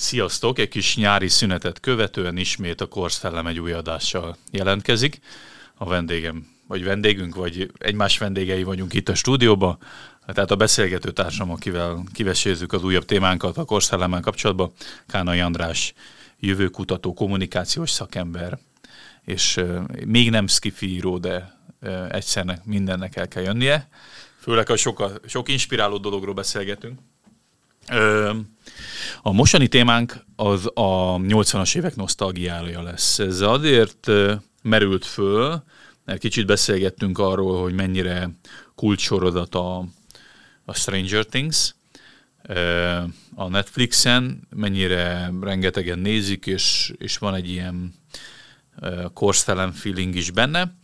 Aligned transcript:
Sziasztok! 0.00 0.58
Egy 0.58 0.68
kis 0.68 0.96
nyári 0.96 1.28
szünetet 1.28 1.80
követően 1.80 2.36
ismét 2.36 2.80
a 2.80 2.86
Korsz 2.86 3.16
Fellem 3.16 3.46
egy 3.46 3.58
új 3.58 3.72
adással 3.72 4.36
jelentkezik. 4.50 5.20
A 5.74 5.84
vendégem, 5.84 6.46
vagy 6.66 6.84
vendégünk, 6.84 7.34
vagy 7.34 7.70
egymás 7.78 8.18
vendégei 8.18 8.62
vagyunk 8.62 8.94
itt 8.94 9.08
a 9.08 9.14
stúdióban. 9.14 9.78
Tehát 10.26 10.50
a 10.50 10.56
beszélgető 10.56 11.10
társam, 11.10 11.50
akivel 11.50 12.04
kivesézzük 12.12 12.72
az 12.72 12.84
újabb 12.84 13.04
témánkat 13.04 13.56
a 13.56 13.64
Korsz 13.64 13.88
Fellemmel 13.88 14.20
kapcsolatban, 14.20 14.72
Kánai 15.06 15.40
András, 15.40 15.92
jövőkutató, 16.38 17.14
kommunikációs 17.14 17.90
szakember, 17.90 18.58
és 19.24 19.60
még 20.06 20.30
nem 20.30 20.46
skifi 20.46 20.94
író, 20.94 21.18
de 21.18 21.58
egyszernek 22.10 22.64
mindennek 22.64 23.16
el 23.16 23.28
kell 23.28 23.42
jönnie. 23.42 23.88
Főleg, 24.38 24.66
ha 24.66 24.76
sok, 24.76 25.20
sok 25.26 25.48
inspiráló 25.48 25.98
dologról 25.98 26.34
beszélgetünk. 26.34 26.98
Uh, 27.88 28.36
a 29.22 29.32
mostani 29.32 29.68
témánk 29.68 30.24
az 30.36 30.66
a 30.74 31.16
80-as 31.16 31.76
évek 31.76 31.96
nosztalgiája 31.96 32.82
lesz. 32.82 33.18
Ez 33.18 33.40
azért 33.40 34.10
merült 34.62 35.04
föl, 35.04 35.62
mert 36.04 36.20
kicsit 36.20 36.46
beszélgettünk 36.46 37.18
arról, 37.18 37.62
hogy 37.62 37.74
mennyire 37.74 38.30
kulcsorozat 38.74 39.54
a, 39.54 39.84
a 40.64 40.74
Stranger 40.74 41.24
Things 41.24 41.74
a 43.34 43.48
Netflixen, 43.48 44.48
mennyire 44.56 45.32
rengetegen 45.40 45.98
nézik, 45.98 46.46
és, 46.46 46.92
és 46.98 47.18
van 47.18 47.34
egy 47.34 47.48
ilyen 47.50 47.94
korsztelen 49.14 49.72
feeling 49.72 50.14
is 50.14 50.30
benne 50.30 50.74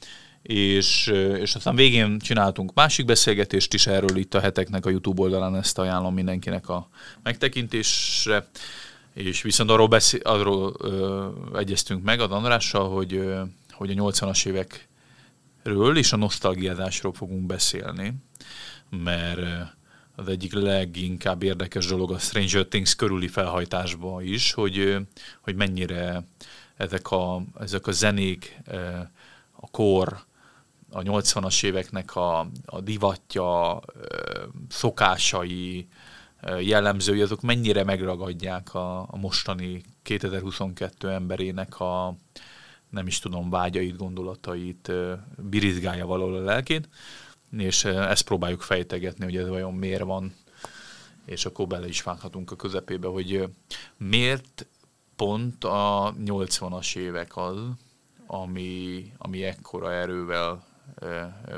és, 0.47 1.07
és 1.41 1.55
aztán 1.55 1.75
végén 1.75 2.19
csináltunk 2.19 2.75
másik 2.75 3.05
beszélgetést 3.05 3.75
is 3.75 3.87
erről 3.87 4.17
itt 4.17 4.35
a 4.35 4.41
heteknek 4.41 4.87
a 4.87 4.91
YouTube 4.91 5.23
oldalán, 5.23 5.57
ezt 5.57 5.79
ajánlom 5.79 6.15
mindenkinek 6.15 6.69
a 6.69 6.89
megtekintésre, 7.23 8.49
és 9.15 9.43
viszont 9.43 9.71
arról, 9.71 9.87
beszél, 9.87 10.21
arról 10.23 10.75
ö, 10.79 11.29
egyeztünk 11.55 12.05
meg 12.05 12.21
a 12.21 12.31
Andrással, 12.31 12.89
hogy, 12.89 13.15
ö, 13.15 13.43
hogy 13.71 13.91
a 13.91 14.03
80-as 14.03 14.47
évekről 14.47 15.97
és 15.97 16.13
a 16.13 16.17
nosztalgiázásról 16.17 17.13
fogunk 17.13 17.47
beszélni, 17.47 18.13
mert 18.91 19.41
az 20.17 20.29
egyik 20.29 20.53
leginkább 20.53 21.43
érdekes 21.43 21.87
dolog 21.87 22.13
a 22.13 22.19
Stranger 22.19 22.65
Things 22.65 22.95
körüli 22.95 23.29
felhajtásban 23.29 24.23
is, 24.23 24.53
hogy, 24.53 24.97
hogy 25.41 25.55
mennyire 25.55 26.23
ezek 26.77 27.11
a, 27.11 27.43
ezek 27.61 27.87
a 27.87 27.93
zenék, 27.93 28.61
a 29.53 29.71
kor, 29.71 30.26
a 30.97 31.03
80-as 31.03 31.65
éveknek 31.65 32.17
a, 32.17 32.39
a 32.65 32.81
divatja, 32.81 33.81
szokásai, 34.69 35.89
jellemzői, 36.61 37.21
azok 37.21 37.41
mennyire 37.41 37.85
megragadják 37.85 38.75
a, 38.75 39.01
a 39.01 39.17
mostani 39.17 39.83
2022 40.03 41.11
emberének 41.11 41.81
a 41.81 42.17
nem 42.91 43.07
is 43.07 43.19
tudom, 43.19 43.51
vágyait, 43.51 43.97
gondolatait, 43.97 44.93
birizgálja 45.37 46.07
valahol 46.07 46.37
a 46.37 46.45
lelkét, 46.45 46.89
és 47.57 47.85
ezt 47.85 48.25
próbáljuk 48.25 48.61
fejtegetni, 48.61 49.25
hogy 49.25 49.37
ez 49.37 49.49
vajon 49.49 49.75
miért 49.75 50.03
van, 50.03 50.35
és 51.25 51.47
akkor 51.47 51.67
bele 51.67 51.89
is 51.89 52.03
vághatunk 52.03 52.51
a 52.51 52.57
közepébe, 52.57 53.09
hogy 53.09 53.49
miért 53.97 54.67
pont 55.17 55.65
a 55.65 56.15
80-as 56.25 56.97
évek 56.97 57.37
az, 57.37 57.59
ami, 58.27 59.13
ami 59.19 59.45
ekkora 59.45 59.93
erővel 59.93 60.66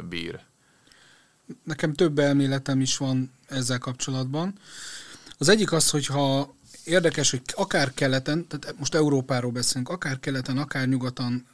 bír. 0.08 0.40
Nekem 1.64 1.92
több 1.92 2.18
elméletem 2.18 2.80
is 2.80 2.96
van 2.96 3.32
ezzel 3.48 3.78
kapcsolatban. 3.78 4.58
Az 5.38 5.48
egyik 5.48 5.72
az, 5.72 5.90
hogyha 5.90 6.56
érdekes, 6.84 7.30
hogy 7.30 7.42
akár 7.54 7.94
keleten, 7.94 8.46
tehát 8.46 8.78
most 8.78 8.94
Európáról 8.94 9.50
beszélünk, 9.50 9.88
akár 9.88 10.20
keleten, 10.20 10.58
akár 10.58 10.88
nyugaton 10.88 11.46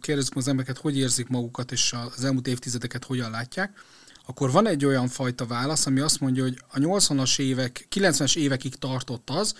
kérdezzük 0.00 0.36
az 0.36 0.48
embereket, 0.48 0.78
hogy 0.78 0.98
érzik 0.98 1.28
magukat, 1.28 1.72
és 1.72 1.94
az 2.16 2.24
elmúlt 2.24 2.46
évtizedeket 2.46 3.04
hogyan 3.04 3.30
látják, 3.30 3.82
akkor 4.26 4.50
van 4.50 4.66
egy 4.66 4.84
olyan 4.84 5.08
fajta 5.08 5.46
válasz, 5.46 5.86
ami 5.86 6.00
azt 6.00 6.20
mondja, 6.20 6.42
hogy 6.42 6.62
a 6.68 6.78
80-as 6.78 7.38
évek, 7.38 7.86
90-es 7.90 8.36
évekig 8.36 8.74
tartott 8.74 9.30
az, 9.30 9.54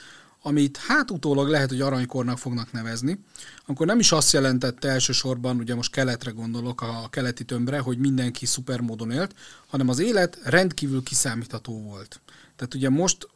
amit 0.47 0.77
hát 0.77 1.11
utólag 1.11 1.49
lehet, 1.49 1.69
hogy 1.69 1.81
aranykornak 1.81 2.39
fognak 2.39 2.73
nevezni, 2.73 3.19
akkor 3.67 3.87
nem 3.87 3.99
is 3.99 4.13
azt 4.13 4.33
jelentette 4.33 4.89
elsősorban, 4.89 5.59
ugye 5.59 5.75
most 5.75 5.93
keletre 5.93 6.31
gondolok, 6.31 6.81
a 6.81 7.09
keleti 7.11 7.45
tömbre, 7.45 7.79
hogy 7.79 7.99
mindenki 7.99 8.47
szupermódon 8.47 9.11
élt, 9.11 9.35
hanem 9.67 9.89
az 9.89 9.99
élet 9.99 10.39
rendkívül 10.43 11.03
kiszámítható 11.03 11.83
volt. 11.83 12.21
Tehát 12.57 12.75
ugye 12.75 12.89
most 12.89 13.29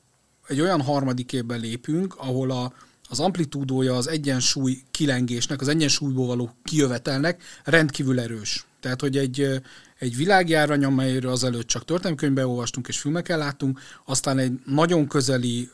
egy 0.49 0.61
olyan 0.61 0.83
harmadik 0.83 1.33
évben 1.33 1.61
lépünk, 1.61 2.15
ahol 2.17 2.51
a, 2.51 2.73
az 3.09 3.21
amplitúdója 3.21 3.97
az 3.97 4.09
egyensúly 4.09 4.83
kilengésnek, 4.91 5.61
az 5.61 5.69
egyensúlyból 5.69 6.27
való 6.27 6.55
kijövetelnek 6.65 7.43
rendkívül 7.65 8.21
erős. 8.21 8.67
Tehát, 8.81 9.01
hogy 9.01 9.17
egy, 9.17 9.63
egy 9.99 10.17
világjárvány, 10.17 10.85
amelyről 10.85 11.31
azelőtt 11.31 11.67
csak 11.67 11.85
történelmkönyvben 11.85 12.45
olvastunk 12.45 12.89
és 12.89 12.99
filmekkel 12.99 13.39
láttunk, 13.39 13.81
aztán 14.05 14.39
egy 14.39 14.61
nagyon 14.65 15.07
közeli 15.07 15.71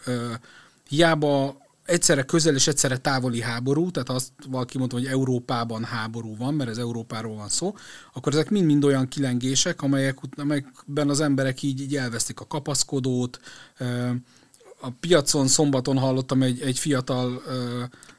hiába 0.94 1.62
egyszerre 1.84 2.22
közel 2.22 2.54
és 2.54 2.66
egyszerre 2.66 2.96
távoli 2.96 3.40
háború, 3.40 3.90
tehát 3.90 4.08
azt 4.08 4.32
valaki 4.48 4.78
mondta, 4.78 4.96
hogy 4.96 5.06
Európában 5.06 5.84
háború 5.84 6.36
van, 6.36 6.54
mert 6.54 6.70
ez 6.70 6.78
Európáról 6.78 7.36
van 7.36 7.48
szó, 7.48 7.74
akkor 8.12 8.32
ezek 8.32 8.50
mind-mind 8.50 8.84
olyan 8.84 9.08
kilengések, 9.08 9.82
amelyek, 9.82 10.18
amelyekben 10.36 11.08
az 11.08 11.20
emberek 11.20 11.62
így, 11.62 11.80
így 11.80 11.96
elvesztik 11.96 12.40
a 12.40 12.46
kapaszkodót, 12.46 13.40
a 14.84 14.92
piacon 15.00 15.46
szombaton 15.46 15.98
hallottam 15.98 16.42
egy, 16.42 16.60
egy 16.60 16.78
fiatal... 16.78 17.42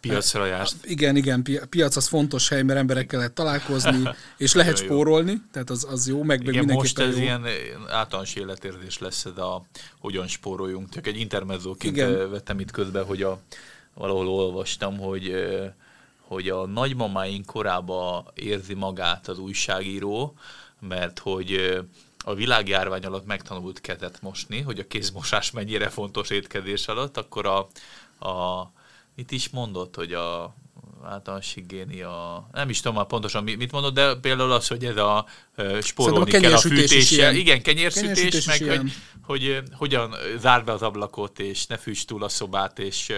Piacra 0.01 0.45
jársz. 0.45 0.75
Igen, 0.83 1.15
igen, 1.15 1.43
piac 1.69 1.95
az 1.95 2.07
fontos 2.07 2.49
hely, 2.49 2.63
mert 2.63 2.79
emberekkel 2.79 3.17
lehet 3.17 3.33
találkozni, 3.33 4.03
és 4.37 4.53
lehet 4.53 4.77
spórolni, 4.77 5.41
tehát 5.51 5.69
az, 5.69 5.87
az 5.89 6.07
jó, 6.07 6.23
meg 6.23 6.47
igen, 6.47 6.65
most 6.65 6.99
ez 6.99 7.15
jó. 7.15 7.21
ilyen 7.21 7.45
általános 7.89 8.35
életérzés 8.35 8.99
lesz, 8.99 9.25
de 9.35 9.41
a, 9.41 9.63
hogyan 9.99 10.27
spóroljunk. 10.27 10.89
Csak 10.89 11.07
egy 11.07 11.19
intermezzóként 11.19 11.95
igen. 11.95 12.29
vettem 12.31 12.59
itt 12.59 12.71
közben, 12.71 13.05
hogy 13.05 13.21
a, 13.21 13.39
valahol 13.93 14.27
olvastam, 14.27 14.97
hogy 14.97 15.33
hogy 16.27 16.49
a 16.49 16.65
nagymamáink 16.65 17.45
korába 17.45 18.25
érzi 18.33 18.73
magát 18.73 19.27
az 19.27 19.39
újságíró, 19.39 20.33
mert 20.79 21.19
hogy 21.19 21.79
a 22.27 22.33
világjárvány 22.33 23.05
alatt 23.05 23.25
megtanult 23.25 23.81
kezet 23.81 24.21
mosni, 24.21 24.61
hogy 24.61 24.79
a 24.79 24.87
kézmosás 24.87 25.51
mennyire 25.51 25.89
fontos 25.89 26.29
étkezés 26.29 26.87
alatt, 26.87 27.17
akkor 27.17 27.45
a, 27.45 27.57
a 28.27 28.71
mit 29.15 29.31
is 29.31 29.49
mondott, 29.49 29.95
hogy 29.95 30.13
a 30.13 30.55
általános 31.03 31.53
higiénia, 31.53 32.47
nem 32.51 32.69
is 32.69 32.79
tudom 32.79 32.97
már 32.97 33.05
pontosan 33.05 33.43
mit 33.43 33.71
mondott, 33.71 33.93
de 33.93 34.15
például 34.15 34.51
az, 34.51 34.67
hogy 34.67 34.85
ez 34.85 34.97
a 34.97 35.25
spórolni 35.81 36.35
a 36.35 36.39
kell 36.39 36.53
a 36.53 36.57
fűtéssel. 36.57 37.35
Igen, 37.35 37.61
kenyérszütés, 37.61 38.13
kenyérszütés 38.13 38.45
meg 38.45 38.69
hogy, 38.69 38.91
hogy, 39.21 39.41
hogy 39.41 39.63
hogyan 39.71 40.15
zárd 40.37 40.65
be 40.65 40.71
az 40.71 40.81
ablakot, 40.81 41.39
és 41.39 41.65
ne 41.65 41.77
fűts 41.77 42.05
túl 42.05 42.23
a 42.23 42.29
szobát, 42.29 42.79
és 42.79 43.13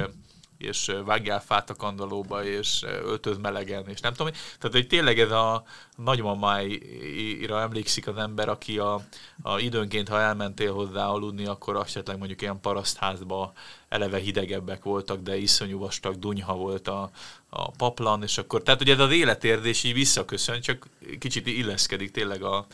és 0.57 0.95
vágjál 1.05 1.41
fát 1.41 1.69
a 1.69 1.75
kandalóba, 1.75 2.43
és 2.45 2.83
öltöz 2.83 3.37
melegen, 3.37 3.87
és 3.87 3.99
nem 3.99 4.13
tudom. 4.13 4.33
Tehát, 4.33 4.75
hogy 4.75 4.87
tényleg 4.87 5.19
ez 5.19 5.31
a 5.31 5.63
nagymamáira 5.95 7.61
emlékszik 7.61 8.07
az 8.07 8.17
ember, 8.17 8.49
aki 8.49 8.79
a, 8.79 9.01
a 9.41 9.59
időnként, 9.59 10.09
ha 10.09 10.19
elmentél 10.19 10.73
hozzá 10.73 11.05
aludni, 11.05 11.45
akkor 11.45 11.75
esetleg 11.75 12.17
mondjuk 12.17 12.41
ilyen 12.41 12.59
parasztházba 12.61 13.53
eleve 13.89 14.17
hidegebbek 14.17 14.83
voltak, 14.83 15.21
de 15.21 15.37
iszonyú 15.37 15.79
vastag 15.79 16.19
dunyha 16.19 16.55
volt 16.55 16.87
a, 16.87 17.09
a 17.49 17.71
paplan, 17.71 18.23
és 18.23 18.37
akkor, 18.37 18.63
tehát 18.63 18.81
ugye 18.81 18.93
ez 18.93 18.99
az 18.99 19.11
életérzés 19.11 19.83
így 19.83 19.93
visszaköszön, 19.93 20.61
csak 20.61 20.87
kicsit 21.19 21.47
illeszkedik 21.47 22.11
tényleg 22.11 22.43
a, 22.43 22.65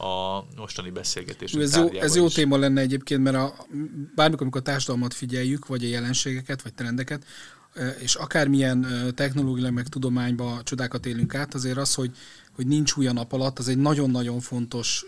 a 0.00 0.46
mostani 0.56 0.90
beszélgetés. 0.90 1.52
Ez 1.52 1.76
jó, 1.76 1.88
ez 1.88 2.16
jó 2.16 2.28
téma 2.28 2.56
lenne 2.56 2.80
egyébként, 2.80 3.22
mert 3.22 3.36
a, 3.36 3.54
bármikor, 4.14 4.42
amikor 4.42 4.60
a 4.60 4.64
társadalmat 4.64 5.14
figyeljük, 5.14 5.66
vagy 5.66 5.84
a 5.84 5.88
jelenségeket, 5.88 6.62
vagy 6.62 6.74
trendeket, 6.74 7.24
és 7.98 8.14
akármilyen 8.14 8.86
technológiai 9.14 9.70
meg 9.70 9.88
tudományba 9.88 10.60
csodákat 10.64 11.06
élünk 11.06 11.34
át, 11.34 11.54
azért 11.54 11.76
az, 11.76 11.94
hogy, 11.94 12.10
hogy 12.52 12.66
nincs 12.66 12.94
új 12.96 13.06
a 13.06 13.12
nap 13.12 13.32
alatt, 13.32 13.58
az 13.58 13.68
egy 13.68 13.78
nagyon-nagyon 13.78 14.40
fontos 14.40 15.04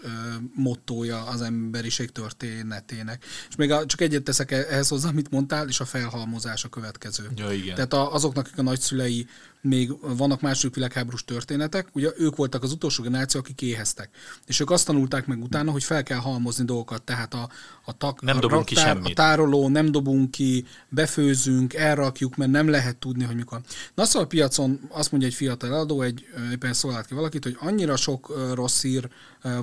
mottója 0.55 1.25
az 1.25 1.41
emberiség 1.41 2.11
történetének. 2.11 3.25
És 3.49 3.57
még 3.57 3.71
a, 3.71 3.87
csak 3.87 4.01
egyet 4.01 4.23
teszek 4.23 4.51
e-, 4.51 4.67
ehhez 4.69 4.89
hozzá, 4.89 5.09
amit 5.09 5.31
mondtál, 5.31 5.69
és 5.69 5.81
a 5.81 5.85
felhalmozás 5.85 6.65
a 6.65 6.69
következő. 6.69 7.31
Ja, 7.37 7.53
igen. 7.53 7.75
Tehát 7.75 7.93
a, 7.93 8.15
azoknak, 8.15 8.47
akik 8.47 8.59
a 8.59 8.63
nagyszülei 8.63 9.27
még 9.63 9.93
vannak 10.17 10.41
második 10.41 10.75
világháborús 10.75 11.25
történetek, 11.25 11.89
ugye 11.93 12.11
ők 12.17 12.37
voltak 12.37 12.63
az 12.63 12.73
utolsó 12.73 13.03
generáció, 13.03 13.41
akik 13.41 13.63
éheztek. 13.63 14.11
És 14.47 14.61
ők 14.61 14.71
azt 14.71 14.87
tanulták 14.87 15.27
meg 15.27 15.43
utána, 15.43 15.71
hogy 15.71 15.85
fel 15.85 16.03
kell 16.03 16.19
halmozni 16.19 16.65
dolgokat, 16.65 17.03
tehát 17.03 17.35
a, 17.35 17.49
a, 17.85 17.97
tak, 17.97 18.21
nem 18.21 18.37
a, 18.37 18.41
dobunk 18.41 18.65
ki 18.65 18.75
raktár, 18.75 18.95
semmit. 18.95 19.11
a 19.19 19.23
tároló, 19.23 19.69
nem 19.69 19.91
dobunk 19.91 20.31
ki, 20.31 20.65
befőzünk, 20.89 21.75
elrakjuk, 21.75 22.37
mert 22.37 22.51
nem 22.51 22.69
lehet 22.69 22.97
tudni, 22.97 23.25
hogy 23.25 23.37
mikor. 23.37 23.61
Na 23.95 24.05
szóval 24.05 24.23
a 24.23 24.27
piacon 24.27 24.81
azt 24.89 25.11
mondja 25.11 25.29
egy 25.29 25.35
fiatal 25.35 25.71
eladó, 25.71 26.03
egy 26.03 26.27
éppen 26.53 26.73
szolgált 26.73 27.07
ki 27.07 27.15
valakit, 27.15 27.45
hogy 27.45 27.57
annyira 27.61 27.97
sok 27.97 28.53
rossz 28.55 28.83
hír 28.83 29.09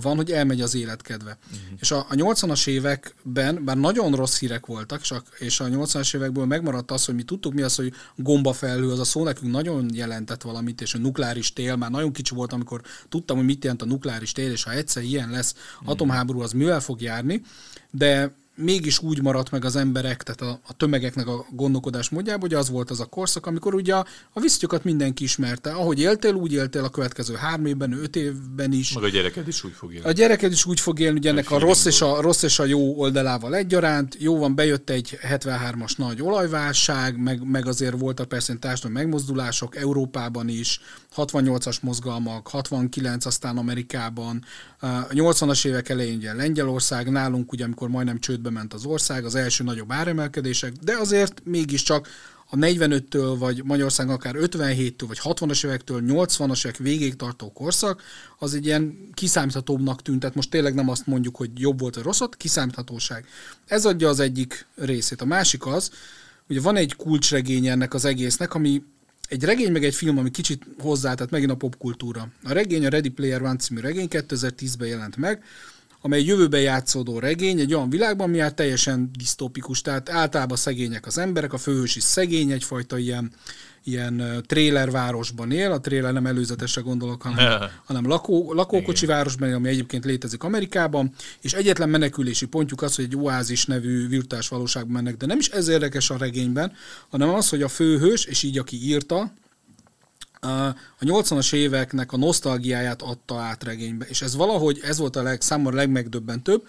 van, 0.01 0.15
hogy 0.15 0.31
elmegy 0.31 0.61
az 0.61 0.75
életkedve. 0.75 1.37
Uh-huh. 1.45 1.77
És 1.79 1.91
a, 1.91 1.97
a 1.97 2.13
80-as 2.13 2.67
években, 2.67 3.65
bár 3.65 3.77
nagyon 3.77 4.15
rossz 4.15 4.39
hírek 4.39 4.65
voltak, 4.65 5.01
és 5.01 5.11
a, 5.11 5.23
és 5.37 5.59
a 5.59 5.65
80-as 5.65 6.15
évekből 6.15 6.45
megmaradt 6.45 6.91
az, 6.91 7.05
hogy 7.05 7.15
mi 7.15 7.23
tudtuk 7.23 7.53
mi 7.53 7.61
az, 7.61 7.75
hogy 7.75 7.93
gombafelhő, 8.15 8.91
az 8.91 8.99
a 8.99 9.03
szó 9.03 9.23
nekünk 9.23 9.51
nagyon 9.51 9.89
jelentett 9.93 10.41
valamit, 10.41 10.81
és 10.81 10.93
a 10.93 10.97
nukleáris 10.97 11.53
tél, 11.53 11.75
már 11.75 11.91
nagyon 11.91 12.11
kicsi 12.11 12.35
volt, 12.35 12.53
amikor 12.53 12.81
tudtam, 13.09 13.37
hogy 13.37 13.45
mit 13.45 13.63
jelent 13.63 13.81
a 13.81 13.85
nukleáris 13.85 14.31
tél, 14.31 14.51
és 14.51 14.63
ha 14.63 14.71
egyszer 14.71 15.03
ilyen 15.03 15.29
lesz 15.29 15.55
atomháború, 15.85 16.41
az 16.41 16.51
mivel 16.51 16.79
fog 16.79 17.01
járni, 17.01 17.41
de 17.91 18.37
mégis 18.59 18.99
úgy 18.99 19.21
maradt 19.21 19.51
meg 19.51 19.65
az 19.65 19.75
emberek, 19.75 20.23
tehát 20.23 20.53
a, 20.53 20.59
a 20.67 20.73
tömegeknek 20.73 21.27
a 21.27 21.45
gondolkodás 21.51 22.09
módjában, 22.09 22.41
hogy 22.41 22.53
az 22.53 22.69
volt 22.69 22.89
az 22.89 22.99
a 22.99 23.05
korszak, 23.05 23.45
amikor 23.45 23.73
ugye 23.73 23.95
a, 23.95 24.05
a 24.33 24.39
visztyokat 24.39 24.83
mindenki 24.83 25.23
ismerte. 25.23 25.71
Ahogy 25.71 25.99
éltél, 25.99 26.33
úgy 26.33 26.53
éltél 26.53 26.83
a 26.83 26.89
következő 26.89 27.33
három 27.33 27.65
évben, 27.65 27.93
öt 27.93 28.15
évben 28.15 28.71
is. 28.71 28.93
Meg 28.93 29.03
a 29.03 29.09
gyereked 29.09 29.47
is 29.47 29.63
úgy 29.63 29.71
fog 29.71 29.93
élni. 29.93 30.05
A 30.05 30.11
gyereked 30.11 30.51
is 30.51 30.65
úgy 30.65 30.79
fog 30.79 30.99
élni, 30.99 31.17
hogy 31.17 31.27
ennek 31.27 31.51
a 31.51 31.59
rossz 31.59 31.85
és 31.85 32.01
a, 32.01 32.21
rossz 32.21 32.43
és 32.43 32.59
a 32.59 32.65
jó 32.65 32.99
oldalával 32.99 33.55
egyaránt. 33.55 34.15
Jó 34.19 34.37
van, 34.37 34.55
bejött 34.55 34.89
egy 34.89 35.19
73-as 35.21 35.97
nagy 35.97 36.21
olajválság, 36.21 37.17
meg, 37.17 37.43
meg 37.43 37.67
azért 37.67 37.99
voltak 37.99 38.27
persze 38.27 38.55
társadalmi 38.55 38.97
megmozdulások 38.97 39.75
Európában 39.75 40.47
is, 40.47 40.81
68-as 41.15 41.81
mozgalmak, 41.81 42.47
69 42.47 43.25
aztán 43.25 43.57
Amerikában, 43.57 44.43
a 44.79 45.07
80-as 45.07 45.65
évek 45.65 45.89
elején 45.89 46.17
ugye 46.17 46.33
Lengyelország, 46.33 47.11
nálunk 47.11 47.51
ugye, 47.51 47.63
amikor 47.63 47.89
majdnem 47.89 48.19
csődbe 48.19 48.48
ment 48.49 48.73
az 48.73 48.85
ország, 48.85 49.25
az 49.25 49.35
első 49.35 49.63
nagyobb 49.63 49.91
áremelkedések, 49.91 50.71
de 50.71 50.97
azért 50.97 51.41
mégiscsak 51.43 52.07
a 52.51 52.55
45-től, 52.55 53.35
vagy 53.39 53.63
Magyarországon 53.63 54.13
akár 54.13 54.35
57-től, 54.37 55.03
vagy 55.07 55.19
60-as 55.23 55.65
évektől 55.65 56.01
80-as 56.05 56.65
évek 56.65 56.77
végéig 56.77 57.15
tartó 57.15 57.51
korszak, 57.51 58.03
az 58.37 58.53
egy 58.53 58.65
ilyen 58.65 59.09
kiszámíthatóbbnak 59.13 60.01
tűnt. 60.01 60.19
Tehát 60.19 60.35
most 60.35 60.49
tényleg 60.49 60.73
nem 60.73 60.89
azt 60.89 61.07
mondjuk, 61.07 61.35
hogy 61.35 61.49
jobb 61.55 61.79
volt 61.79 61.95
vagy 61.95 62.03
rossz, 62.03 62.21
kiszámíthatóság. 62.37 63.25
Ez 63.65 63.85
adja 63.85 64.09
az 64.09 64.19
egyik 64.19 64.65
részét. 64.75 65.21
A 65.21 65.25
másik 65.25 65.65
az, 65.65 65.91
ugye 66.47 66.61
van 66.61 66.75
egy 66.75 66.95
kulcsregény 66.95 67.67
ennek 67.67 67.93
az 67.93 68.05
egésznek, 68.05 68.53
ami 68.53 68.83
egy 69.27 69.43
regény, 69.43 69.71
meg 69.71 69.83
egy 69.83 69.95
film, 69.95 70.17
ami 70.17 70.31
kicsit 70.31 70.65
hozzá, 70.79 71.13
tehát 71.13 71.31
megint 71.31 71.51
a 71.51 71.55
popkultúra. 71.55 72.27
A 72.43 72.51
regény, 72.51 72.85
a 72.85 72.89
Ready 72.89 73.09
Player 73.09 73.41
One 73.41 73.55
című 73.55 73.79
regény 73.79 74.07
2010-ben 74.09 74.87
jelent 74.87 75.17
meg, 75.17 75.43
amely 76.01 76.23
jövőben 76.23 76.61
játszódó 76.61 77.19
regény, 77.19 77.59
egy 77.59 77.73
olyan 77.73 77.89
világban, 77.89 78.27
ami 78.27 78.39
hát 78.39 78.55
teljesen 78.55 79.11
disztópikus, 79.17 79.81
tehát 79.81 80.09
általában 80.09 80.57
szegények 80.57 81.05
az 81.05 81.17
emberek, 81.17 81.53
a 81.53 81.57
főhős 81.57 81.95
is 81.95 82.03
szegény, 82.03 82.51
egyfajta 82.51 82.97
ilyen, 82.97 83.31
ilyen 83.83 84.43
trélervárosban 84.45 85.51
él, 85.51 85.71
a 85.71 85.79
tréler 85.79 86.13
nem 86.13 86.25
előzetesre 86.25 86.81
gondolok, 86.81 87.21
hanem, 87.21 87.61
hanem 87.85 88.07
lakó, 88.07 88.53
lakókocsi 88.53 89.05
városban 89.05 89.53
ami 89.53 89.67
egyébként 89.67 90.05
létezik 90.05 90.43
Amerikában, 90.43 91.11
és 91.41 91.53
egyetlen 91.53 91.89
menekülési 91.89 92.45
pontjuk 92.45 92.81
az, 92.81 92.95
hogy 92.95 93.05
egy 93.05 93.15
oázis 93.15 93.65
nevű 93.65 94.07
virtuális 94.07 94.47
valóságban 94.47 94.93
mennek, 94.93 95.17
de 95.17 95.25
nem 95.25 95.39
is 95.39 95.49
ez 95.49 95.67
érdekes 95.67 96.09
a 96.09 96.17
regényben, 96.17 96.73
hanem 97.09 97.29
az, 97.29 97.49
hogy 97.49 97.61
a 97.61 97.67
főhős, 97.67 98.25
és 98.25 98.43
így 98.43 98.57
aki 98.57 98.83
írta, 98.83 99.31
a 100.39 100.75
80-as 101.01 101.53
éveknek 101.53 102.11
a 102.11 102.17
nosztalgiáját 102.17 103.01
adta 103.01 103.39
át 103.39 103.63
regénybe, 103.63 104.05
és 104.05 104.21
ez 104.21 104.35
valahogy, 104.35 104.79
ez 104.83 104.97
volt 104.97 105.15
a 105.15 105.21
leg, 105.21 105.41
számomra 105.41 105.75
legmegdöbbentőbb, 105.75 106.67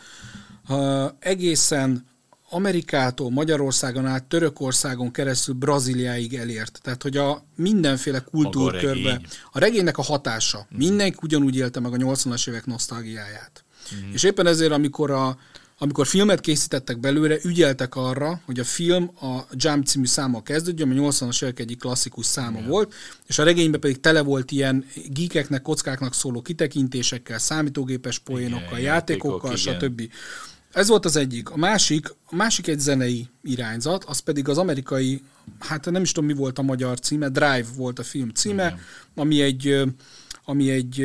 egészen 1.18 2.08
Amerikától, 2.52 3.30
Magyarországon 3.30 4.06
át, 4.06 4.24
Törökországon 4.24 5.10
keresztül 5.10 5.54
Brazíliáig 5.54 6.34
elért. 6.34 6.80
Tehát, 6.82 7.02
hogy 7.02 7.16
a 7.16 7.44
mindenféle 7.56 8.20
kultúrkörbe, 8.20 9.10
regény. 9.10 9.26
a 9.52 9.58
regénynek 9.58 9.98
a 9.98 10.02
hatása, 10.02 10.66
mindenki 10.70 11.18
ugyanúgy 11.22 11.56
élte 11.56 11.80
meg 11.80 11.92
a 11.92 11.96
80-as 11.96 12.48
évek 12.48 12.66
nosztalgiáját. 12.66 13.64
És 14.12 14.22
éppen 14.22 14.46
ezért, 14.46 14.72
amikor 14.72 15.10
a, 15.10 15.38
amikor 15.82 16.06
filmet 16.06 16.40
készítettek 16.40 16.98
belőle, 16.98 17.36
ügyeltek 17.44 17.94
arra, 17.94 18.40
hogy 18.44 18.60
a 18.60 18.64
film 18.64 19.10
a 19.20 19.40
Jump 19.52 19.86
című 19.86 20.06
száma 20.06 20.42
kezdődjön, 20.42 20.90
ami 20.90 21.00
80-as 21.00 21.42
évek 21.42 21.58
egyik 21.58 21.78
klasszikus 21.78 22.26
száma 22.26 22.58
yeah. 22.58 22.70
volt, 22.70 22.94
és 23.26 23.38
a 23.38 23.42
regényben 23.42 23.80
pedig 23.80 24.00
tele 24.00 24.20
volt 24.20 24.50
ilyen 24.50 24.84
geekeknek, 25.06 25.62
kockáknak 25.62 26.14
szóló 26.14 26.42
kitekintésekkel, 26.42 27.38
számítógépes 27.38 28.18
poénokkal, 28.18 28.78
Igen, 28.78 28.80
játékokkal, 28.80 29.50
játékok, 29.50 29.76
igen. 29.76 29.88
stb. 29.88 30.12
Ez 30.72 30.88
volt 30.88 31.04
az 31.04 31.16
egyik. 31.16 31.50
A 31.50 31.56
másik, 31.56 32.14
a 32.24 32.34
másik 32.34 32.66
egy 32.66 32.80
zenei 32.80 33.28
irányzat, 33.42 34.04
az 34.04 34.18
pedig 34.18 34.48
az 34.48 34.58
amerikai, 34.58 35.22
hát 35.58 35.90
nem 35.90 36.02
is 36.02 36.12
tudom 36.12 36.28
mi 36.30 36.36
volt 36.36 36.58
a 36.58 36.62
magyar 36.62 36.98
címe, 36.98 37.28
Drive 37.28 37.66
volt 37.76 37.98
a 37.98 38.02
film 38.02 38.28
címe, 38.28 38.66
Igen. 38.66 38.80
ami 39.14 39.40
egy, 39.40 39.82
ami 40.44 40.70
egy, 40.70 41.00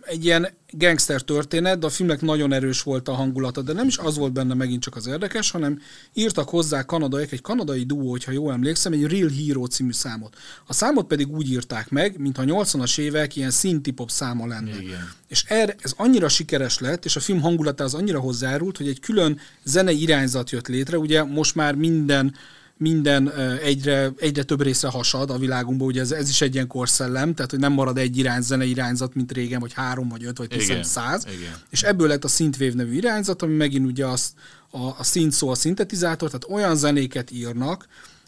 egy 0.00 0.24
ilyen 0.24 0.48
gangster 0.78 1.20
történet, 1.20 1.78
de 1.78 1.86
a 1.86 1.90
filmnek 1.90 2.20
nagyon 2.20 2.52
erős 2.52 2.82
volt 2.82 3.08
a 3.08 3.12
hangulata, 3.12 3.62
de 3.62 3.72
nem 3.72 3.86
is 3.86 3.98
az 3.98 4.16
volt 4.16 4.32
benne 4.32 4.54
megint 4.54 4.82
csak 4.82 4.96
az 4.96 5.06
érdekes, 5.06 5.50
hanem 5.50 5.80
írtak 6.14 6.48
hozzá 6.48 6.82
kanadaiak, 6.82 7.32
egy 7.32 7.40
kanadai 7.40 7.82
duó, 7.82 8.10
hogyha 8.10 8.32
jól 8.32 8.52
emlékszem, 8.52 8.92
egy 8.92 9.04
Real 9.04 9.28
Hero 9.28 9.66
című 9.66 9.92
számot. 9.92 10.36
A 10.66 10.72
számot 10.72 11.06
pedig 11.06 11.28
úgy 11.28 11.50
írták 11.50 11.90
meg, 11.90 12.18
mintha 12.18 12.42
80-as 12.46 12.98
évek 12.98 13.36
ilyen 13.36 13.50
szintipop 13.50 14.10
száma 14.10 14.46
lenne. 14.46 14.80
Igen. 14.80 15.12
És 15.28 15.44
erre, 15.46 15.74
ez 15.78 15.92
annyira 15.96 16.28
sikeres 16.28 16.78
lett, 16.78 17.04
és 17.04 17.16
a 17.16 17.20
film 17.20 17.40
hangulatához 17.40 17.94
annyira 17.94 18.20
hozzájárult, 18.20 18.76
hogy 18.76 18.88
egy 18.88 19.00
külön 19.00 19.38
zenei 19.64 20.02
irányzat 20.02 20.50
jött 20.50 20.68
létre. 20.68 20.98
Ugye 20.98 21.22
most 21.22 21.54
már 21.54 21.74
minden 21.74 22.34
minden 22.78 23.30
egyre, 23.62 24.12
egyre 24.16 24.42
több 24.42 24.62
része 24.62 24.88
hasad 24.88 25.30
a 25.30 25.38
világunkban, 25.38 25.86
ugye 25.86 26.00
ez, 26.00 26.10
ez 26.10 26.28
is 26.28 26.40
egy 26.40 26.54
ilyen 26.54 26.66
korszellem, 26.66 27.34
tehát 27.34 27.50
hogy 27.50 27.60
nem 27.60 27.72
marad 27.72 27.98
egy 27.98 28.18
irány, 28.18 28.40
zenei 28.40 28.70
irányzat, 28.70 29.14
mint 29.14 29.32
régen, 29.32 29.60
vagy 29.60 29.72
három, 29.72 30.08
vagy 30.08 30.24
öt, 30.24 30.38
vagy 30.38 30.48
tizen, 30.48 30.82
száz. 30.82 31.26
És 31.70 31.82
ebből 31.82 32.08
lett 32.08 32.24
a 32.24 32.28
Synthwave 32.28 32.74
nevű 32.74 32.92
irányzat, 32.92 33.42
ami 33.42 33.54
megint 33.54 33.86
ugye 33.86 34.06
azt, 34.06 34.32
a, 34.70 34.78
a 34.98 35.04
synth 35.04 35.34
szó 35.34 35.48
a 35.48 35.54
szintetizátor, 35.54 36.30
tehát 36.30 36.58
olyan 36.58 36.76
zenéket 36.76 37.30
írnak, 37.30 37.86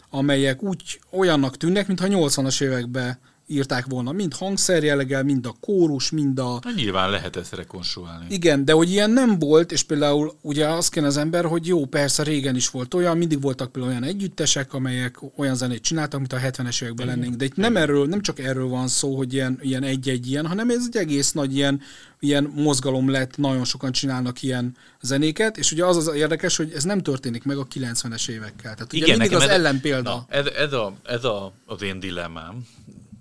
amelyek 0.09 0.63
úgy 0.63 0.99
olyannak 1.11 1.57
tűnnek, 1.57 1.87
mintha 1.87 2.07
80-as 2.09 2.61
években 2.61 3.17
írták 3.49 3.85
volna, 3.85 4.11
mind 4.11 4.33
hangszerjelleggel, 4.33 5.23
mind 5.23 5.45
a 5.45 5.55
kórus, 5.59 6.11
mind 6.11 6.39
a... 6.39 6.59
Na, 6.63 6.71
nyilván 6.75 7.09
lehet 7.09 7.35
ezt 7.35 7.55
rekonstruálni. 7.55 8.25
Igen, 8.29 8.65
de 8.65 8.73
hogy 8.73 8.91
ilyen 8.91 9.11
nem 9.11 9.39
volt, 9.39 9.71
és 9.71 9.83
például 9.83 10.33
ugye 10.41 10.67
azt 10.67 10.91
kéne 10.91 11.07
az 11.07 11.17
ember, 11.17 11.45
hogy 11.45 11.67
jó, 11.67 11.85
persze 11.85 12.23
régen 12.23 12.55
is 12.55 12.69
volt 12.69 12.93
olyan, 12.93 13.17
mindig 13.17 13.41
voltak 13.41 13.71
például 13.71 13.93
olyan 13.93 14.09
együttesek, 14.09 14.73
amelyek 14.73 15.19
olyan 15.35 15.55
zenét 15.55 15.81
csináltak, 15.81 16.19
mint 16.19 16.33
a 16.33 16.37
70-es 16.37 16.83
években 16.83 17.07
lennénk, 17.07 17.35
de 17.35 17.45
itt 17.45 17.55
nem 17.55 17.75
erről, 17.75 18.07
nem 18.07 18.21
csak 18.21 18.39
erről 18.39 18.67
van 18.67 18.87
szó, 18.87 19.15
hogy 19.15 19.33
ilyen, 19.33 19.59
ilyen 19.61 19.83
egy-egy 19.83 20.29
ilyen, 20.29 20.47
hanem 20.47 20.69
ez 20.69 20.83
egy 20.87 20.97
egész 20.97 21.31
nagy 21.31 21.55
ilyen, 21.55 21.81
ilyen 22.19 22.51
mozgalom 22.55 23.09
lett, 23.09 23.37
nagyon 23.37 23.65
sokan 23.65 23.91
csinálnak 23.91 24.41
ilyen 24.41 24.75
zenéket, 25.01 25.57
és 25.57 25.71
ugye 25.71 25.85
az 25.85 25.97
az 25.97 26.15
érdekes, 26.15 26.57
hogy 26.57 26.71
ez 26.75 26.83
nem 26.83 27.01
történik 27.01 27.43
meg 27.43 27.57
a 27.57 27.67
90-es 27.67 28.29
évekkel. 28.29 28.73
Tehát 28.73 28.93
ugye 28.93 29.07
mindig 29.07 29.35
az 29.35 29.47
ellenpélda. 29.47 30.09
Na, 30.09 30.25
ez, 30.27 30.45
ez, 30.45 30.73
a, 30.73 30.93
ez 31.03 31.23
a, 31.23 31.53
az 31.65 31.81
én 31.81 31.99
dilemmám, 31.99 32.67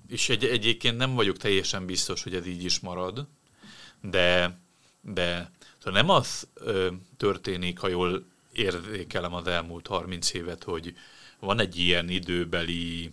és 0.08 0.28
egy, 0.28 0.44
egyébként 0.44 0.96
nem 0.96 1.14
vagyok 1.14 1.36
teljesen 1.36 1.86
biztos, 1.86 2.22
hogy 2.22 2.34
ez 2.34 2.46
így 2.46 2.64
is 2.64 2.80
marad, 2.80 3.26
de, 4.00 4.58
de 5.00 5.50
szóval 5.78 6.00
nem 6.00 6.10
az 6.10 6.48
ö, 6.54 6.88
történik, 7.16 7.78
ha 7.78 7.88
jól 7.88 8.24
érzékelem 8.52 9.34
az 9.34 9.46
elmúlt 9.46 9.86
30 9.86 10.32
évet, 10.32 10.64
hogy 10.64 10.94
van 11.40 11.60
egy 11.60 11.78
ilyen 11.78 12.08
időbeli 12.08 13.12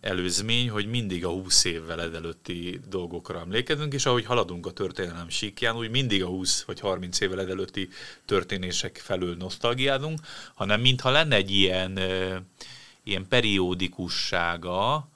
előzmény, 0.00 0.70
hogy 0.70 0.86
mindig 0.86 1.24
a 1.24 1.28
20 1.28 1.64
évvel 1.64 2.00
ezelőtti 2.00 2.80
dolgokra 2.88 3.38
emlékezünk, 3.38 3.92
és 3.92 4.06
ahogy 4.06 4.24
haladunk 4.24 4.66
a 4.66 4.70
történelem 4.70 5.28
síkján, 5.28 5.76
úgy 5.76 5.90
mindig 5.90 6.22
a 6.22 6.26
20 6.26 6.62
vagy 6.62 6.80
30 6.80 7.20
évvel 7.20 7.40
ezelőtti 7.40 7.88
történések 8.24 8.96
felől 8.96 9.36
nosztalgiázunk, 9.36 10.20
hanem 10.54 10.80
mintha 10.80 11.10
lenne 11.10 11.36
egy 11.36 11.50
ilyen, 11.50 11.98
ilyen 13.02 13.28
periódikussága, 13.28 15.08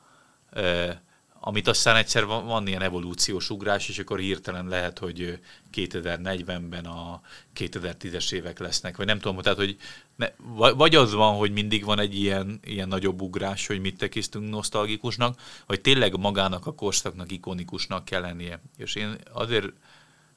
amit 1.46 1.68
aztán 1.68 1.96
egyszer 1.96 2.25
van, 2.25 2.46
van 2.46 2.66
ilyen 2.66 2.82
evolúciós 2.82 3.50
ugrás, 3.50 3.88
és 3.88 3.99
akkor 3.99 4.18
hirtelen 4.18 4.66
lehet, 4.68 4.99
hogy 4.99 5.20
ö, 5.20 5.32
2040-ben 5.75 6.84
a 6.84 7.20
2010-es 7.56 8.32
évek 8.32 8.58
lesznek, 8.58 8.96
vagy 8.96 9.06
nem 9.06 9.18
tudom, 9.18 9.42
tehát, 9.42 9.58
hogy 9.58 9.76
ne, 10.16 10.28
va- 10.37 10.75
vagy 10.75 10.94
az 10.94 11.12
van, 11.12 11.37
hogy 11.37 11.52
mindig 11.52 11.84
van 11.84 11.99
egy 11.99 12.18
ilyen, 12.18 12.61
ilyen 12.62 12.88
nagyobb 12.88 13.20
ugrás, 13.20 13.66
hogy 13.66 13.80
mit 13.80 13.99
tekisztünk 13.99 14.50
nosztalgikusnak, 14.50 15.40
vagy 15.66 15.80
tényleg 15.80 16.16
magának 16.18 16.66
a 16.66 16.75
korszaknak 16.75 17.32
ikonikusnak 17.32 18.04
kell 18.04 18.20
lennie. 18.20 18.61
És 18.76 18.94
én 18.94 19.16
azért 19.32 19.73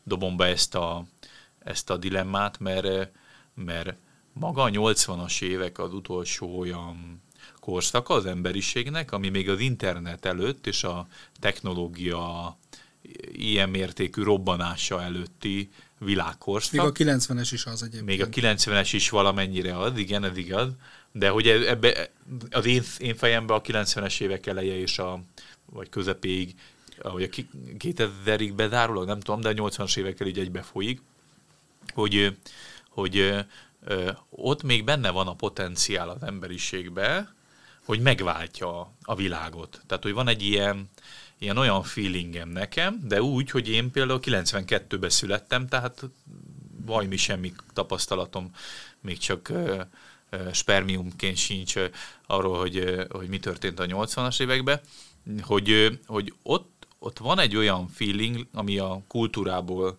dobom 0.04 0.38
be 0.38 0.46
ezt 0.46 0.76
a, 0.76 1.06
ezt 1.60 1.90
a 1.90 1.98
dilemmát, 1.98 2.60
mert, 2.60 3.12
mert 3.54 3.96
maga 4.34 4.62
a 4.62 4.70
80-as 4.70 5.42
évek 5.42 5.80
az 5.80 5.94
utolsó 5.94 6.60
olyan 6.60 7.22
korszaka 7.68 8.14
az 8.14 8.26
emberiségnek, 8.26 9.12
ami 9.12 9.30
még 9.30 9.50
az 9.50 9.60
internet 9.60 10.26
előtt 10.26 10.68
és 10.68 10.84
a 10.84 11.08
technológia 11.40 12.58
ilyen 13.32 13.70
mértékű 13.70 14.24
robbanása 14.24 15.02
előtti 15.02 15.70
világkorszak. 15.98 16.96
Még 16.98 17.10
a 17.10 17.14
90-es 17.14 17.50
is 17.52 17.66
az 17.66 17.84
egyébként. 17.84 18.06
Még 18.06 18.22
a 18.22 18.28
90-es 18.28 18.90
is 18.92 19.10
valamennyire 19.10 19.78
az, 19.80 19.98
igen, 19.98 20.24
ez 20.24 20.38
igaz. 20.38 20.72
De 21.12 21.30
hogy 21.30 21.48
e- 21.48 21.70
ebbe, 21.70 22.10
az 22.50 22.66
én, 22.66 22.84
én 22.98 23.16
fejemben 23.16 23.58
a 23.58 23.62
90-es 23.62 24.22
évek 24.22 24.46
eleje 24.46 24.80
és 24.80 25.00
a, 25.00 25.24
vagy 25.66 25.90
közepéig, 25.90 26.56
vagy 27.02 27.24
a 27.24 27.28
2000-ig 27.78 28.54
bezárólag, 28.56 29.08
nem 29.08 29.20
tudom, 29.20 29.42
de 29.42 29.50
a 29.50 29.54
80-as 29.54 29.98
évekkel 29.98 30.28
így 30.28 30.40
egybe 30.40 30.62
folyik, 30.62 31.02
hogy, 31.94 32.38
hogy 32.90 33.46
ott 34.30 34.64
még 34.64 34.84
benne 34.84 35.10
van 35.10 35.28
a 35.28 35.36
potenciál 35.36 36.10
az 36.10 36.24
emberiségbe, 36.24 37.36
hogy 37.88 38.00
megváltja 38.00 38.94
a 39.02 39.16
világot. 39.16 39.82
Tehát, 39.86 40.04
hogy 40.04 40.14
van 40.14 40.28
egy 40.28 40.42
ilyen, 40.42 40.90
ilyen 41.38 41.58
olyan 41.58 41.84
feelingem 41.84 42.50
nekem, 42.50 43.00
de 43.04 43.22
úgy, 43.22 43.52
hogy 43.52 43.70
én 43.70 43.92
például 43.92 44.20
92-ben 44.24 45.10
születtem, 45.10 45.68
tehát 45.68 46.04
vajmi 46.86 47.18
semmi 47.18 47.54
tapasztalatom, 47.74 48.52
még 49.00 49.18
csak 49.18 49.52
spermiumként 50.52 51.38
sincs 51.38 51.76
arról, 52.26 52.58
hogy, 52.58 53.06
hogy 53.10 53.28
mi 53.28 53.40
történt 53.40 53.80
a 53.80 53.86
80-as 53.86 54.42
években, 54.42 54.80
hogy, 55.42 56.00
hogy 56.06 56.34
ott, 56.44 56.88
ott 57.00 57.18
van 57.18 57.40
egy 57.40 57.56
olyan 57.56 57.88
feeling, 57.88 58.48
ami 58.54 58.78
a 58.78 59.02
kultúrából, 59.08 59.98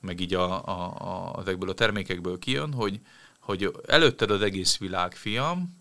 meg 0.00 0.20
így 0.20 0.34
a, 0.34 0.66
a, 0.68 0.94
a, 1.34 1.40
ezekből 1.40 1.68
a 1.68 1.74
termékekből 1.74 2.38
kijön, 2.38 2.72
hogy, 2.72 3.00
hogy 3.38 3.70
előtted 3.86 4.30
az 4.30 4.42
egész 4.42 4.78
világ, 4.78 5.14
fiam, 5.14 5.78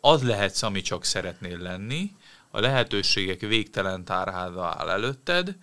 az 0.00 0.22
lehetsz, 0.22 0.62
ami 0.62 0.80
csak 0.80 1.04
szeretnél 1.04 1.58
lenni, 1.58 2.14
a 2.50 2.60
lehetőségek 2.60 3.40
végtelen 3.40 4.04
tárháza 4.04 4.74
áll 4.78 4.88
előtted, 4.88 5.56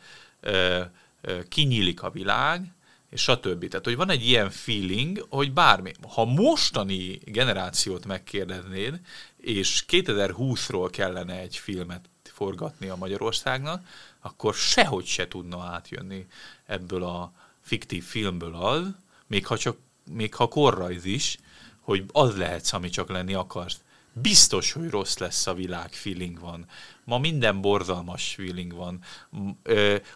kinyílik 1.50 2.02
a 2.04 2.10
világ, 2.10 2.74
és 3.10 3.22
stb. 3.22 3.68
Tehát, 3.68 3.86
hogy 3.86 3.96
van 3.96 4.10
egy 4.10 4.28
ilyen 4.28 4.50
feeling, 4.50 5.26
hogy 5.30 5.52
bármi, 5.52 5.92
ha 6.14 6.26
mostani 6.26 7.20
generációt 7.26 8.06
megkérdeznéd, 8.06 9.00
és 9.38 9.86
2020-ról 9.88 10.88
kellene 10.92 11.40
egy 11.40 11.58
filmet 11.58 12.10
forgatni 12.24 12.88
a 12.88 12.96
Magyarországnak, 12.96 13.88
akkor 14.22 14.54
sehogy 14.54 15.06
se 15.06 15.28
tudna 15.28 15.64
átjönni 15.64 16.26
ebből 16.66 17.04
a 17.04 17.34
fiktív 17.62 18.04
filmből 18.04 18.56
az, 18.56 18.88
még 19.28 19.46
ha 19.46 19.58
csak 19.58 19.78
még 20.12 20.36
ha 20.36 20.48
korrajz 20.48 21.06
is, 21.06 21.38
hogy 21.80 22.06
az 22.12 22.38
lehetsz, 22.38 22.74
ami 22.74 22.90
csak 22.90 23.10
lenni 23.10 23.34
akarsz. 23.34 23.80
Biztos, 24.14 24.72
hogy 24.72 24.90
rossz 24.90 25.18
lesz 25.18 25.48
a 25.48 25.54
világ, 25.54 25.94
feeling 25.94 26.40
van. 26.40 26.66
Ma 27.04 27.18
minden 27.18 27.62
borzalmas 27.62 28.34
feeling 28.36 28.74
van. 28.74 29.00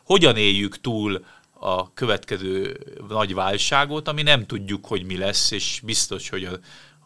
Hogyan 0.03 0.37
éljük 0.37 0.81
túl 0.81 1.25
a 1.53 1.93
következő 1.93 2.77
nagy 3.07 3.33
válságot, 3.33 4.07
ami 4.07 4.21
nem 4.21 4.45
tudjuk, 4.45 4.85
hogy 4.85 5.03
mi 5.03 5.17
lesz, 5.17 5.51
és 5.51 5.81
biztos, 5.83 6.29
hogy 6.29 6.43
a, 6.43 6.59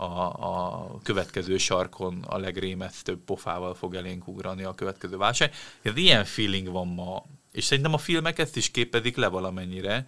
a, 0.04 0.28
a 0.30 1.00
következő 1.04 1.58
sarkon 1.58 2.24
a 2.28 2.38
legrémesztőbb 2.38 3.20
pofával 3.20 3.74
fog 3.74 3.96
elénk 3.96 4.28
ugrani 4.28 4.64
a 4.64 4.76
következő 4.76 5.18
válság. 5.18 5.54
Ez 5.82 5.98
ilyen 5.98 6.26
feeling 6.26 6.72
van 6.72 6.88
ma, 6.88 7.26
és 7.52 7.64
szerintem 7.64 7.94
a 7.94 7.98
filmek 7.98 8.40
ezt 8.40 8.58
is 8.58 8.72
képezik 8.72 9.16
le 9.16 9.28
valamennyire, 9.28 10.06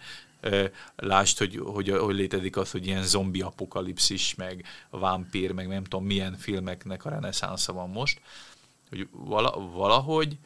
Lásd, 0.96 1.38
hogy, 1.38 1.60
hogy, 1.64 1.88
hogy 1.90 2.14
létezik 2.14 2.56
az, 2.56 2.70
hogy 2.70 2.86
ilyen 2.86 3.02
zombi 3.02 3.40
apokalipszis, 3.40 4.34
meg 4.34 4.64
vámpír, 4.90 5.52
meg 5.52 5.68
nem 5.68 5.84
tudom 5.84 6.04
milyen 6.04 6.36
filmeknek 6.36 7.04
a 7.04 7.10
reneszánsza 7.10 7.72
van 7.72 7.90
most, 7.90 8.20
hogy 8.88 9.08
valahogy 9.72 10.38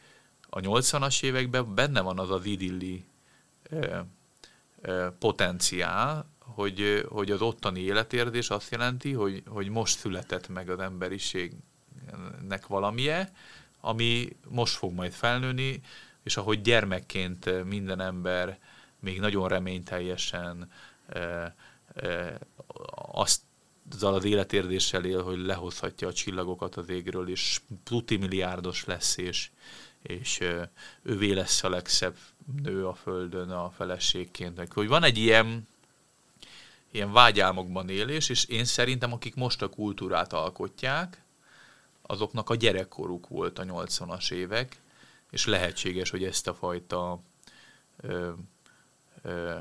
a 0.49 0.59
80-as 0.59 1.23
években 1.23 1.75
benne 1.75 2.01
van 2.01 2.19
az 2.19 2.31
az 2.31 2.45
idilli 2.45 3.05
potenciál, 5.19 6.29
hogy, 6.39 7.05
hogy 7.09 7.31
az 7.31 7.41
ottani 7.41 7.79
életérzés 7.79 8.49
azt 8.49 8.71
jelenti, 8.71 9.13
hogy, 9.13 9.43
hogy 9.47 9.69
most 9.69 9.97
született 9.97 10.47
meg 10.47 10.69
az 10.69 10.79
emberiségnek 10.79 12.67
valamie, 12.67 13.31
ami 13.81 14.29
most 14.47 14.75
fog 14.75 14.93
majd 14.93 15.11
felnőni, 15.11 15.81
és 16.23 16.37
ahogy 16.37 16.61
gyermekként 16.61 17.63
minden 17.63 17.99
ember 18.01 18.59
még 18.99 19.19
nagyon 19.19 19.47
reményteljesen 19.47 20.71
e, 21.07 21.19
e, 21.95 22.39
azt 22.95 23.41
azzal 23.91 24.13
az 24.13 24.23
életérzéssel 24.23 25.05
él, 25.05 25.23
hogy 25.23 25.37
lehozhatja 25.37 26.07
a 26.07 26.13
csillagokat 26.13 26.75
az 26.75 26.89
égről, 26.89 27.29
és 27.29 27.61
milliárdos 28.07 28.85
lesz, 28.85 29.17
és, 29.17 29.49
és 30.01 30.43
ővé 31.01 31.31
lesz 31.31 31.63
a 31.63 31.69
legszebb 31.69 32.15
nő 32.63 32.87
a 32.87 32.93
földön 32.93 33.49
a 33.49 33.69
feleségként. 33.69 34.73
Hogy 34.73 34.87
van 34.87 35.03
egy 35.03 35.17
ilyen, 35.17 35.67
ilyen 36.91 37.11
vágyálmokban 37.11 37.89
élés, 37.89 38.29
és 38.29 38.45
én 38.45 38.65
szerintem, 38.65 39.13
akik 39.13 39.35
most 39.35 39.61
a 39.61 39.69
kultúrát 39.69 40.33
alkotják, 40.33 41.21
azoknak 42.01 42.49
a 42.49 42.55
gyerekkoruk 42.55 43.27
volt 43.27 43.59
a 43.59 43.63
80-as 43.63 44.31
évek, 44.31 44.79
és 45.31 45.45
lehetséges, 45.45 46.09
hogy 46.09 46.23
ezt 46.23 46.47
a 46.47 46.53
fajta 46.53 47.19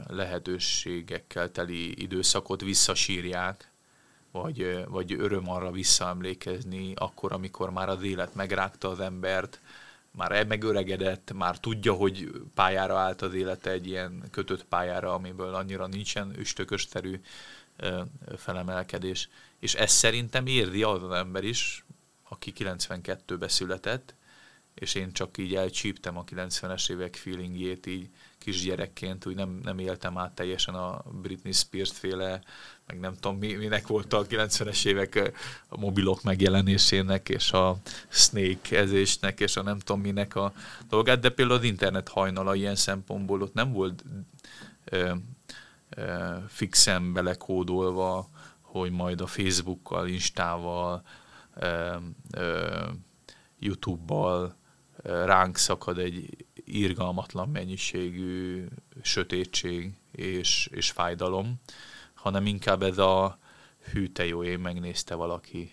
lehetőségekkel 0.06 1.52
teli 1.52 2.02
időszakot 2.02 2.61
visszasírják, 2.61 3.70
vagy, 4.30 4.85
vagy 4.88 5.12
öröm 5.12 5.50
arra 5.50 5.70
visszaemlékezni, 5.70 6.92
akkor, 6.94 7.32
amikor 7.32 7.70
már 7.70 7.88
az 7.88 8.02
élet 8.02 8.35
megrágta 8.35 8.88
az 8.88 9.00
embert, 9.00 9.61
már 10.11 10.46
megöregedett, 10.46 11.32
már 11.35 11.58
tudja, 11.58 11.92
hogy 11.92 12.30
pályára 12.54 12.99
állt 12.99 13.23
az 13.23 13.35
élete 13.35 13.70
egy 13.70 13.87
ilyen 13.87 14.25
kötött 14.30 14.64
pályára, 14.64 15.14
amiből 15.14 15.54
annyira 15.54 15.87
nincsen 15.87 16.38
üstökösterű 16.38 17.20
felemelkedés. 18.37 19.28
És 19.58 19.75
ezt 19.75 19.96
szerintem 19.96 20.46
érdi 20.46 20.82
az 20.82 21.02
az 21.02 21.11
ember 21.11 21.44
is, 21.44 21.85
aki 22.28 22.52
92-be 22.58 23.49
született, 23.49 24.14
és 24.75 24.94
én 24.94 25.12
csak 25.12 25.38
így 25.38 25.54
elcsíptem 25.54 26.16
a 26.16 26.25
90-es 26.25 26.90
évek 26.90 27.14
feelingjét 27.14 27.87
így 27.87 28.08
kisgyerekként, 28.47 29.26
úgy 29.26 29.35
nem, 29.35 29.61
nem 29.62 29.79
éltem 29.79 30.19
át 30.19 30.35
teljesen 30.35 30.75
a 30.75 31.03
Britney 31.23 31.53
Spears 31.53 31.91
féle, 31.91 32.41
meg 32.87 33.00
nem 33.00 33.15
tudom 33.15 33.38
mi, 33.38 33.53
minek 33.53 33.87
volt 33.87 34.12
a 34.12 34.26
90-es 34.26 34.87
évek 34.87 35.33
a 35.69 35.79
mobilok 35.79 36.23
megjelenésének, 36.23 37.29
és 37.29 37.53
a 37.53 37.76
snake 38.09 38.79
ezésnek, 38.79 39.41
és 39.41 39.57
a 39.57 39.62
nem 39.62 39.79
tudom 39.79 40.00
minek 40.00 40.35
a 40.37 40.53
dolgát, 40.88 41.21
de 41.21 41.29
például 41.31 41.59
az 41.59 41.65
internet 41.65 42.09
hajnala 42.09 42.55
ilyen 42.55 42.75
szempontból 42.75 43.43
ott 43.43 43.55
nem 43.55 43.73
volt 43.73 44.05
ö, 44.85 45.12
ö, 45.91 46.35
fixen 46.49 47.12
belekódolva, 47.12 48.29
hogy 48.61 48.91
majd 48.91 49.21
a 49.21 49.26
Facebookkal, 49.26 50.09
Instával, 50.09 51.03
ö, 51.55 51.97
ö, 52.31 52.83
YouTube-bal 53.59 54.57
ránk 55.03 55.57
szakad 55.57 55.99
egy 55.99 56.47
irgalmatlan 56.66 57.49
mennyiségű 57.49 58.66
sötétség 59.02 59.92
és, 60.12 60.68
és 60.73 60.90
fájdalom, 60.90 61.61
hanem 62.14 62.46
inkább 62.46 62.82
ez 62.82 62.99
a 62.99 63.38
hű, 63.92 64.08
te 64.08 64.26
jó, 64.26 64.44
én 64.44 64.58
megnézte 64.58 65.14
valaki 65.14 65.73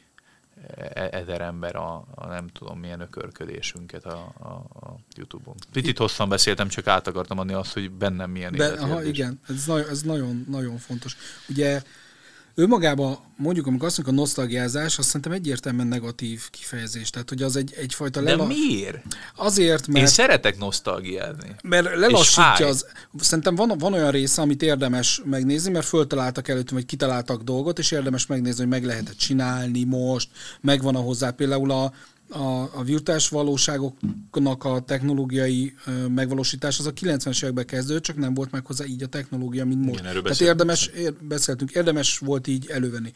e, 0.77 1.09
ezer 1.12 1.41
ember 1.41 1.75
a, 1.75 2.05
a 2.15 2.27
nem 2.27 2.47
tudom 2.47 2.79
milyen 2.79 3.00
ökörködésünket 3.00 4.05
a, 4.05 4.33
a, 4.39 4.47
a 4.85 5.00
Youtube-on. 5.15 5.55
Picit 5.71 5.97
hosszan 5.97 6.29
beszéltem, 6.29 6.67
csak 6.67 6.88
át 6.88 7.07
akartam 7.07 7.39
adni 7.39 7.53
azt, 7.53 7.73
hogy 7.73 7.91
bennem 7.91 8.31
milyen 8.31 8.53
De, 8.53 8.67
aha, 8.67 9.03
igen, 9.03 9.39
ez, 9.47 9.65
nagyon, 9.65 9.89
ez 9.89 10.01
nagyon, 10.01 10.45
nagyon 10.50 10.77
fontos. 10.77 11.15
Ugye 11.50 11.81
ő 12.55 12.67
magában, 12.67 13.17
mondjuk, 13.38 13.67
amikor 13.67 13.88
azt 13.88 13.98
mondjuk 13.98 14.17
a 14.17 14.22
nosztalgiázás, 14.22 14.98
azt 14.98 15.07
szerintem 15.07 15.31
egyértelműen 15.31 15.88
negatív 15.88 16.50
kifejezés. 16.50 17.10
Tehát, 17.10 17.29
hogy 17.29 17.43
az 17.43 17.55
egy, 17.55 17.74
egyfajta 17.77 18.22
De 18.22 18.29
lela... 18.29 18.45
miért? 18.45 19.01
Azért, 19.36 19.88
mert... 19.88 20.00
Én 20.00 20.07
szeretek 20.07 20.57
nosztalgiázni. 20.57 21.55
Mert 21.63 21.95
lelassítja 21.95 22.67
az... 22.67 22.86
Szerintem 23.19 23.55
van, 23.55 23.77
van 23.77 23.93
olyan 23.93 24.12
része, 24.12 24.41
amit 24.41 24.62
érdemes 24.62 25.22
megnézni, 25.25 25.72
mert 25.72 25.86
föltaláltak 25.86 26.48
előttünk, 26.48 26.79
vagy 26.79 26.86
kitaláltak 26.86 27.41
dolgot, 27.41 27.79
és 27.79 27.91
érdemes 27.91 28.25
megnézni, 28.25 28.62
hogy 28.62 28.72
meg 28.72 28.86
lehet 28.86 29.17
csinálni 29.17 29.83
most, 29.83 30.29
megvan 30.62 30.95
a 30.95 31.00
hozzá 31.00 31.31
például 31.31 31.72
a, 31.72 31.93
a, 32.34 32.70
a 32.74 32.84
virtuális 32.84 33.30
valóságoknak 33.30 34.63
a 34.63 34.80
technológiai 34.80 35.74
megvalósítás 36.08 36.80
az 36.80 36.86
a 36.86 36.94
90-es 36.94 37.44
években 37.44 37.66
kezdődött, 37.66 38.04
csak 38.04 38.18
nem 38.18 38.34
volt 38.34 38.52
meg 38.52 38.66
hozzá 38.66 38.86
így 38.86 39.04
a 39.04 39.08
technológia, 39.08 39.66
mint 39.66 39.86
most. 39.86 40.00
Igen, 40.00 40.24
Tehát 40.24 40.42
érdemes, 40.42 40.88
ér, 40.88 41.13
beszéltünk, 41.22 41.72
érdemes 41.72 42.18
volt 42.18 42.48
így 42.48 42.68
elővenni. 42.70 43.12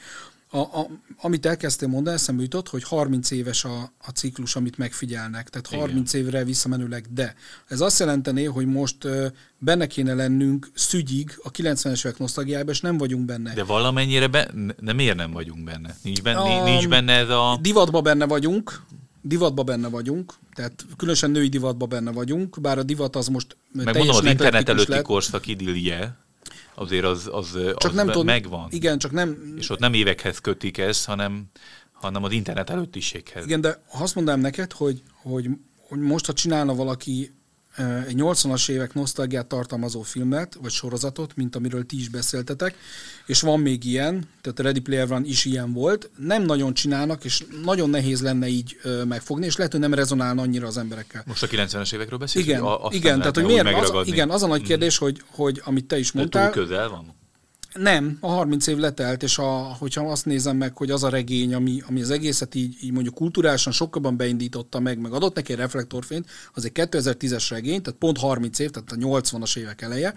a, 0.49 0.57
a, 0.57 0.87
amit 1.21 1.45
elkezdtél 1.45 1.87
mondani, 1.87 2.15
eszembe 2.15 2.41
jutott, 2.41 2.69
hogy 2.69 2.83
30 2.83 3.31
éves 3.31 3.63
a, 3.63 3.91
a 3.97 4.09
ciklus, 4.09 4.55
amit 4.55 4.77
megfigyelnek, 4.77 5.49
tehát 5.49 5.67
30 5.67 6.13
Igen. 6.13 6.25
évre 6.25 6.43
visszamenőleg, 6.43 7.05
de 7.13 7.35
ez 7.67 7.81
azt 7.81 7.99
jelentené, 7.99 8.43
hogy 8.43 8.65
most 8.65 9.03
ö, 9.03 9.27
benne 9.57 9.87
kéne 9.87 10.13
lennünk 10.13 10.69
szügyig 10.73 11.39
a 11.43 11.51
90-es 11.51 12.05
évek 12.05 12.17
nosztalgiájában, 12.17 12.73
és 12.73 12.81
nem 12.81 12.97
vagyunk 12.97 13.25
benne. 13.25 13.53
De 13.53 13.63
valamennyire, 13.63 14.27
be, 14.27 14.51
ne, 14.79 14.93
miért 14.93 15.15
nem 15.15 15.31
vagyunk 15.31 15.63
benne? 15.63 15.95
Nincs 16.01 16.21
benne, 16.21 16.39
a, 16.39 16.63
nincs 16.63 16.87
benne 16.87 17.13
ez 17.13 17.29
a... 17.29 17.57
Divatba 17.61 18.01
benne 18.01 18.25
vagyunk, 18.25 18.81
divatba 19.21 19.63
benne 19.63 19.89
vagyunk, 19.89 20.33
tehát 20.53 20.85
különösen 20.97 21.31
női 21.31 21.47
divatba 21.47 21.85
benne 21.85 22.11
vagyunk, 22.11 22.61
bár 22.61 22.77
a 22.77 22.83
divat 22.83 23.15
az 23.15 23.27
most 23.27 23.57
Meg 23.71 23.95
mondom, 23.95 24.15
az 24.15 24.25
internet 24.25 24.69
előtti 24.69 24.91
lett. 24.91 25.03
korszak 25.03 25.47
idillje, 25.47 26.17
azért 26.75 27.05
az, 27.05 27.29
az, 27.31 27.51
csak 27.53 27.91
az 27.91 27.95
nem 27.95 28.07
tud, 28.07 28.25
megvan. 28.25 28.67
Igen, 28.71 28.97
csak 28.97 29.11
nem... 29.11 29.53
És 29.57 29.69
ott 29.69 29.79
nem 29.79 29.93
évekhez 29.93 30.39
kötik 30.39 30.77
ez, 30.77 31.05
hanem, 31.05 31.45
hanem 31.91 32.23
az 32.23 32.31
internet 32.31 32.69
előttiséghez. 32.69 33.45
Igen, 33.45 33.61
de 33.61 33.83
azt 33.91 34.15
mondanám 34.15 34.39
neked, 34.39 34.71
hogy, 34.71 35.01
hogy, 35.21 35.49
hogy 35.79 35.99
most, 35.99 36.25
ha 36.25 36.33
csinálna 36.33 36.75
valaki 36.75 37.36
egy 38.07 38.15
80-as 38.17 38.69
évek 38.69 38.93
nosztalgiát 38.93 39.45
tartalmazó 39.45 40.01
filmet, 40.01 40.57
vagy 40.61 40.71
sorozatot, 40.71 41.35
mint 41.35 41.55
amiről 41.55 41.85
ti 41.85 41.99
is 41.99 42.09
beszéltetek, 42.09 42.75
és 43.25 43.41
van 43.41 43.59
még 43.59 43.85
ilyen, 43.85 44.29
tehát 44.41 44.59
a 44.59 44.63
Ready 44.63 44.79
Player 44.79 45.11
One 45.11 45.25
is 45.25 45.45
ilyen 45.45 45.73
volt, 45.73 46.09
nem 46.17 46.43
nagyon 46.43 46.73
csinálnak, 46.73 47.23
és 47.23 47.43
nagyon 47.63 47.89
nehéz 47.89 48.21
lenne 48.21 48.47
így 48.47 48.77
megfogni, 49.07 49.45
és 49.45 49.55
lehet, 49.55 49.71
hogy 49.71 49.81
nem 49.81 49.93
rezonálna 49.93 50.41
annyira 50.41 50.67
az 50.67 50.77
emberekkel. 50.77 51.23
Most 51.27 51.43
a 51.43 51.47
90-es 51.47 51.93
évekről 51.93 52.19
beszélsz? 52.19 52.45
Igen, 52.45 52.63
igen 52.89 53.17
tehát 53.17 53.35
hogy 53.35 53.45
miért, 53.45 53.89
az, 53.89 54.07
igen, 54.07 54.29
az 54.29 54.43
a 54.43 54.47
nagy 54.47 54.57
hmm. 54.57 54.67
kérdés, 54.67 54.97
hogy, 54.97 55.21
hogy 55.31 55.61
amit 55.65 55.85
te 55.85 55.97
is 55.97 56.11
mondtál. 56.11 56.47
De 56.47 56.53
túl 56.53 56.63
közel 56.63 56.89
van? 56.89 57.15
Nem, 57.73 58.17
a 58.21 58.27
30 58.27 58.67
év 58.67 58.77
letelt, 58.77 59.23
és 59.23 59.37
a, 59.37 59.75
hogyha 59.79 60.11
azt 60.11 60.25
nézem 60.25 60.57
meg, 60.57 60.77
hogy 60.77 60.91
az 60.91 61.03
a 61.03 61.09
regény, 61.09 61.53
ami, 61.53 61.81
ami 61.87 62.01
az 62.01 62.09
egészet 62.09 62.55
így, 62.55 62.75
így 62.81 62.91
mondjuk 62.91 63.15
kulturálisan 63.15 63.73
sokkal 63.73 64.11
beindította 64.11 64.79
meg, 64.79 64.99
meg 64.99 65.11
adott 65.11 65.35
neki 65.35 65.51
egy 65.51 65.57
reflektorfényt, 65.57 66.29
az 66.53 66.65
egy 66.65 66.71
2010-es 66.73 67.45
regény, 67.49 67.81
tehát 67.81 67.99
pont 67.99 68.17
30 68.17 68.59
év, 68.59 68.69
tehát 68.69 68.91
a 68.91 68.95
80-as 68.95 69.57
évek 69.57 69.81
eleje, 69.81 70.13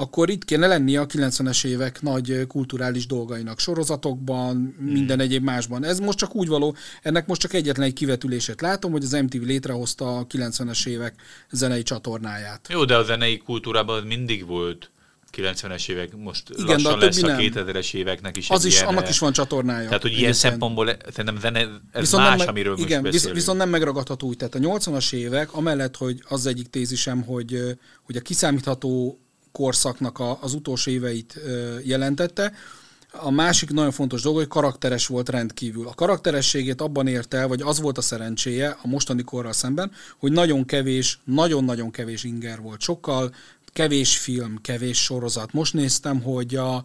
akkor 0.00 0.30
itt 0.30 0.44
kéne 0.44 0.66
lennie 0.66 1.00
a 1.00 1.06
90-es 1.06 1.64
évek 1.64 2.02
nagy 2.02 2.46
kulturális 2.46 3.06
dolgainak, 3.06 3.58
sorozatokban, 3.58 4.74
hmm. 4.78 4.86
minden 4.86 5.20
egyéb 5.20 5.42
másban. 5.42 5.84
Ez 5.84 5.98
most 5.98 6.18
csak 6.18 6.34
úgy 6.34 6.48
való, 6.48 6.76
ennek 7.02 7.26
most 7.26 7.40
csak 7.40 7.52
egyetlen 7.52 7.86
egy 7.86 7.92
kivetülését 7.92 8.60
látom, 8.60 8.92
hogy 8.92 9.04
az 9.04 9.12
MTV 9.12 9.42
létrehozta 9.42 10.16
a 10.16 10.26
90-es 10.26 10.86
évek 10.86 11.14
zenei 11.50 11.82
csatornáját. 11.82 12.68
Jó, 12.70 12.84
de 12.84 12.96
a 12.96 13.02
zenei 13.02 13.38
kultúrában 13.38 14.02
mindig 14.02 14.46
volt 14.46 14.90
90-es 15.36 15.88
évek, 15.88 16.16
most 16.16 16.42
Igen, 16.50 16.66
lassan 16.66 16.98
de 16.98 17.04
a 17.04 17.08
lesz 17.08 17.22
a 17.22 17.26
2000-es 17.26 17.94
éveknek 17.94 18.36
is 18.36 18.50
az 18.50 18.64
is, 18.64 18.74
ilyen, 18.74 18.86
Annak 18.86 19.08
is 19.08 19.18
van 19.18 19.32
csatornája. 19.32 19.86
Tehát, 19.86 20.02
hogy 20.02 20.12
ilyen 20.12 20.32
szempontból 20.32 20.86
szerintem 20.86 21.40
zene, 21.40 21.58
ez 21.92 22.00
viszont 22.00 22.22
más, 22.22 22.38
nem, 22.38 22.48
amiről 22.48 22.78
igen, 22.78 23.00
most 23.00 23.12
beszélünk. 23.12 23.38
Viszont 23.38 23.58
nem 23.58 23.68
megragadható 23.68 24.26
úgy. 24.26 24.36
Tehát 24.36 24.54
a 24.54 24.58
80-as 24.58 25.12
évek, 25.12 25.52
amellett, 25.52 25.96
hogy 25.96 26.22
az 26.28 26.46
egyik 26.46 26.70
tézisem, 26.70 27.22
hogy, 27.22 27.76
hogy 28.02 28.16
a 28.16 28.20
kiszámítható 28.20 29.18
korszaknak 29.52 30.18
a, 30.18 30.38
az 30.40 30.54
utolsó 30.54 30.90
éveit 30.90 31.40
jelentette, 31.84 32.52
a 33.12 33.30
másik 33.30 33.70
nagyon 33.70 33.90
fontos 33.90 34.22
dolog, 34.22 34.38
hogy 34.38 34.48
karakteres 34.48 35.06
volt 35.06 35.28
rendkívül. 35.28 35.86
A 35.88 35.94
karakterességét 35.94 36.80
abban 36.80 37.06
ért 37.06 37.34
el, 37.34 37.48
vagy 37.48 37.62
az 37.62 37.80
volt 37.80 37.98
a 37.98 38.00
szerencséje 38.00 38.76
a 38.82 38.86
mostani 38.86 39.22
korral 39.22 39.52
szemben, 39.52 39.92
hogy 40.18 40.32
nagyon 40.32 40.64
kevés, 40.64 41.18
nagyon-nagyon 41.24 41.90
kevés 41.90 42.24
inger 42.24 42.60
volt. 42.60 42.80
Sokkal 42.80 43.34
kevés 43.72 44.18
film, 44.18 44.58
kevés 44.62 45.02
sorozat. 45.02 45.52
Most 45.52 45.74
néztem, 45.74 46.22
hogy 46.22 46.54
a 46.54 46.84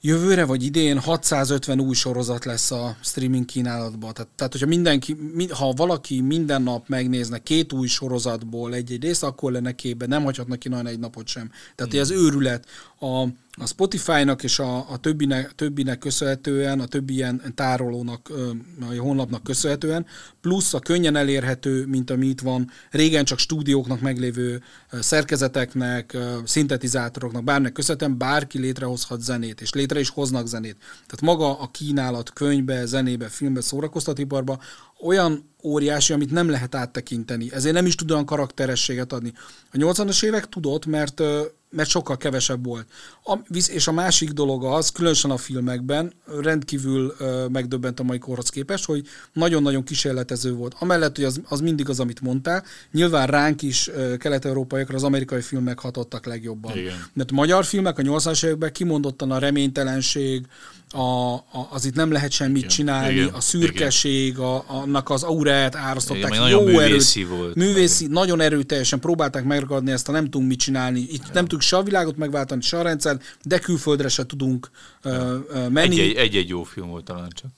jövőre 0.00 0.44
vagy 0.44 0.62
idén 0.62 0.98
650 0.98 1.80
új 1.80 1.94
sorozat 1.94 2.44
lesz 2.44 2.70
a 2.70 2.96
streaming 3.00 3.44
kínálatban. 3.44 4.12
Tehát, 4.12 4.30
tehát 4.36 4.52
hogyha 4.52 4.66
mindenki, 4.66 5.16
ha 5.50 5.72
valaki 5.72 6.20
minden 6.20 6.62
nap 6.62 6.88
megnézne 6.88 7.38
két 7.38 7.72
új 7.72 7.86
sorozatból 7.86 8.74
egy-egy 8.74 9.02
részt, 9.02 9.22
akkor 9.22 9.52
lenne 9.52 9.72
képbe, 9.72 10.06
nem 10.06 10.24
hagyhatnak 10.24 10.58
ki 10.58 10.68
nagyon 10.68 10.86
egy 10.86 10.98
napot 10.98 11.26
sem. 11.26 11.50
Tehát, 11.74 11.92
hmm. 11.92 12.00
az 12.00 12.10
őrület, 12.10 12.66
a, 13.00 13.26
a 13.58 13.66
Spotify-nak 13.66 14.42
és 14.42 14.58
a, 14.58 14.90
a 14.90 14.96
többinek, 14.96 15.54
többinek 15.54 15.98
köszönhetően, 15.98 16.80
a 16.80 16.86
többi 16.86 17.14
ilyen 17.14 17.42
tárolónak, 17.54 18.32
a 18.80 18.94
honlapnak 18.98 19.42
köszönhetően, 19.42 20.06
plusz 20.40 20.74
a 20.74 20.78
könnyen 20.78 21.16
elérhető, 21.16 21.86
mint 21.86 22.10
ami 22.10 22.26
itt 22.26 22.40
van, 22.40 22.70
régen 22.90 23.24
csak 23.24 23.38
stúdióknak 23.38 24.00
meglévő 24.00 24.62
szerkezeteknek, 25.00 26.16
szintetizátoroknak, 26.44 27.44
bárnek 27.44 27.72
köszönhetően 27.72 28.18
bárki 28.18 28.58
létrehozhat 28.58 29.20
zenét, 29.20 29.60
és 29.60 29.72
létre 29.72 30.00
is 30.00 30.08
hoznak 30.08 30.46
zenét. 30.46 30.76
Tehát 30.78 31.20
maga 31.20 31.60
a 31.60 31.70
kínálat 31.70 32.32
könyvbe, 32.32 32.84
zenébe, 32.84 33.28
filmbe, 33.28 33.60
szórakoztatóiparba 33.60 34.60
olyan 35.02 35.48
óriási, 35.62 36.12
amit 36.12 36.30
nem 36.30 36.50
lehet 36.50 36.74
áttekinteni. 36.74 37.52
Ezért 37.52 37.74
nem 37.74 37.86
is 37.86 37.94
tud 37.94 38.10
olyan 38.10 38.26
karakterességet 38.26 39.12
adni. 39.12 39.32
A 39.72 39.76
80-as 39.76 40.24
évek 40.24 40.48
tudott, 40.48 40.86
mert 40.86 41.22
mert 41.70 41.88
sokkal 41.88 42.16
kevesebb 42.16 42.64
volt. 42.64 42.86
A, 43.24 43.38
és 43.68 43.86
a 43.86 43.92
másik 43.92 44.30
dolog 44.30 44.64
az, 44.64 44.90
különösen 44.90 45.30
a 45.30 45.36
filmekben, 45.36 46.12
rendkívül 46.40 47.14
megdöbbent 47.52 48.00
a 48.00 48.02
mai 48.02 48.18
korhoz 48.18 48.48
képest, 48.48 48.84
hogy 48.84 49.06
nagyon-nagyon 49.32 49.84
kísérletező 49.84 50.52
volt. 50.52 50.74
Amellett, 50.78 51.16
hogy 51.16 51.24
az, 51.24 51.40
az 51.48 51.60
mindig 51.60 51.88
az, 51.88 52.00
amit 52.00 52.20
mondtál, 52.20 52.64
nyilván 52.92 53.26
ránk 53.26 53.62
is 53.62 53.90
kelet-európaiakra 54.18 54.94
az 54.94 55.02
amerikai 55.02 55.40
filmek 55.40 55.78
hatottak 55.78 56.26
legjobban. 56.26 56.76
Igen. 56.76 57.06
Mert 57.12 57.30
magyar 57.30 57.64
filmek 57.64 57.98
a 57.98 58.02
80-as 58.02 58.44
években 58.44 58.72
kimondottan 58.72 59.30
a 59.30 59.38
reménytelenség, 59.38 60.46
a, 60.92 61.34
a, 61.34 61.68
az 61.70 61.84
itt 61.84 61.94
nem 61.94 62.12
lehet 62.12 62.30
semmit 62.30 62.56
igen, 62.56 62.68
csinálni, 62.68 63.14
igen, 63.14 63.28
a 63.28 63.40
szürkeség, 63.40 64.38
a, 64.38 64.64
annak 64.66 65.10
az 65.10 65.22
auráját 65.22 65.76
árasztották. 65.76 66.34
Igen, 66.34 66.48
jó 66.48 66.64
művészi 66.64 67.20
erőt, 67.20 67.36
volt. 67.36 67.54
Művészi, 67.54 68.04
meg. 68.04 68.12
nagyon 68.12 68.40
erőteljesen 68.40 69.00
próbálták 69.00 69.44
megragadni 69.44 69.90
ezt 69.90 70.08
a 70.08 70.12
nem 70.12 70.24
tudunk 70.24 70.48
mit 70.48 70.58
csinálni. 70.58 71.00
Itt 71.00 71.26
ja. 71.26 71.32
nem 71.32 71.42
tudjuk 71.42 71.60
se 71.60 71.76
a 71.76 71.82
világot 71.82 72.16
megváltani, 72.16 72.62
se 72.62 72.78
a 72.78 72.82
rendszer, 72.82 73.20
de 73.42 73.58
külföldre 73.58 74.08
se 74.08 74.26
tudunk 74.26 74.70
ja. 75.02 75.34
uh, 75.34 75.68
menni. 75.68 76.16
Egy-egy 76.16 76.48
jó 76.48 76.62
film 76.62 76.88
volt 76.88 77.04
talán 77.04 77.30
csak. 77.34 77.50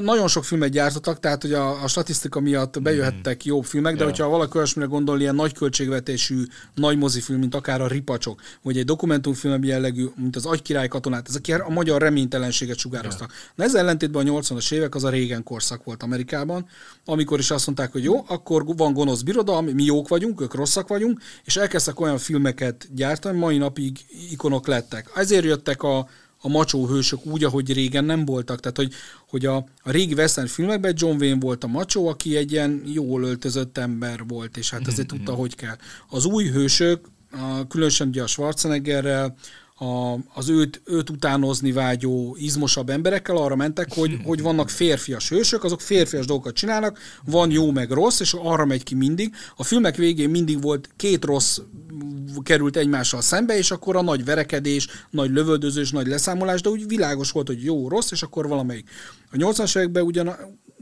Nagyon 0.00 0.28
sok 0.28 0.44
filmet 0.44 0.70
gyártottak, 0.70 1.20
tehát 1.20 1.42
hogy 1.42 1.52
a, 1.52 1.82
a 1.82 1.88
statisztika 1.88 2.40
miatt 2.40 2.82
bejöhettek 2.82 3.36
mm. 3.36 3.48
jobb 3.48 3.64
filmek, 3.64 3.94
de 3.94 4.00
ja. 4.00 4.04
hogyha 4.04 4.28
valaki 4.28 4.56
olyasmire 4.56 4.88
gondol, 4.88 5.20
ilyen 5.20 5.34
nagy 5.34 5.54
költségvetésű, 5.54 6.42
nagy 6.74 6.98
mozifilm, 6.98 7.38
mint 7.38 7.54
akár 7.54 7.80
a 7.80 7.86
Ripacsok, 7.86 8.40
vagy 8.62 8.78
egy 8.78 8.84
dokumentumfilm 8.84 9.64
jellegű, 9.64 10.06
mint 10.16 10.36
az 10.36 10.46
Agykirály 10.46 10.88
katonát, 10.88 11.28
ezek 11.28 11.62
a 11.66 11.70
magyar 11.70 12.00
reménytelenséget 12.00 12.78
sugároztak. 12.78 13.30
Ja. 13.30 13.36
Na 13.54 13.64
ez 13.64 13.74
ellentétben 13.74 14.28
a 14.28 14.40
80-as 14.40 14.72
évek 14.72 14.94
az 14.94 15.04
a 15.04 15.08
régen 15.08 15.42
korszak 15.42 15.84
volt 15.84 16.02
Amerikában, 16.02 16.66
amikor 17.04 17.38
is 17.38 17.50
azt 17.50 17.66
mondták, 17.66 17.92
hogy 17.92 18.04
jó, 18.04 18.24
akkor 18.28 18.64
van 18.76 18.92
gonosz 18.92 19.20
birodalom, 19.20 19.64
mi 19.64 19.84
jók 19.84 20.08
vagyunk, 20.08 20.40
ők 20.40 20.54
rosszak 20.54 20.88
vagyunk, 20.88 21.20
és 21.44 21.56
elkezdtek 21.56 22.00
olyan 22.00 22.18
filmeket 22.18 22.88
gyártani, 22.94 23.38
mai 23.38 23.58
napig 23.58 23.98
ikonok 24.30 24.66
lettek. 24.66 25.10
Ezért 25.14 25.44
jöttek 25.44 25.82
a 25.82 26.08
a 26.42 26.48
macsó 26.48 26.86
hősök 26.86 27.26
úgy, 27.26 27.44
ahogy 27.44 27.72
régen 27.72 28.04
nem 28.04 28.24
voltak. 28.24 28.60
Tehát, 28.60 28.76
hogy, 28.76 28.92
hogy 29.28 29.46
a, 29.46 29.56
a 29.82 29.90
régi 29.90 30.14
western 30.14 30.46
filmekben 30.46 30.94
John 30.96 31.20
Wayne 31.20 31.40
volt 31.40 31.64
a 31.64 31.66
macsó, 31.66 32.08
aki 32.08 32.36
egy 32.36 32.52
ilyen 32.52 32.82
jól 32.86 33.22
öltözött 33.22 33.78
ember 33.78 34.20
volt, 34.26 34.56
és 34.56 34.70
hát 34.70 34.86
azért 34.86 35.08
tudta, 35.08 35.32
hogy 35.32 35.54
kell. 35.54 35.76
Az 36.08 36.24
új 36.24 36.48
hősök, 36.48 37.06
a, 37.30 37.66
különösen 37.66 38.08
ugye 38.08 38.22
a 38.22 38.26
Schwarzeneggerrel, 38.26 39.34
a, 39.82 40.18
az 40.34 40.48
őt, 40.48 40.82
őt 40.84 41.10
utánozni 41.10 41.72
vágyó, 41.72 42.36
izmosabb 42.38 42.90
emberekkel 42.90 43.36
arra 43.36 43.56
mentek, 43.56 43.94
hogy, 43.94 44.18
hogy 44.24 44.42
vannak 44.42 44.70
férfias 44.70 45.28
hősök, 45.28 45.64
azok 45.64 45.80
férfias 45.80 46.26
dolgokat 46.26 46.54
csinálnak, 46.54 46.98
van 47.24 47.50
jó 47.50 47.70
meg 47.70 47.90
rossz, 47.90 48.20
és 48.20 48.34
arra 48.38 48.64
megy 48.64 48.82
ki 48.82 48.94
mindig. 48.94 49.34
A 49.56 49.64
filmek 49.64 49.96
végén 49.96 50.30
mindig 50.30 50.62
volt 50.62 50.88
két 50.96 51.24
rossz 51.24 51.58
került 52.42 52.76
egymással 52.76 53.20
szembe, 53.20 53.56
és 53.56 53.70
akkor 53.70 53.96
a 53.96 54.02
nagy 54.02 54.24
verekedés, 54.24 54.88
nagy 55.10 55.30
lövöldözés, 55.30 55.90
nagy 55.90 56.06
leszámolás, 56.06 56.60
de 56.60 56.68
úgy 56.68 56.86
világos 56.86 57.30
volt, 57.30 57.46
hogy 57.46 57.64
jó, 57.64 57.88
rossz, 57.88 58.10
és 58.10 58.22
akkor 58.22 58.48
valamelyik. 58.48 58.88
A 59.30 59.36
80-as 59.36 59.78
években 59.78 60.04
ugyan, 60.04 60.36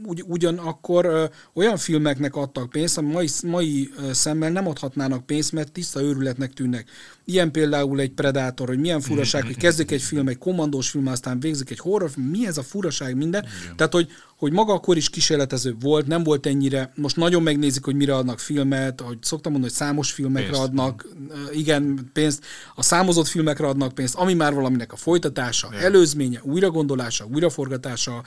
ugy, 0.05 0.23
ugyanakkor 0.27 1.05
ö, 1.05 1.25
olyan 1.53 1.77
filmeknek 1.77 2.35
adtak 2.35 2.69
pénzt, 2.69 2.97
ami 2.97 3.11
mai, 3.11 3.27
mai 3.43 3.89
szemmel 4.11 4.51
nem 4.51 4.67
adhatnának 4.67 5.25
pénzt, 5.25 5.51
mert 5.51 5.71
tiszta 5.71 6.01
őrületnek 6.01 6.53
tűnnek. 6.53 6.89
Ilyen 7.25 7.51
például 7.51 7.99
egy 7.99 8.11
Predator, 8.11 8.67
hogy 8.67 8.79
milyen 8.79 9.01
furaság, 9.01 9.45
hogy 9.45 9.57
kezdik 9.57 9.91
egy 9.91 10.01
film, 10.01 10.27
egy 10.27 10.37
kommandós 10.37 10.89
film, 10.89 11.07
aztán 11.07 11.39
végzik 11.39 11.69
egy 11.69 11.79
horrorfilm, 11.79 12.27
mi 12.27 12.47
ez 12.47 12.57
a 12.57 12.63
furaság, 12.63 13.15
minden. 13.15 13.45
Igen. 13.63 13.75
Tehát, 13.75 13.93
hogy, 13.93 14.07
hogy 14.37 14.51
maga 14.51 14.73
akkor 14.73 14.97
is 14.97 15.09
kísérletező 15.09 15.75
volt, 15.79 16.07
nem 16.07 16.23
volt 16.23 16.45
ennyire, 16.45 16.91
most 16.95 17.15
nagyon 17.15 17.43
megnézik, 17.43 17.85
hogy 17.85 17.95
mire 17.95 18.15
adnak 18.15 18.39
filmet, 18.39 19.01
hogy 19.01 19.17
szoktam 19.21 19.51
mondani, 19.51 19.73
hogy 19.73 19.87
számos 19.87 20.11
filmekre 20.11 20.49
pénzt. 20.49 20.61
adnak, 20.61 21.05
igen, 21.51 22.09
pénzt, 22.13 22.45
a 22.75 22.83
számozott 22.83 23.27
filmekre 23.27 23.67
adnak 23.67 23.93
pénzt, 23.93 24.15
ami 24.15 24.33
már 24.33 24.53
valaminek 24.53 24.93
a 24.93 24.95
folytatása, 24.95 25.67
igen. 25.71 25.83
előzménye, 25.83 26.39
újragondolása, 26.43 27.27
újraforgatása, 27.33 28.23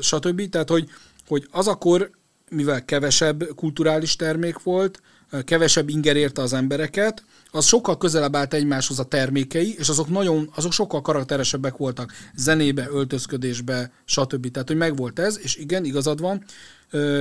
stb. 0.00 0.48
Tehát, 0.48 0.68
hogy, 0.68 0.88
hogy 1.26 1.46
az 1.50 1.66
akkor, 1.66 2.10
mivel 2.50 2.84
kevesebb 2.84 3.44
kulturális 3.54 4.16
termék 4.16 4.62
volt, 4.62 5.00
kevesebb 5.44 5.88
inger 5.88 6.16
érte 6.16 6.42
az 6.42 6.52
embereket, 6.52 7.24
az 7.50 7.64
sokkal 7.64 7.98
közelebb 7.98 8.36
állt 8.36 8.54
egymáshoz 8.54 8.98
a 8.98 9.04
termékei, 9.04 9.74
és 9.78 9.88
azok 9.88 10.08
nagyon, 10.08 10.50
azok 10.54 10.72
sokkal 10.72 11.00
karakteresebbek 11.00 11.76
voltak 11.76 12.12
zenébe, 12.36 12.88
öltözködésbe, 12.90 13.92
stb. 14.04 14.50
Tehát, 14.50 14.68
hogy 14.68 14.76
megvolt 14.76 15.18
ez, 15.18 15.38
és 15.42 15.56
igen, 15.56 15.84
igazad 15.84 16.20
van, 16.20 16.44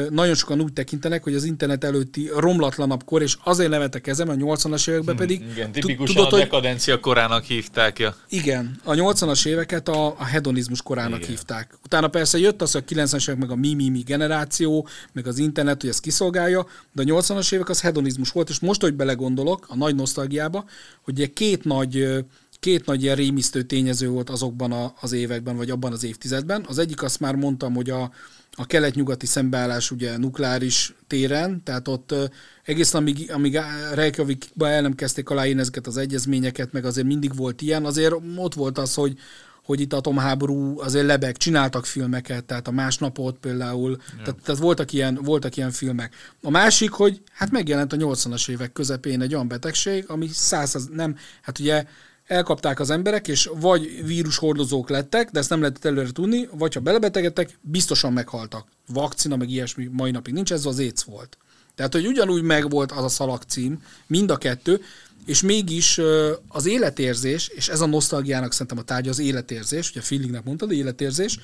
nagyon 0.09 0.35
sokan 0.35 0.61
úgy 0.61 0.73
tekintenek, 0.73 1.23
hogy 1.23 1.35
az 1.35 1.43
internet 1.43 1.83
előtti 1.83 2.29
romlatlanabb 2.37 3.03
kor, 3.03 3.21
és 3.21 3.37
azért 3.43 3.69
nevetek 3.69 4.07
ezen, 4.07 4.29
a 4.29 4.33
80-as 4.33 4.89
években 4.89 5.15
pedig... 5.15 5.41
Igen, 5.51 5.71
tipikusan 5.71 6.15
tudod, 6.15 6.33
a 6.33 6.37
dekadencia 6.37 6.99
korának 6.99 7.43
hívták. 7.43 7.99
Ja. 7.99 8.15
Igen, 8.29 8.79
a 8.83 8.93
80-as 8.93 9.47
éveket 9.47 9.87
a, 9.87 10.05
a 10.05 10.23
hedonizmus 10.23 10.81
korának 10.81 11.17
igen. 11.17 11.29
hívták. 11.29 11.77
Utána 11.83 12.07
persze 12.07 12.37
jött 12.37 12.61
az, 12.61 12.71
hogy 12.71 12.83
a 12.87 12.93
90-es 12.93 13.21
évek 13.21 13.39
meg 13.39 13.51
a 13.51 13.55
mi-mi-mi 13.55 13.99
generáció, 13.99 14.87
meg 15.13 15.27
az 15.27 15.37
internet, 15.37 15.81
hogy 15.81 15.89
ezt 15.89 16.01
kiszolgálja, 16.01 16.67
de 16.91 17.01
a 17.01 17.05
80-as 17.05 17.53
évek 17.53 17.69
az 17.69 17.81
hedonizmus 17.81 18.31
volt, 18.31 18.49
és 18.49 18.59
most, 18.59 18.81
hogy 18.81 18.93
belegondolok 18.93 19.65
a 19.69 19.75
nagy 19.75 19.95
nosztalgiába, 19.95 20.65
hogy 21.01 21.13
ugye 21.13 21.27
két 21.27 21.63
nagy 21.63 22.25
két 22.63 22.85
nagy 22.85 23.03
ilyen 23.03 23.15
rémisztő 23.15 23.61
tényező 23.61 24.09
volt 24.09 24.29
azokban 24.29 24.71
a, 24.71 24.93
az 25.01 25.11
években, 25.11 25.55
vagy 25.55 25.69
abban 25.69 25.91
az 25.91 26.03
évtizedben. 26.03 26.65
Az 26.67 26.77
egyik 26.77 27.03
azt 27.03 27.19
már 27.19 27.35
mondtam, 27.35 27.73
hogy 27.73 27.89
a, 27.89 28.11
a 28.51 28.65
kelet-nyugati 28.65 29.25
szembeállás 29.25 29.91
ugye 29.91 30.17
nukleáris 30.17 30.95
téren, 31.07 31.63
tehát 31.63 31.87
ott 31.87 32.15
egészen 32.63 33.01
amíg, 33.01 33.31
amíg 33.31 33.59
Reykjavikba 33.93 34.69
el 34.69 34.81
nem 34.81 34.95
kezdték 34.95 35.29
aláírni 35.29 35.61
ezeket 35.61 35.87
az 35.87 35.97
egyezményeket, 35.97 36.71
meg 36.71 36.85
azért 36.85 37.07
mindig 37.07 37.35
volt 37.35 37.61
ilyen, 37.61 37.85
azért 37.85 38.13
ott 38.37 38.53
volt 38.53 38.77
az, 38.77 38.93
hogy, 38.93 39.17
hogy 39.63 39.79
itt 39.79 39.93
atomháború 39.93 40.79
azért 40.79 41.05
lebeg, 41.05 41.37
csináltak 41.37 41.85
filmeket, 41.85 42.43
tehát 42.43 42.67
a 42.67 42.71
másnapot 42.71 43.37
például, 43.37 43.97
tehát, 44.23 44.41
tehát 44.43 44.61
voltak, 44.61 44.93
ilyen, 44.93 45.19
voltak 45.23 45.57
ilyen 45.57 45.71
filmek. 45.71 46.15
A 46.41 46.49
másik, 46.49 46.91
hogy 46.91 47.21
hát 47.31 47.51
megjelent 47.51 47.93
a 47.93 47.97
80-as 47.97 48.49
évek 48.49 48.71
közepén 48.71 49.21
egy 49.21 49.33
olyan 49.33 49.47
betegség, 49.47 50.05
ami 50.07 50.27
száz, 50.31 50.87
nem, 50.91 51.15
hát 51.41 51.59
ugye 51.59 51.85
elkapták 52.27 52.79
az 52.79 52.89
emberek, 52.89 53.27
és 53.27 53.49
vagy 53.59 54.05
vírushordozók 54.05 54.89
lettek, 54.89 55.29
de 55.29 55.39
ezt 55.39 55.49
nem 55.49 55.59
lehetett 55.59 55.85
előre 55.85 56.11
tudni, 56.11 56.49
vagy 56.51 56.73
ha 56.73 56.79
belebetegedtek, 56.79 57.57
biztosan 57.61 58.13
meghaltak. 58.13 58.67
Vakcina, 58.87 59.35
meg 59.35 59.49
ilyesmi 59.49 59.89
mai 59.91 60.11
napig 60.11 60.33
nincs, 60.33 60.51
ez 60.51 60.65
az 60.65 60.79
AIDS 60.79 61.03
volt. 61.03 61.37
Tehát, 61.75 61.93
hogy 61.93 62.07
ugyanúgy 62.07 62.41
megvolt 62.41 62.91
az 62.91 63.03
a 63.03 63.09
szalagcím, 63.09 63.83
mind 64.07 64.31
a 64.31 64.37
kettő, 64.37 64.81
és 65.25 65.41
mégis 65.41 65.99
az 66.47 66.65
életérzés, 66.65 67.47
és 67.47 67.67
ez 67.67 67.81
a 67.81 67.85
nosztalgiának 67.85 68.51
szerintem 68.51 68.77
a 68.77 68.81
tárgya 68.81 69.09
az 69.09 69.19
életérzés, 69.19 69.89
ugye 69.89 70.01
feelingnek 70.01 70.43
mondtad, 70.43 70.71
életérzés, 70.71 71.39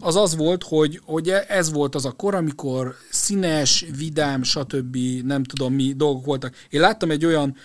az 0.00 0.16
az 0.16 0.36
volt, 0.36 0.62
hogy, 0.62 1.00
hogy 1.04 1.28
ez 1.48 1.72
volt 1.72 1.94
az 1.94 2.04
a 2.04 2.10
kor, 2.10 2.34
amikor 2.34 2.94
színes, 3.10 3.84
vidám, 3.96 4.42
stb. 4.42 4.96
nem 5.24 5.42
tudom 5.42 5.74
mi 5.74 5.92
dolgok 5.96 6.24
voltak. 6.24 6.54
Én 6.70 6.80
láttam 6.80 7.10
egy 7.10 7.24
olyan 7.24 7.56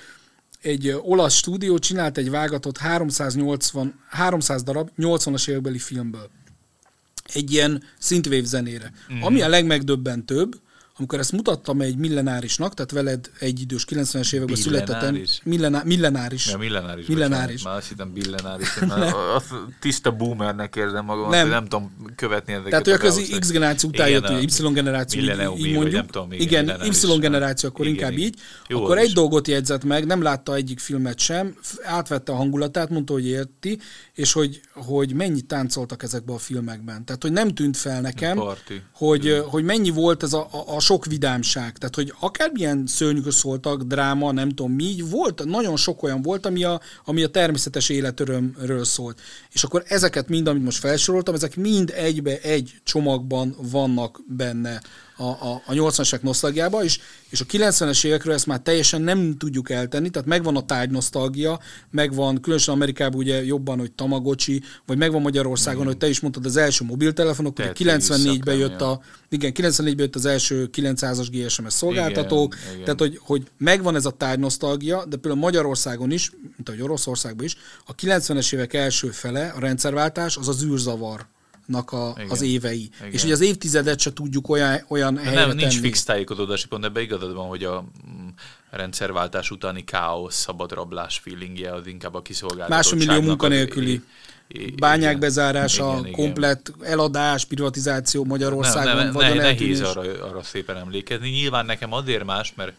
egy 0.64 0.96
olasz 1.02 1.36
stúdió 1.36 1.78
csinált 1.78 2.18
egy 2.18 2.30
vágatot 2.30 2.78
380, 2.78 4.00
300 4.10 4.64
darab 4.64 4.90
80-as 4.98 5.50
évekbeli 5.50 5.80
filmből. 5.80 6.30
Egy 7.34 7.52
ilyen 7.52 7.84
synthwave 8.00 8.46
zenére. 8.46 8.92
Mm-hmm. 9.14 9.24
Ami 9.24 9.42
a 9.42 9.48
legmegdöbbentőbb, 9.48 10.56
amikor 10.98 11.20
ezt 11.20 11.32
mutattam 11.32 11.82
egy 11.82 11.98
millenárisnak, 11.98 12.74
tehát 12.74 12.92
veled 12.92 13.30
egy 13.40 13.62
idős 13.62 13.86
90-es 13.90 14.34
években 14.34 14.56
születettem. 14.56 15.22
Millená, 15.44 15.82
millenáris. 15.86 16.48
Ja, 16.48 16.58
millenáris. 16.58 17.08
Millenáris. 17.08 17.64
Már 17.64 17.76
azt 17.76 17.88
hittem 17.88 18.14
billenáris. 18.14 18.76
Már 18.88 19.14
tiszta 19.80 20.12
boomernek 20.12 20.76
érzem 20.76 21.06
magam, 21.06 21.30
nem. 21.30 21.50
nem 21.50 21.64
tudom 21.64 22.14
követni 22.16 22.54
ezeket. 22.54 22.84
Tehát 22.84 23.02
hogy 23.02 23.10
az 23.10 23.38
X 23.40 23.52
generáció 23.52 23.90
után 23.90 24.10
jött, 24.10 24.30
Y 24.42 24.74
generáció, 24.74 25.22
így, 25.22 25.66
így 25.66 25.74
mondjuk. 25.74 26.06
Tudom, 26.06 26.32
igen, 26.32 26.64
igen 26.64 26.86
Y 26.86 27.20
generáció, 27.20 27.70
akkor 27.70 27.86
igen, 27.86 27.98
inkább 27.98 28.12
igen. 28.12 28.26
így. 28.26 28.40
Jó, 28.68 28.84
akkor 28.84 28.98
egy 28.98 29.08
is. 29.08 29.14
dolgot 29.14 29.48
jegyzett 29.48 29.84
meg, 29.84 30.06
nem 30.06 30.22
látta 30.22 30.56
egyik 30.56 30.80
filmet 30.80 31.20
sem, 31.20 31.56
átvette 31.84 32.32
a 32.32 32.36
hangulatát, 32.36 32.90
mondta, 32.90 33.14
hogy 33.14 33.28
érti, 33.28 33.80
és 34.14 34.34
hogy, 34.34 34.62
hogy 34.74 35.14
mennyit 35.14 35.46
táncoltak 35.46 36.04
ezekben 36.04 36.36
a 36.36 36.40
filmekben. 36.40 37.06
Tehát, 37.06 37.22
hogy 37.22 37.32
nem 37.32 37.50
tűnt 37.50 37.78
fel 37.78 38.02
nekem, 38.02 38.42
hogy, 38.94 39.44
hogy 39.48 39.64
mennyi 39.64 39.90
volt 39.90 40.24
ez 40.24 40.34
a, 40.34 40.48
a 40.66 40.80
sok 40.84 41.06
vidámság. 41.06 41.78
Tehát, 41.78 41.96
hogy 41.96 42.14
akármilyen 42.20 42.84
szörnyűk 42.88 43.32
szóltak, 43.32 43.84
dráma, 43.84 44.32
nem 44.32 44.50
tudom 44.50 44.72
mi, 44.72 44.96
volt, 45.10 45.46
nagyon 45.46 45.78
sok 45.78 46.04
olyan 46.04 46.22
volt, 46.22 46.46
ami 46.46 46.64
a, 46.64 46.82
ami 47.06 47.24
a 47.24 47.30
természetes 47.30 47.90
életörömről 47.90 48.86
szólt. 48.86 49.22
És 49.52 49.64
akkor 49.64 49.84
ezeket 49.88 50.30
mind, 50.30 50.48
amit 50.48 50.64
most 50.64 50.80
felsoroltam, 50.80 51.34
ezek 51.34 51.56
mind 51.56 51.94
egybe 51.96 52.40
egy 52.40 52.74
csomagban 52.84 53.56
vannak 53.72 54.22
benne 54.28 54.82
a, 55.18 55.24
a, 55.24 55.62
a 55.66 55.72
80-as 55.72 56.08
évek 56.08 56.22
nosztalgiába, 56.22 56.84
és, 56.84 57.00
és 57.30 57.42
a 57.42 57.46
90-es 57.46 58.06
évekről 58.06 58.34
ezt 58.34 58.46
már 58.46 58.60
teljesen 58.60 59.02
nem 59.02 59.38
tudjuk 59.38 59.70
eltenni, 59.70 60.10
tehát 60.10 60.28
megvan 60.28 60.56
a 60.56 60.66
tárgy 60.66 60.90
nosztalgia, 60.90 61.60
megvan, 61.92 62.42
különösen 62.42 62.74
Amerikában 62.74 63.20
ugye 63.20 63.46
jobban, 63.46 63.80
hogy 63.80 63.92
Tamagocsi, 63.92 64.62
vagy 64.86 64.98
megvan 64.98 65.22
Magyarországon, 65.22 65.84
mm. 65.84 65.86
hogy 65.86 65.98
te 65.98 66.10
is 66.10 66.20
mondtad, 66.20 66.46
az 66.46 66.58
első 66.58 66.86
mobiltelefonok, 66.86 67.60
ugye 67.60 67.72
94-ben 67.76 68.56
jött 68.56 68.82
a, 68.82 69.02
igen, 69.30 69.52
94-ben 69.56 69.96
jött 69.98 70.16
az 70.16 70.26
első 70.26 70.70
900-as 70.74 71.28
GSMS 71.32 71.74
szolgáltatók, 71.74 72.56
igen, 72.72 72.84
tehát 72.84 73.00
hogy, 73.00 73.20
hogy 73.22 73.44
megvan 73.58 73.96
ez 73.96 74.06
a 74.06 74.12
tárgy 74.12 74.40
nosztalgia, 74.40 75.06
de 75.06 75.18
például 75.18 75.42
Magyarországon 75.42 76.12
is, 76.12 76.32
mint 76.42 76.70
ahogy 76.70 76.82
Oroszországban 76.82 77.46
is, 77.46 77.56
a 77.86 77.96
90-es 77.96 78.54
évek 78.54 78.74
első 78.74 79.08
fele, 79.08 79.48
a 79.48 79.60
rendszerváltás, 79.60 80.38
az 80.38 80.48
az 80.48 80.64
űrzavar 80.64 81.26
nak 81.66 81.92
a, 81.92 82.16
az 82.30 82.42
évei. 82.42 82.90
Igen. 83.00 83.12
És 83.12 83.22
hogy 83.22 83.32
az 83.32 83.42
évtizedet 83.42 84.00
se 84.00 84.14
tudjuk 84.14 84.50
olyan, 84.50 84.86
olyan 84.88 85.18
helyre 85.18 85.40
Nem, 85.40 85.48
tenni. 85.48 85.62
nincs 85.62 85.80
fix 85.80 86.04
tájékozódási 86.04 86.68
pont, 86.68 86.86
ebbe 86.86 87.02
igazad 87.02 87.34
van, 87.34 87.48
hogy 87.48 87.64
a 87.64 87.82
mm, 87.82 88.28
rendszerváltás 88.70 89.52
utáni 89.52 89.84
káosz, 89.84 90.36
szabadrablás 90.36 91.22
feelingje 91.24 91.74
az 91.74 91.88
inkább 91.88 92.14
a 92.14 92.22
kiszolgáltatottságnak. 92.22 93.08
Másfél 93.08 93.28
munkanélküli. 93.28 94.02
Bányák 94.76 95.20
bezárása, 95.20 95.98
igen, 96.00 96.12
komplet 96.12 96.72
igen. 96.76 96.92
eladás, 96.92 97.46
privatizáció 97.46 98.24
Magyarországon. 98.24 98.96
Ne, 98.96 99.12
ne, 99.12 99.34
ne, 99.34 99.42
nehéz 99.42 99.82
arra, 99.82 100.02
arra 100.02 100.44
szépen 100.44 100.78
emlékezni. 100.78 101.30
Nyilván 101.30 101.66
nekem 101.66 101.94
azért 101.94 102.24
más, 102.24 102.54
mert 102.56 102.74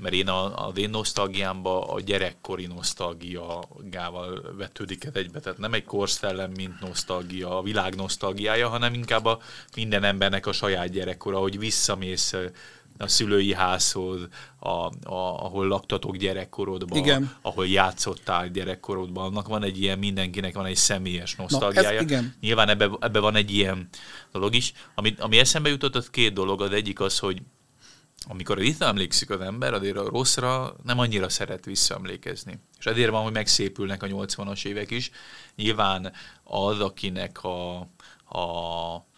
mert 0.00 0.14
én 0.14 0.28
a, 0.28 0.66
az 0.66 0.78
én 0.78 0.90
nosztalgiámba 0.90 1.92
a 1.92 2.00
gyerekkori 2.00 2.66
nosztalgiával 2.66 4.54
vetődik 4.56 5.04
ez 5.04 5.14
egybe. 5.14 5.40
Tehát 5.40 5.58
nem 5.58 5.72
egy 5.72 5.84
korszellem, 5.84 6.50
mint 6.50 6.80
nosztalgia, 6.80 7.58
a 7.58 7.62
világ 7.62 7.94
nosztalgiája, 7.94 8.68
hanem 8.68 8.94
inkább 8.94 9.24
a 9.24 9.38
minden 9.76 10.04
embernek 10.04 10.46
a 10.46 10.52
saját 10.52 10.90
gyerekkora, 10.90 11.38
hogy 11.38 11.58
visszamész 11.58 12.34
a 12.98 13.08
szülői 13.08 13.54
házhoz, 13.54 14.28
a, 14.58 14.68
a, 14.68 14.90
ahol 15.44 15.66
laktatok 15.66 16.16
gyerekkorodban, 16.16 16.98
igen. 16.98 17.36
ahol 17.42 17.66
játszottál 17.66 18.48
gyerekkorodban, 18.48 19.24
annak 19.24 19.48
van 19.48 19.62
egy 19.62 19.82
ilyen, 19.82 19.98
mindenkinek 19.98 20.54
van 20.54 20.66
egy 20.66 20.76
személyes 20.76 21.34
nosztalgiája. 21.34 22.00
Na, 22.00 22.06
igen. 22.06 22.34
Nyilván 22.40 22.68
ebbe, 22.68 22.90
ebbe 23.00 23.18
van 23.18 23.34
egy 23.34 23.50
ilyen 23.50 23.88
dolog 24.32 24.54
is. 24.54 24.72
Ami, 24.94 25.14
ami 25.18 25.38
eszembe 25.38 25.68
jutott, 25.68 25.94
az 25.94 26.10
két 26.10 26.32
dolog. 26.32 26.62
Az 26.62 26.72
egyik 26.72 27.00
az, 27.00 27.18
hogy 27.18 27.42
amikor 28.28 28.58
visszaemlékszik 28.58 29.30
az 29.30 29.40
ember, 29.40 29.72
azért 29.72 29.96
a 29.96 30.08
rosszra 30.08 30.76
nem 30.84 30.98
annyira 30.98 31.28
szeret 31.28 31.64
visszaemlékezni. 31.64 32.58
És 32.78 32.86
ezért 32.86 33.10
van, 33.10 33.22
hogy 33.22 33.32
megszépülnek 33.32 34.02
a 34.02 34.06
80-as 34.06 34.64
évek 34.64 34.90
is. 34.90 35.10
Nyilván 35.56 36.12
az, 36.42 36.80
akinek 36.80 37.44
a, 37.44 37.78
a 38.38 39.08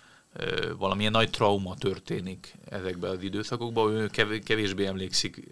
valamilyen 0.76 1.12
nagy 1.12 1.30
trauma 1.30 1.74
történik 1.74 2.54
ezekben 2.70 3.10
az 3.10 3.22
időszakokban, 3.22 3.92
ő 3.92 4.08
kevésbé 4.44 4.86
emlékszik 4.86 5.42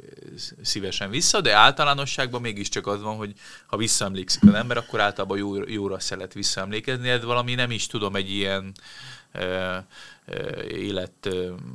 szívesen 0.62 1.10
vissza, 1.10 1.40
de 1.40 1.54
általánosságban 1.54 2.40
mégiscsak 2.40 2.86
az 2.86 3.02
van, 3.02 3.16
hogy 3.16 3.32
ha 3.66 3.76
visszaemlékszik 3.76 4.42
az 4.42 4.54
ember, 4.54 4.76
akkor 4.76 5.00
általában 5.00 5.38
jó, 5.38 5.68
jóra 5.68 5.98
szeret 5.98 6.32
visszaemlékezni. 6.32 7.08
Ez 7.08 7.24
valami 7.24 7.54
nem 7.54 7.70
is 7.70 7.86
tudom, 7.86 8.16
egy 8.16 8.30
ilyen 8.30 8.72
élet 10.68 11.28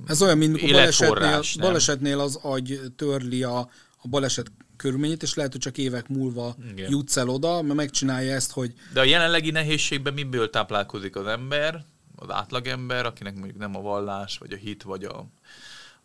Ez 0.06 0.22
olyan, 0.22 0.38
mint 0.38 0.62
a 0.62 0.68
balesetnél, 0.68 1.42
balesetnél 1.60 2.20
az 2.20 2.40
agy 2.42 2.80
törli 2.96 3.44
a, 3.44 3.58
a 4.02 4.08
baleset 4.08 4.52
körülményét, 4.76 5.24
és 5.24 5.34
lehet, 5.34 5.52
hogy 5.52 5.62
csak 5.62 5.78
évek 5.78 6.08
múlva 6.08 6.56
Igen. 6.72 6.90
jutsz 6.90 7.18
el 7.18 7.30
oda, 7.30 7.62
mert 7.62 7.76
megcsinálja 7.76 8.34
ezt, 8.34 8.52
hogy... 8.52 8.74
De 8.94 9.00
a 9.00 9.04
jelenlegi 9.04 9.52
nehézségben 9.52 10.14
miből 10.14 10.50
táplálkozik 10.50 11.16
az 11.16 11.28
ember, 11.28 11.86
az 12.16 12.30
átlagember, 12.30 13.06
akinek 13.06 13.36
mondjuk 13.36 13.58
nem 13.58 13.76
a 13.76 13.82
vallás, 13.82 14.38
vagy 14.38 14.52
a 14.52 14.56
hit, 14.56 14.84
vagy 14.84 15.04
a, 15.04 15.26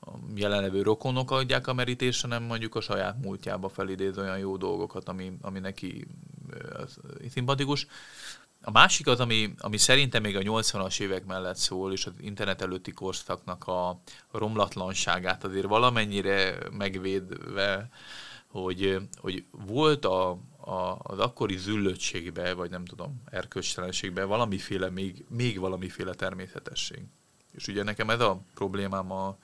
a 0.00 0.10
jelenlevő 0.34 0.82
rokonok 0.82 1.30
adják 1.30 1.66
a 1.66 1.74
merítésre, 1.74 2.28
hanem 2.28 2.42
mondjuk 2.42 2.74
a 2.74 2.80
saját 2.80 3.22
múltjába 3.22 3.68
felidéz 3.68 4.18
olyan 4.18 4.38
jó 4.38 4.56
dolgokat, 4.56 5.08
ami, 5.08 5.32
ami 5.40 5.58
neki 5.58 6.06
szimpatikus. 7.30 7.86
A 8.62 8.70
másik 8.70 9.06
az, 9.06 9.20
ami, 9.20 9.54
ami 9.58 9.76
szerintem 9.76 10.22
még 10.22 10.36
a 10.36 10.40
80-as 10.40 11.00
évek 11.00 11.24
mellett 11.24 11.56
szól, 11.56 11.92
és 11.92 12.06
az 12.06 12.12
internet 12.20 12.62
előtti 12.62 12.92
korszaknak 12.92 13.66
a 13.66 14.00
romlatlanságát 14.30 15.44
azért 15.44 15.66
valamennyire 15.66 16.58
megvédve, 16.70 17.88
hogy, 18.46 18.98
hogy 19.16 19.44
volt 19.50 20.04
a, 20.04 20.30
a, 20.56 20.98
az 21.02 21.18
akkori 21.18 21.56
züllöttségbe, 21.56 22.54
vagy 22.54 22.70
nem 22.70 22.84
tudom, 22.84 23.22
erkölcstelenségbe 23.30 24.24
valamiféle, 24.24 24.90
még, 24.90 25.24
még 25.28 25.58
valamiféle 25.58 26.14
természetesség. 26.14 27.02
És 27.52 27.66
ugye 27.66 27.82
nekem 27.82 28.10
ez 28.10 28.20
a 28.20 28.42
problémám 28.54 29.12
a 29.12 29.36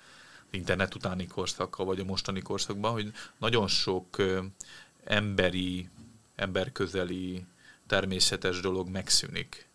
internet 0.50 0.94
utáni 0.94 1.26
korszakkal, 1.26 1.86
vagy 1.86 2.00
a 2.00 2.04
mostani 2.04 2.40
korszakban, 2.40 2.92
hogy 2.92 3.12
nagyon 3.38 3.68
sok 3.68 4.16
emberi, 5.04 5.88
emberközeli, 6.34 7.44
természetes 7.86 8.60
dolog 8.60 8.88
megszűnik. 8.88 9.68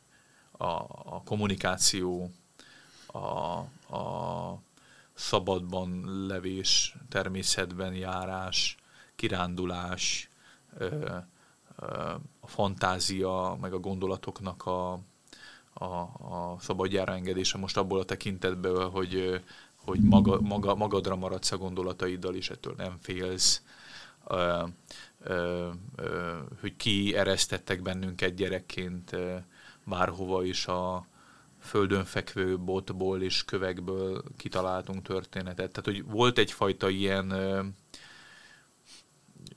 A, 0.52 0.66
a 0.66 1.22
kommunikáció, 1.26 2.32
a, 3.06 3.18
a 3.96 4.62
szabadban 5.14 6.04
levés, 6.28 6.96
természetben 7.10 7.94
járás, 7.94 8.78
kirándulás, 9.16 10.30
a 12.40 12.48
fantázia, 12.48 13.58
meg 13.62 13.74
a 13.74 13.80
gondolatoknak 13.80 14.66
a, 14.66 14.92
a, 15.74 15.86
a 15.86 16.58
szabadjára 16.60 17.14
engedése 17.14 17.58
most 17.58 17.78
abból 17.78 18.00
a 18.00 18.06
tekintetből, 18.06 18.90
hogy, 18.90 19.42
hogy 19.76 20.00
maga, 20.00 20.42
maga, 20.42 20.76
magadra 20.76 21.16
maradsz 21.16 21.52
a 21.52 21.58
gondolataiddal, 21.58 22.36
és 22.36 22.50
ettől 22.50 22.74
nem 22.78 22.98
félsz, 23.02 23.62
ö, 24.28 24.64
ö, 25.24 25.70
ö, 25.96 26.38
hogy 26.62 26.76
ki 26.76 27.16
eresztettek 27.16 27.82
bennünket 27.82 28.36
gyerekként 28.36 29.16
bárhova 29.84 30.44
is 30.44 30.68
a 30.68 31.08
földön 31.60 32.06
fekvő 32.06 32.58
botból 32.58 33.22
és 33.22 33.46
kövekből 33.46 34.24
kitaláltunk 34.38 35.02
történetet. 35.02 35.72
Tehát, 35.72 35.86
hogy 35.86 36.04
volt 36.04 36.38
egyfajta 36.38 36.90
ilyen 36.90 37.34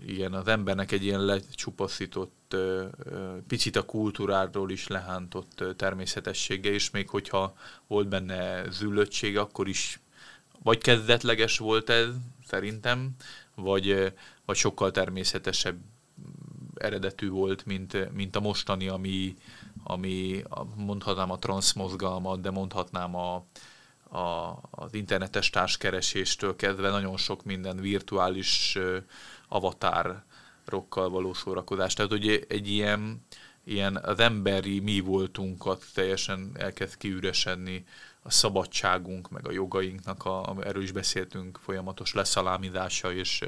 igen, 0.07 0.33
az 0.33 0.48
embernek 0.48 0.92
egy 0.92 1.05
ilyen 1.05 1.24
lecsupaszított, 1.24 2.57
picit 3.46 3.77
a 3.77 3.83
kultúráról 3.83 4.70
is 4.70 4.87
lehántott 4.87 5.64
természetessége, 5.77 6.70
és 6.70 6.90
még 6.90 7.09
hogyha 7.09 7.55
volt 7.87 8.09
benne 8.09 8.70
züllöttség, 8.70 9.38
akkor 9.38 9.68
is 9.68 10.00
vagy 10.62 10.79
kezdetleges 10.79 11.59
volt 11.59 11.90
ez, 11.90 12.09
szerintem, 12.46 13.11
vagy, 13.55 14.12
vagy 14.46 14.57
sokkal 14.57 14.90
természetesebb 14.90 15.78
eredetű 16.74 17.28
volt, 17.28 17.66
mint, 17.66 18.12
mint 18.12 18.37
a 18.37 18.40
mostani, 18.40 18.88
ami, 18.88 19.37
ami 19.85 20.42
mondhatnám 20.76 21.30
a 21.30 21.38
transzmozgalmat, 21.38 22.40
de 22.40 22.50
mondhatnám 22.50 23.14
a, 23.14 23.35
a, 24.18 24.59
az 24.70 24.94
internetes 24.94 25.50
társkereséstől 25.50 26.57
kezdve 26.57 26.90
nagyon 26.90 27.16
sok 27.16 27.44
minden 27.44 27.76
virtuális 27.76 28.78
avatárokkal 29.48 31.11
való 31.11 31.33
szórakozás. 31.33 31.94
Tehát, 31.94 32.11
hogy 32.11 32.46
egy 32.48 32.68
ilyen, 32.68 33.26
ilyen 33.64 33.96
az 33.96 34.18
emberi 34.18 34.80
mi 34.80 35.00
voltunkat 35.00 35.85
teljesen 35.94 36.50
elkezd 36.54 36.96
kiüresedni, 36.96 37.85
a 38.26 38.30
szabadságunk, 38.30 39.30
meg 39.30 39.48
a 39.48 39.52
jogainknak, 39.52 40.24
a, 40.24 40.57
erről 40.61 40.83
is 40.83 40.92
beszéltünk, 40.92 41.59
folyamatos 41.62 42.14
leszalámizása 42.14 43.12
és, 43.12 43.44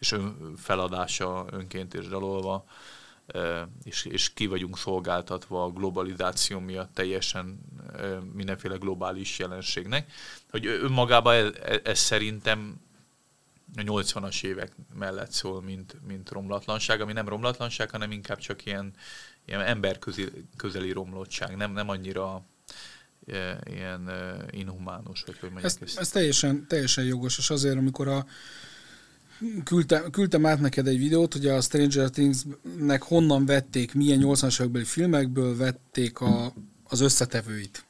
és 0.00 0.12
ön, 0.12 0.54
feladása 0.56 1.46
önként 1.50 1.94
és 1.94 2.08
dalolva, 2.08 2.64
és, 3.82 4.04
és 4.04 4.32
ki 4.32 4.46
vagyunk 4.46 4.78
szolgáltatva 4.78 5.64
a 5.64 5.70
globalizáció 5.70 6.58
miatt 6.58 6.94
teljesen 6.94 7.60
mindenféle 8.32 8.76
globális 8.76 9.38
jelenségnek. 9.38 10.12
Hogy 10.50 10.66
önmagában 10.66 11.34
ez, 11.34 11.78
ez 11.84 11.98
szerintem 11.98 12.80
a 13.76 13.80
80-as 13.80 14.44
évek 14.44 14.72
mellett 14.94 15.30
szól, 15.30 15.62
mint, 15.62 15.96
mint 16.06 16.30
romlatlanság, 16.30 17.00
ami 17.00 17.12
nem 17.12 17.28
romlatlanság, 17.28 17.90
hanem 17.90 18.10
inkább 18.10 18.38
csak 18.38 18.66
ilyen, 18.66 18.92
ilyen 19.46 19.60
emberközeli 19.60 20.30
közeli 20.56 20.92
romlottság, 20.92 21.56
nem, 21.56 21.72
nem 21.72 21.88
annyira 21.88 22.44
ilyen 23.64 24.10
inhumánus, 24.50 25.22
vagy 25.22 25.38
hogy 25.38 25.50
mondjuk 25.50 25.72
ez, 25.82 25.96
ez 25.96 26.08
teljesen, 26.08 26.66
teljesen 26.66 27.04
jogos, 27.04 27.38
és 27.38 27.50
azért, 27.50 27.76
amikor 27.76 28.08
a 28.08 28.26
küldtem, 29.64 30.10
küldtem 30.10 30.46
át 30.46 30.60
neked 30.60 30.86
egy 30.86 30.98
videót, 30.98 31.32
hogy 31.32 31.46
a 31.46 31.60
Stranger 31.60 32.10
Things-nek 32.10 33.02
honnan 33.02 33.46
vették, 33.46 33.94
milyen 33.94 34.20
80-as 34.22 34.60
évekbeli 34.60 34.84
filmekből 34.84 35.56
vették 35.56 36.20
a, 36.20 36.52
az 36.84 37.00
összetevőit. 37.00 37.84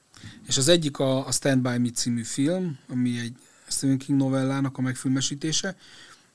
És 0.46 0.56
az 0.56 0.68
egyik 0.68 0.98
a, 0.98 1.26
a 1.26 1.32
Stand 1.32 1.62
By 1.62 1.78
Me 1.78 1.90
című 1.90 2.22
film, 2.22 2.78
ami 2.88 3.18
egy 3.18 3.32
Stephen 3.68 3.98
King 3.98 4.18
novellának 4.18 4.78
a 4.78 4.80
megfilmesítése, 4.80 5.76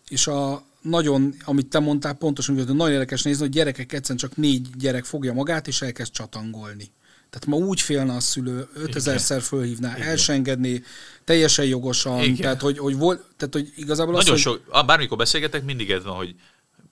és 0.09 0.27
a 0.27 0.63
nagyon, 0.81 1.35
amit 1.43 1.67
te 1.67 1.79
mondtál, 1.79 2.13
pontosan, 2.13 2.55
hogy 2.55 2.65
nagyon 2.65 2.91
érdekes 2.91 3.21
nézni, 3.21 3.41
hogy 3.41 3.51
gyerekek 3.51 3.93
egyszerűen 3.93 4.19
csak 4.19 4.35
négy 4.35 4.69
gyerek 4.77 5.05
fogja 5.05 5.33
magát, 5.33 5.67
és 5.67 5.81
elkezd 5.81 6.11
csatangolni. 6.11 6.91
Tehát 7.35 7.59
ma 7.59 7.67
úgy 7.67 7.81
félne 7.81 8.15
a 8.15 8.19
szülő, 8.19 8.67
5000-szer 8.85 9.41
fölhívná, 9.41 9.95
Igen. 9.95 10.07
elsengedni, 10.07 10.83
teljesen 11.23 11.65
jogosan, 11.65 12.23
Igen. 12.23 12.35
tehát 12.35 12.61
hogy, 12.61 12.77
hogy, 12.77 12.97
volt, 12.97 13.23
tehát 13.37 13.53
hogy 13.53 13.73
igazából 13.75 14.13
Nagyon 14.13 14.33
az, 14.33 14.39
sok, 14.39 14.61
hogy... 14.67 14.85
bármikor 14.85 15.17
beszélgetek, 15.17 15.63
mindig 15.63 15.91
ez 15.91 16.03
van, 16.03 16.15
hogy 16.15 16.35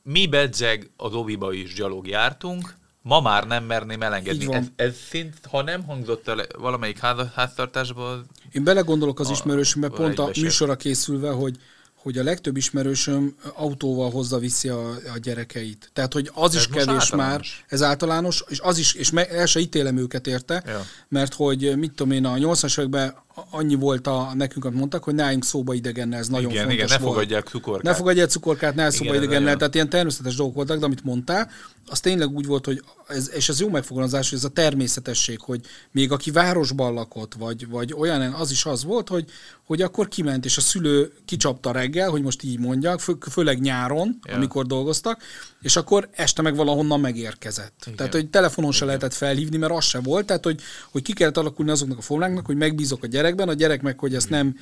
mi 0.03 0.27
bedzeg 0.27 0.89
az 0.97 1.13
oviba 1.13 1.53
is 1.53 1.73
gyalog 1.73 2.08
jártunk, 2.08 2.73
ma 3.01 3.21
már 3.21 3.47
nem 3.47 3.63
merném 3.63 4.01
elengedni. 4.01 4.53
Ez, 4.53 4.65
ez 4.75 4.95
szint, 5.10 5.34
ha 5.49 5.62
nem 5.62 5.84
hangzott 5.84 6.27
el 6.27 6.45
valamelyik 6.58 6.99
háztartásban... 7.34 8.25
Én 8.51 8.63
belegondolok 8.63 9.19
az 9.19 9.29
ismerősömbe, 9.29 9.89
pont 9.89 10.19
a 10.19 10.29
műsorra 10.41 10.75
készülve, 10.75 11.29
hogy 11.29 11.58
hogy 12.04 12.18
a 12.18 12.24
legtöbb 12.24 12.58
ismerősöm 12.58 13.36
autóval 13.54 14.12
hozza 14.12 14.39
viszi 14.39 14.70
a, 14.70 14.89
a 14.89 15.18
gyerekeit. 15.22 15.89
Tehát, 15.94 16.13
hogy 16.13 16.32
az 16.34 16.56
ez 16.56 16.62
is 16.62 16.68
kevés 16.68 16.88
általános. 16.88 17.12
már, 17.12 17.42
ez 17.68 17.82
általános, 17.82 18.44
és 18.48 18.60
az 18.60 18.78
is, 18.78 18.94
és 18.94 19.12
me, 19.12 19.30
el 19.30 19.46
se 19.46 19.60
ítélem 19.60 19.98
őket 19.98 20.28
érte, 20.28 20.63
ja. 20.66 20.86
mert 21.08 21.34
hogy 21.34 21.78
mit 21.78 21.92
tudom 21.92 22.12
én, 22.12 22.26
a 22.26 22.34
80-as 22.34 22.80
években 22.80 23.16
annyi 23.50 23.76
volt 23.76 24.08
a, 24.08 24.32
nekünk, 24.34 24.65
amit 24.65 24.78
mondtak, 24.80 25.04
hogy 25.04 25.13
ne 25.13 25.24
álljunk 25.24 25.46
szóba 25.46 25.74
idegennel, 25.74 26.19
ez 26.19 26.28
nagyon 26.28 26.50
igen, 26.50 26.63
fontos 26.67 26.84
igen, 26.84 26.88
ne 26.89 26.98
volt. 26.98 27.13
fogadják 27.13 27.48
cukorkát. 27.48 27.84
Ne 27.84 27.93
fogadják 27.93 28.30
cukorkát, 28.30 28.76
ne 28.76 28.89
szóba 28.89 29.15
idegennel, 29.15 29.58
tehát 29.58 29.76
ilyen 29.76 29.89
természetes 29.89 30.36
dolgok 30.36 30.56
voltak, 30.56 30.80
de 30.80 30.86
amit 30.86 31.04
mondtál, 31.04 31.50
az 31.86 32.00
tényleg 32.00 32.30
úgy 32.30 32.46
volt, 32.46 32.65
hogy, 32.65 32.84
ez, 33.08 33.32
és 33.34 33.50
ez 33.50 33.60
jó 33.60 33.69
megfogalmazás, 33.69 34.30
hogy 34.30 34.38
ez 34.38 34.43
a 34.43 34.50
természetesség, 34.50 35.39
hogy 35.41 35.62
még 35.91 36.12
aki 36.12 36.32
városban 36.32 36.93
lakott, 36.93 37.34
vagy, 37.34 37.67
vagy 37.67 37.93
olyan, 37.93 38.22
az 38.34 38.52
is 38.52 38.65
az 38.65 38.84
volt, 38.84 39.10
hogy, 39.10 39.26
hogy 39.63 39.82
akkor 39.82 40.08
kiment, 40.08 40.46
és 40.46 40.58
a 40.58 40.62
szülő 40.62 41.13
kicsapta 41.26 41.72
reggel, 41.72 42.10
hogy 42.10 42.22
most 42.22 42.43
így 42.43 42.60
mondjak, 42.60 43.00
fő, 43.00 43.17
főleg 43.32 43.62
nyáron, 43.62 44.19
ja. 44.24 44.36
amikor 44.36 44.65
dolgoztak, 44.65 45.22
és 45.62 45.76
akkor 45.76 46.10
este 46.12 46.41
meg 46.41 46.56
valahonnan 46.56 47.00
megérkezett. 47.00 47.74
Igen. 47.82 47.96
Tehát, 47.96 48.13
hogy 48.13 48.30
telefonon 48.30 48.72
se 48.72 48.86
lehetett 48.86 49.13
felhívni, 49.13 49.58
mert 49.58 49.74
az 49.74 49.86
se 49.86 50.00
volt, 50.00 50.26
tehát, 50.26 50.43
hogy, 50.43 50.62
hogy 50.91 51.02
ki 51.02 51.13
kellett 51.13 51.38
alakulni 51.38 51.72
azoknak 51.72 51.98
a 51.98 52.02
formáknak, 52.02 52.46
hogy 52.46 52.58
megbízok 52.58 53.04
a 53.04 53.08
gyerekben, 53.23 53.49
a 53.49 53.53
gyerek 53.53 53.81
meg, 53.81 53.99
hogy 53.99 54.15
ezt 54.15 54.29
nem 54.29 54.57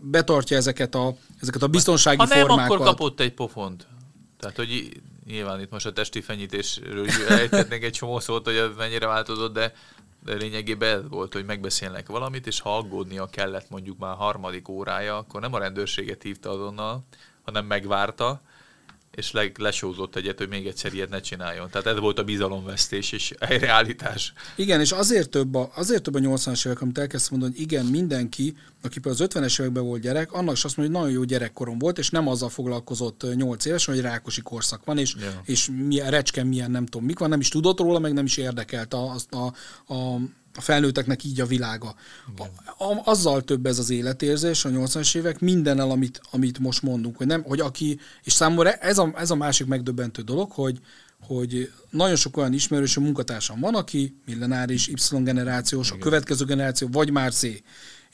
betartja 0.00 0.56
ezeket 0.56 0.94
a, 0.94 1.16
ezeket 1.40 1.62
a 1.62 1.66
biztonsági 1.66 2.16
ha 2.16 2.26
formákat. 2.26 2.50
Ha 2.50 2.56
nem, 2.56 2.70
akkor 2.70 2.86
kapott 2.86 3.20
egy 3.20 3.32
pofont. 3.32 3.86
Tehát, 4.38 4.56
hogy 4.56 5.00
nyilván 5.26 5.60
itt 5.60 5.70
most 5.70 5.86
a 5.86 5.92
testi 5.92 6.20
fenyítésről 6.20 7.06
ejtetnénk 7.28 7.82
egy 7.82 7.92
csomó 7.92 8.20
szót, 8.20 8.44
hogy 8.44 8.74
mennyire 8.76 9.06
változott, 9.06 9.52
de, 9.52 9.72
de 10.24 10.34
lényegében 10.34 10.98
ez 10.98 11.08
volt, 11.08 11.32
hogy 11.32 11.44
megbeszélnek 11.44 12.08
valamit, 12.08 12.46
és 12.46 12.60
ha 12.60 12.76
aggódnia 12.76 13.26
kellett 13.26 13.70
mondjuk 13.70 13.98
már 13.98 14.16
harmadik 14.16 14.68
órája, 14.68 15.16
akkor 15.16 15.40
nem 15.40 15.54
a 15.54 15.58
rendőrséget 15.58 16.22
hívta 16.22 16.50
azonnal, 16.50 17.04
hanem 17.44 17.66
megvárta, 17.66 18.40
és 19.16 19.32
le, 19.32 19.50
lesózott 19.58 20.16
egyet, 20.16 20.38
hogy 20.38 20.48
még 20.48 20.66
egyszer 20.66 20.94
ilyet 20.94 21.08
ne 21.08 21.20
csináljon. 21.20 21.70
Tehát 21.70 21.86
ez 21.86 21.98
volt 21.98 22.18
a 22.18 22.24
bizalomvesztés 22.24 23.12
és 23.12 23.34
helyreállítás. 23.40 24.32
Igen, 24.56 24.80
és 24.80 24.92
azért 24.92 25.30
több 25.30 25.54
a, 25.54 25.70
azért 25.74 26.02
több 26.02 26.14
a 26.14 26.18
80-as 26.18 26.66
évek, 26.66 26.80
amit 26.80 26.98
elkezdtem 26.98 27.38
mondani, 27.38 27.60
hogy 27.60 27.72
igen, 27.72 27.84
mindenki, 27.84 28.56
aki 28.82 29.00
az 29.02 29.18
50-es 29.20 29.60
években 29.60 29.84
volt 29.84 30.00
gyerek, 30.00 30.32
annak 30.32 30.56
is 30.56 30.64
azt 30.64 30.76
mondja, 30.76 30.94
hogy 30.94 31.04
nagyon 31.04 31.20
jó 31.20 31.24
gyerekkorom 31.26 31.78
volt, 31.78 31.98
és 31.98 32.10
nem 32.10 32.28
azzal 32.28 32.48
foglalkozott 32.48 33.34
8 33.34 33.64
évesen, 33.64 33.94
hogy 33.94 34.02
rákosi 34.02 34.40
korszak 34.40 34.84
van, 34.84 34.98
és, 34.98 35.14
yeah. 35.18 35.32
és 35.44 35.70
milyen, 35.86 36.10
recsken 36.10 36.46
milyen 36.46 36.70
nem 36.70 36.86
tudom 36.86 37.06
mik 37.06 37.18
van, 37.18 37.28
nem 37.28 37.40
is 37.40 37.48
tudott 37.48 37.78
róla, 37.78 37.98
meg 37.98 38.12
nem 38.12 38.24
is 38.24 38.36
érdekelt 38.36 38.94
a, 38.94 39.14
a, 39.30 39.36
a 39.94 40.18
a 40.56 40.60
felnőtteknek 40.60 41.24
így 41.24 41.40
a 41.40 41.46
világa. 41.46 41.94
A, 42.78 43.00
azzal 43.04 43.42
több 43.42 43.66
ez 43.66 43.78
az 43.78 43.90
életérzés 43.90 44.64
a 44.64 44.68
80-as 44.68 45.16
évek, 45.16 45.40
mindennel, 45.40 45.90
amit, 45.90 46.20
amit 46.30 46.58
most 46.58 46.82
mondunk, 46.82 47.16
hogy 47.16 47.26
nem, 47.26 47.42
hogy 47.42 47.60
aki, 47.60 48.00
és 48.22 48.32
számomra 48.32 48.72
ez 48.72 48.98
a, 48.98 49.12
ez 49.16 49.30
a 49.30 49.34
másik 49.34 49.66
megdöbbentő 49.66 50.22
dolog, 50.22 50.50
hogy, 50.50 50.80
hogy 51.20 51.72
nagyon 51.90 52.16
sok 52.16 52.36
olyan 52.36 52.52
ismerős 52.52 52.96
munkatársam 52.96 53.60
van, 53.60 53.74
aki 53.74 54.16
millenáris, 54.26 54.88
Y-generációs, 54.88 55.90
a 55.90 55.98
következő 55.98 56.44
generáció, 56.44 56.88
vagy 56.90 57.10
már 57.10 57.32
Z. 57.32 57.46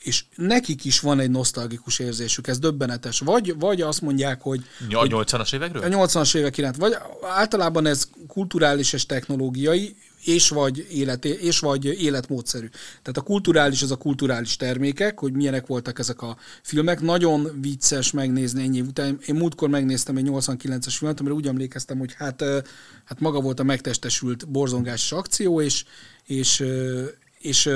És 0.03 0.23
nekik 0.35 0.85
is 0.85 0.99
van 0.99 1.19
egy 1.19 1.29
nosztalgikus 1.29 1.99
érzésük, 1.99 2.47
ez 2.47 2.59
döbbenetes. 2.59 3.19
Vagy, 3.19 3.55
vagy 3.59 3.81
azt 3.81 4.01
mondják, 4.01 4.41
hogy... 4.41 4.63
A 5.03 5.23
80-as 5.23 5.53
évekről? 5.53 5.83
A 5.83 5.87
80-as 5.87 6.35
évek 6.35 6.57
iránt. 6.57 6.75
Vagy 6.75 6.97
általában 7.21 7.85
ez 7.85 8.07
kulturális 8.27 8.93
és 8.93 9.05
technológiai, 9.05 9.95
és 10.23 10.49
vagy, 10.49 10.87
élet, 10.91 11.25
és 11.25 11.59
vagy 11.59 11.85
életmódszerű. 11.85 12.69
Tehát 13.01 13.17
a 13.17 13.21
kulturális 13.21 13.81
az 13.81 13.91
a 13.91 13.95
kulturális 13.95 14.55
termékek, 14.55 15.19
hogy 15.19 15.33
milyenek 15.33 15.67
voltak 15.67 15.99
ezek 15.99 16.21
a 16.21 16.37
filmek. 16.61 17.01
Nagyon 17.01 17.59
vicces 17.61 18.11
megnézni 18.11 18.63
ennyi 18.63 18.81
után. 18.81 19.19
Én 19.25 19.35
múltkor 19.35 19.69
megnéztem 19.69 20.17
egy 20.17 20.27
89-es 20.29 20.95
filmet, 20.97 21.19
amire 21.19 21.35
úgy 21.35 21.47
emlékeztem, 21.47 21.97
hogy 21.97 22.13
hát, 22.17 22.43
hát 23.05 23.19
maga 23.19 23.41
volt 23.41 23.59
a 23.59 23.63
megtestesült 23.63 24.47
borzongásos 24.47 25.11
akció, 25.11 25.61
és, 25.61 25.83
és, 26.25 26.59
és, 27.39 27.65
és 27.65 27.69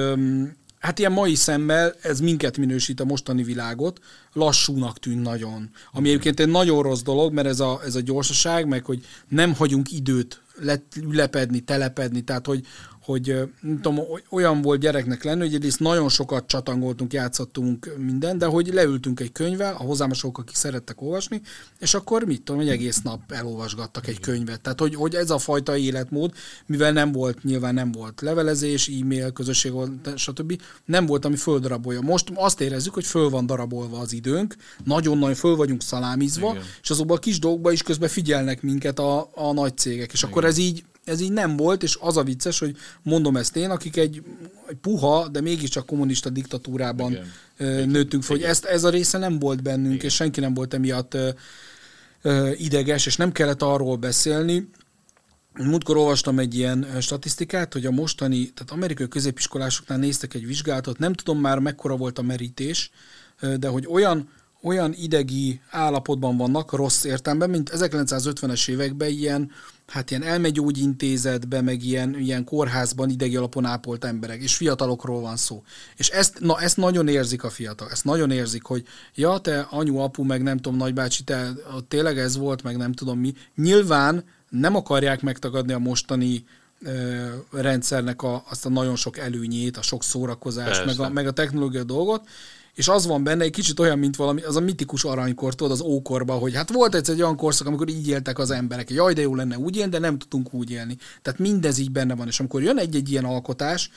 hát 0.79 0.99
ilyen 0.99 1.11
mai 1.11 1.35
szemmel 1.35 1.95
ez 2.01 2.19
minket 2.19 2.57
minősít 2.57 2.99
a 2.99 3.05
mostani 3.05 3.43
világot, 3.43 3.99
lassúnak 4.33 4.99
tűn 4.99 5.17
nagyon. 5.17 5.69
Ami 5.91 6.09
egyébként 6.09 6.39
egy 6.39 6.49
nagyon 6.49 6.83
rossz 6.83 7.01
dolog, 7.01 7.33
mert 7.33 7.47
ez 7.47 7.59
a, 7.59 7.81
ez 7.85 7.95
a 7.95 8.01
gyorsaság, 8.01 8.67
meg 8.67 8.85
hogy 8.85 9.05
nem 9.27 9.53
hagyunk 9.53 9.91
időt 9.91 10.41
lepedni, 11.11 11.59
telepedni, 11.59 12.21
tehát 12.21 12.45
hogy, 12.45 12.65
hogy 13.07 13.35
nem 13.61 13.81
tudom, 13.81 13.99
olyan 14.29 14.61
volt 14.61 14.79
gyereknek 14.79 15.23
lenni, 15.23 15.39
hogy 15.39 15.53
egyrészt 15.53 15.79
nagyon 15.79 16.09
sokat 16.09 16.47
csatangoltunk, 16.47 17.13
játszottunk 17.13 17.93
minden, 17.97 18.37
de 18.37 18.45
hogy 18.45 18.73
leültünk 18.73 19.19
egy 19.19 19.31
könyvvel, 19.31 19.73
a 19.73 19.83
hozzám 19.83 20.13
sok, 20.13 20.37
akik 20.37 20.55
szerettek 20.55 21.01
olvasni, 21.01 21.41
és 21.79 21.93
akkor 21.93 22.23
mit 22.23 22.41
tudom, 22.41 22.61
egy 22.61 22.69
egész 22.69 23.01
nap 23.01 23.31
elolvasgattak 23.31 24.07
egy 24.07 24.19
könyvet. 24.19 24.61
Tehát, 24.61 24.79
hogy, 24.79 24.95
hogy 24.95 25.15
ez 25.15 25.29
a 25.29 25.37
fajta 25.37 25.77
életmód, 25.77 26.33
mivel 26.65 26.91
nem 26.91 27.11
volt, 27.11 27.43
nyilván 27.43 27.73
nem 27.73 27.91
volt 27.91 28.21
levelezés, 28.21 28.87
e-mail, 29.01 29.31
közösség, 29.31 29.71
stb. 30.15 30.61
Nem 30.85 31.05
volt, 31.05 31.25
ami 31.25 31.35
földarabolja. 31.35 32.01
Most 32.01 32.31
azt 32.35 32.61
érezzük, 32.61 32.93
hogy 32.93 33.05
föl 33.05 33.29
van 33.29 33.45
darabolva 33.45 33.99
az 33.99 34.13
időnk, 34.13 34.55
nagyon-nagyon 34.83 35.35
föl 35.35 35.55
vagyunk 35.55 35.81
szalámizva, 35.81 36.49
Igen. 36.49 36.63
és 36.81 36.89
azokban 36.89 37.17
a 37.17 37.19
kis 37.19 37.39
dolgokban 37.39 37.73
is 37.73 37.83
közben 37.83 38.09
figyelnek 38.09 38.61
minket 38.61 38.99
a, 38.99 39.29
a 39.35 39.53
nagy 39.53 39.77
cégek. 39.77 40.11
És 40.11 40.19
Igen. 40.19 40.31
akkor 40.31 40.45
ez 40.45 40.57
így 40.57 40.83
ez 41.07 41.21
így 41.21 41.31
nem 41.31 41.57
volt, 41.57 41.83
és 41.83 41.97
az 42.01 42.17
a 42.17 42.23
vicces, 42.23 42.59
hogy 42.59 42.75
mondom 43.01 43.37
ezt 43.37 43.55
én, 43.55 43.69
akik 43.69 43.97
egy, 43.97 44.23
egy 44.67 44.75
puha, 44.75 45.27
de 45.27 45.41
mégiscsak 45.41 45.85
kommunista 45.85 46.29
diktatúrában 46.29 47.11
Igen. 47.57 47.89
nőttünk 47.89 48.23
fel, 48.23 48.35
hogy 48.35 48.45
ezt, 48.45 48.65
ez 48.65 48.83
a 48.83 48.89
része 48.89 49.17
nem 49.17 49.39
volt 49.39 49.63
bennünk, 49.63 49.93
Igen. 49.93 50.05
és 50.05 50.13
senki 50.13 50.39
nem 50.39 50.53
volt 50.53 50.73
emiatt 50.73 51.13
ö, 51.13 51.29
ö, 52.21 52.51
ideges, 52.57 53.05
és 53.05 53.15
nem 53.15 53.31
kellett 53.31 53.61
arról 53.61 53.95
beszélni. 53.95 54.69
Múltkor 55.53 55.97
olvastam 55.97 56.39
egy 56.39 56.55
ilyen 56.55 56.87
statisztikát, 57.01 57.73
hogy 57.73 57.85
a 57.85 57.91
mostani, 57.91 58.49
tehát 58.49 58.71
amerikai 58.71 59.07
középiskolásoknál 59.07 59.97
néztek 59.97 60.33
egy 60.33 60.47
vizsgálatot, 60.47 60.99
nem 60.99 61.13
tudom 61.13 61.39
már 61.39 61.59
mekkora 61.59 61.95
volt 61.95 62.19
a 62.19 62.21
merítés, 62.21 62.91
de 63.59 63.67
hogy 63.67 63.87
olyan 63.89 64.29
olyan 64.63 64.93
idegi 64.93 65.61
állapotban 65.69 66.37
vannak, 66.37 66.71
rossz 66.71 67.03
értelemben, 67.03 67.49
mint 67.49 67.71
1950-es 67.73 68.69
években 68.69 69.09
ilyen, 69.09 69.51
hát 69.87 70.11
ilyen 70.11 70.23
elmegyógyintézetben, 70.23 71.63
meg 71.63 71.83
ilyen, 71.83 72.19
ilyen 72.19 72.43
kórházban 72.43 73.09
idegi 73.09 73.35
alapon 73.35 73.65
ápolt 73.65 74.05
emberek, 74.05 74.41
és 74.41 74.55
fiatalokról 74.55 75.21
van 75.21 75.37
szó. 75.37 75.63
És 75.95 76.09
ezt, 76.09 76.39
na, 76.39 76.59
ezt 76.59 76.77
nagyon 76.77 77.07
érzik 77.07 77.43
a 77.43 77.49
fiatal, 77.49 77.89
ezt 77.91 78.03
nagyon 78.03 78.31
érzik, 78.31 78.63
hogy 78.63 78.85
ja, 79.15 79.37
te 79.37 79.59
anyu, 79.69 79.97
apu, 79.97 80.23
meg 80.23 80.43
nem 80.43 80.57
tudom, 80.57 80.77
nagybácsi, 80.77 81.23
te 81.23 81.53
tényleg 81.87 82.17
ez 82.17 82.37
volt, 82.37 82.63
meg 82.63 82.77
nem 82.77 82.91
tudom 82.91 83.19
mi. 83.19 83.33
Nyilván 83.55 84.23
nem 84.49 84.75
akarják 84.75 85.21
megtagadni 85.21 85.73
a 85.73 85.79
mostani 85.79 86.45
ö, 86.81 87.27
rendszernek 87.51 88.21
a, 88.21 88.43
azt 88.49 88.65
a 88.65 88.69
nagyon 88.69 88.95
sok 88.95 89.17
előnyét, 89.17 89.77
a 89.77 89.81
sok 89.81 90.03
szórakozást, 90.03 90.85
meg 90.85 90.99
a, 90.99 91.09
meg 91.09 91.27
a 91.27 91.31
technológia 91.31 91.83
dolgot, 91.83 92.27
és 92.77 92.87
az 92.87 93.07
van 93.07 93.23
benne 93.23 93.43
egy 93.43 93.51
kicsit 93.51 93.79
olyan, 93.79 93.99
mint 93.99 94.15
valami, 94.15 94.41
az 94.41 94.55
a 94.55 94.59
mitikus 94.59 95.03
aranykor, 95.03 95.55
tudod, 95.55 95.71
az 95.71 95.81
ókorba, 95.81 96.33
hogy 96.33 96.55
hát 96.55 96.71
volt 96.71 96.95
egyszer 96.95 97.13
egy 97.13 97.21
olyan 97.21 97.35
korszak, 97.35 97.67
amikor 97.67 97.89
így 97.89 98.07
éltek 98.07 98.39
az 98.39 98.51
emberek. 98.51 98.89
Jaj, 98.89 99.13
de 99.13 99.21
jó 99.21 99.35
lenne 99.35 99.57
úgy 99.57 99.75
élni, 99.77 99.91
de 99.91 99.99
nem 99.99 100.17
tudtunk 100.17 100.53
úgy 100.53 100.71
élni. 100.71 100.97
Tehát 101.21 101.39
mindez 101.39 101.77
így 101.77 101.91
benne 101.91 102.15
van. 102.15 102.27
És 102.27 102.39
amikor 102.39 102.63
jön 102.63 102.77
egy-egy 102.77 103.11
ilyen 103.11 103.25
alkotás, 103.25 103.91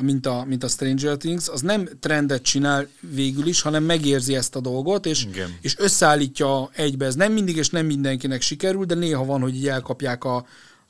mint 0.00 0.26
a, 0.26 0.44
mint 0.48 0.64
a 0.64 0.68
Stranger 0.68 1.16
Things, 1.16 1.48
az 1.48 1.60
nem 1.60 1.88
trendet 2.00 2.42
csinál 2.42 2.88
végül 3.00 3.46
is, 3.46 3.60
hanem 3.60 3.84
megérzi 3.84 4.34
ezt 4.36 4.56
a 4.56 4.60
dolgot, 4.60 5.06
és, 5.06 5.26
és 5.60 5.78
összeállítja 5.78 6.70
egybe. 6.72 7.06
Ez 7.06 7.14
nem 7.14 7.32
mindig 7.32 7.56
és 7.56 7.70
nem 7.70 7.86
mindenkinek 7.86 8.40
sikerül, 8.40 8.84
de 8.84 8.94
néha 8.94 9.24
van, 9.24 9.40
hogy 9.40 9.54
így 9.54 9.68
elkapják 9.68 10.24
a, 10.24 10.36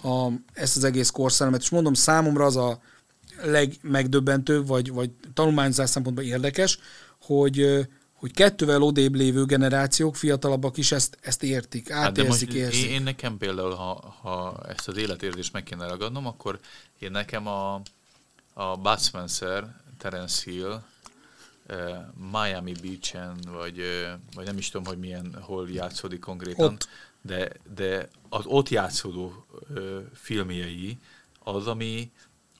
a, 0.02 0.28
ezt 0.52 0.76
az 0.76 0.84
egész 0.84 1.10
korszellemet. 1.10 1.60
És 1.60 1.70
mondom, 1.70 1.94
számomra 1.94 2.44
az 2.44 2.56
a 2.56 2.80
legmegdöbbentőbb, 3.42 4.66
vagy, 4.66 4.92
vagy 4.92 5.10
tanulmányzás 5.34 5.90
szempontból 5.90 6.24
érdekes, 6.24 6.78
hogy, 7.36 7.88
hogy 8.12 8.32
kettővel 8.32 8.82
odébb 8.82 9.14
lévő 9.14 9.44
generációk, 9.44 10.16
fiatalabbak 10.16 10.76
is 10.76 10.92
ezt, 10.92 11.18
ezt 11.20 11.42
értik, 11.42 11.90
átérzik, 11.90 12.48
hát 12.48 12.56
érzik. 12.56 12.84
Én, 12.84 12.90
én 12.90 13.02
nekem 13.02 13.36
például, 13.38 13.74
ha, 13.74 14.14
ha 14.20 14.60
ezt 14.68 14.88
az 14.88 14.96
életérzést 14.96 15.52
meg 15.52 15.62
kéne 15.62 15.86
ragadnom, 15.86 16.26
akkor 16.26 16.58
én 16.98 17.10
nekem 17.10 17.46
a, 17.46 17.74
a 18.52 18.76
Bud 18.76 19.00
Spencer, 19.00 19.74
Terence 19.98 20.50
Hill, 20.50 20.82
Miami 22.32 22.72
Beach-en, 22.82 23.36
vagy, 23.52 23.82
vagy 24.34 24.44
nem 24.46 24.58
is 24.58 24.70
tudom, 24.70 24.86
hogy 24.86 24.98
milyen, 24.98 25.36
hol 25.40 25.70
játszódik 25.70 26.20
konkrétan, 26.20 26.72
ott. 26.72 26.88
de, 27.22 27.52
de 27.74 28.08
az 28.28 28.44
ott 28.46 28.68
játszódó 28.68 29.46
filmjei 30.14 30.98
az, 31.38 31.66
ami, 31.66 32.10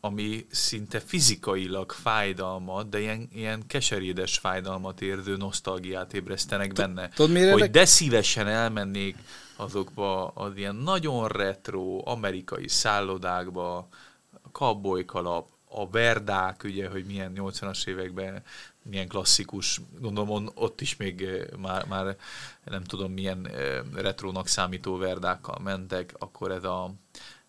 ami 0.01 0.47
szinte 0.51 1.01
fizikailag 1.01 1.93
fájdalmat, 1.93 2.89
de 2.89 3.01
ilyen, 3.01 3.29
ilyen 3.33 3.67
keserédes 3.67 4.39
fájdalmat 4.39 5.01
érző 5.01 5.37
nosztalgiát 5.37 6.15
ébresztenek 6.15 6.73
benne. 6.73 7.09
Tudod, 7.09 7.33
mire 7.33 7.53
hogy 7.53 7.71
de 7.71 7.85
szívesen 7.85 8.47
elmennék 8.47 9.17
azokba 9.57 10.29
az 10.29 10.57
ilyen 10.57 10.75
nagyon 10.75 11.29
retro 11.29 12.01
amerikai 12.05 12.69
szállodákba, 12.69 13.77
a 14.43 14.49
cowboy 14.53 15.05
kalap, 15.05 15.49
a 15.73 15.91
verdák, 15.91 16.65
ugye, 16.65 16.89
hogy 16.89 17.05
milyen 17.05 17.33
80-as 17.37 17.87
években 17.87 18.43
milyen 18.83 19.09
klasszikus, 19.09 19.81
gondolom 20.01 20.51
ott 20.55 20.81
is 20.81 20.97
még 20.97 21.23
eh, 21.23 21.47
már, 21.59 21.87
már 21.87 22.17
nem 22.65 22.85
tudom 22.85 23.13
milyen 23.13 23.47
eh, 23.47 23.81
retrónak 23.95 24.47
számító 24.47 24.97
verdákkal 24.97 25.59
mentek, 25.63 26.15
akkor 26.19 26.51
ez 26.51 26.65
a 26.65 26.95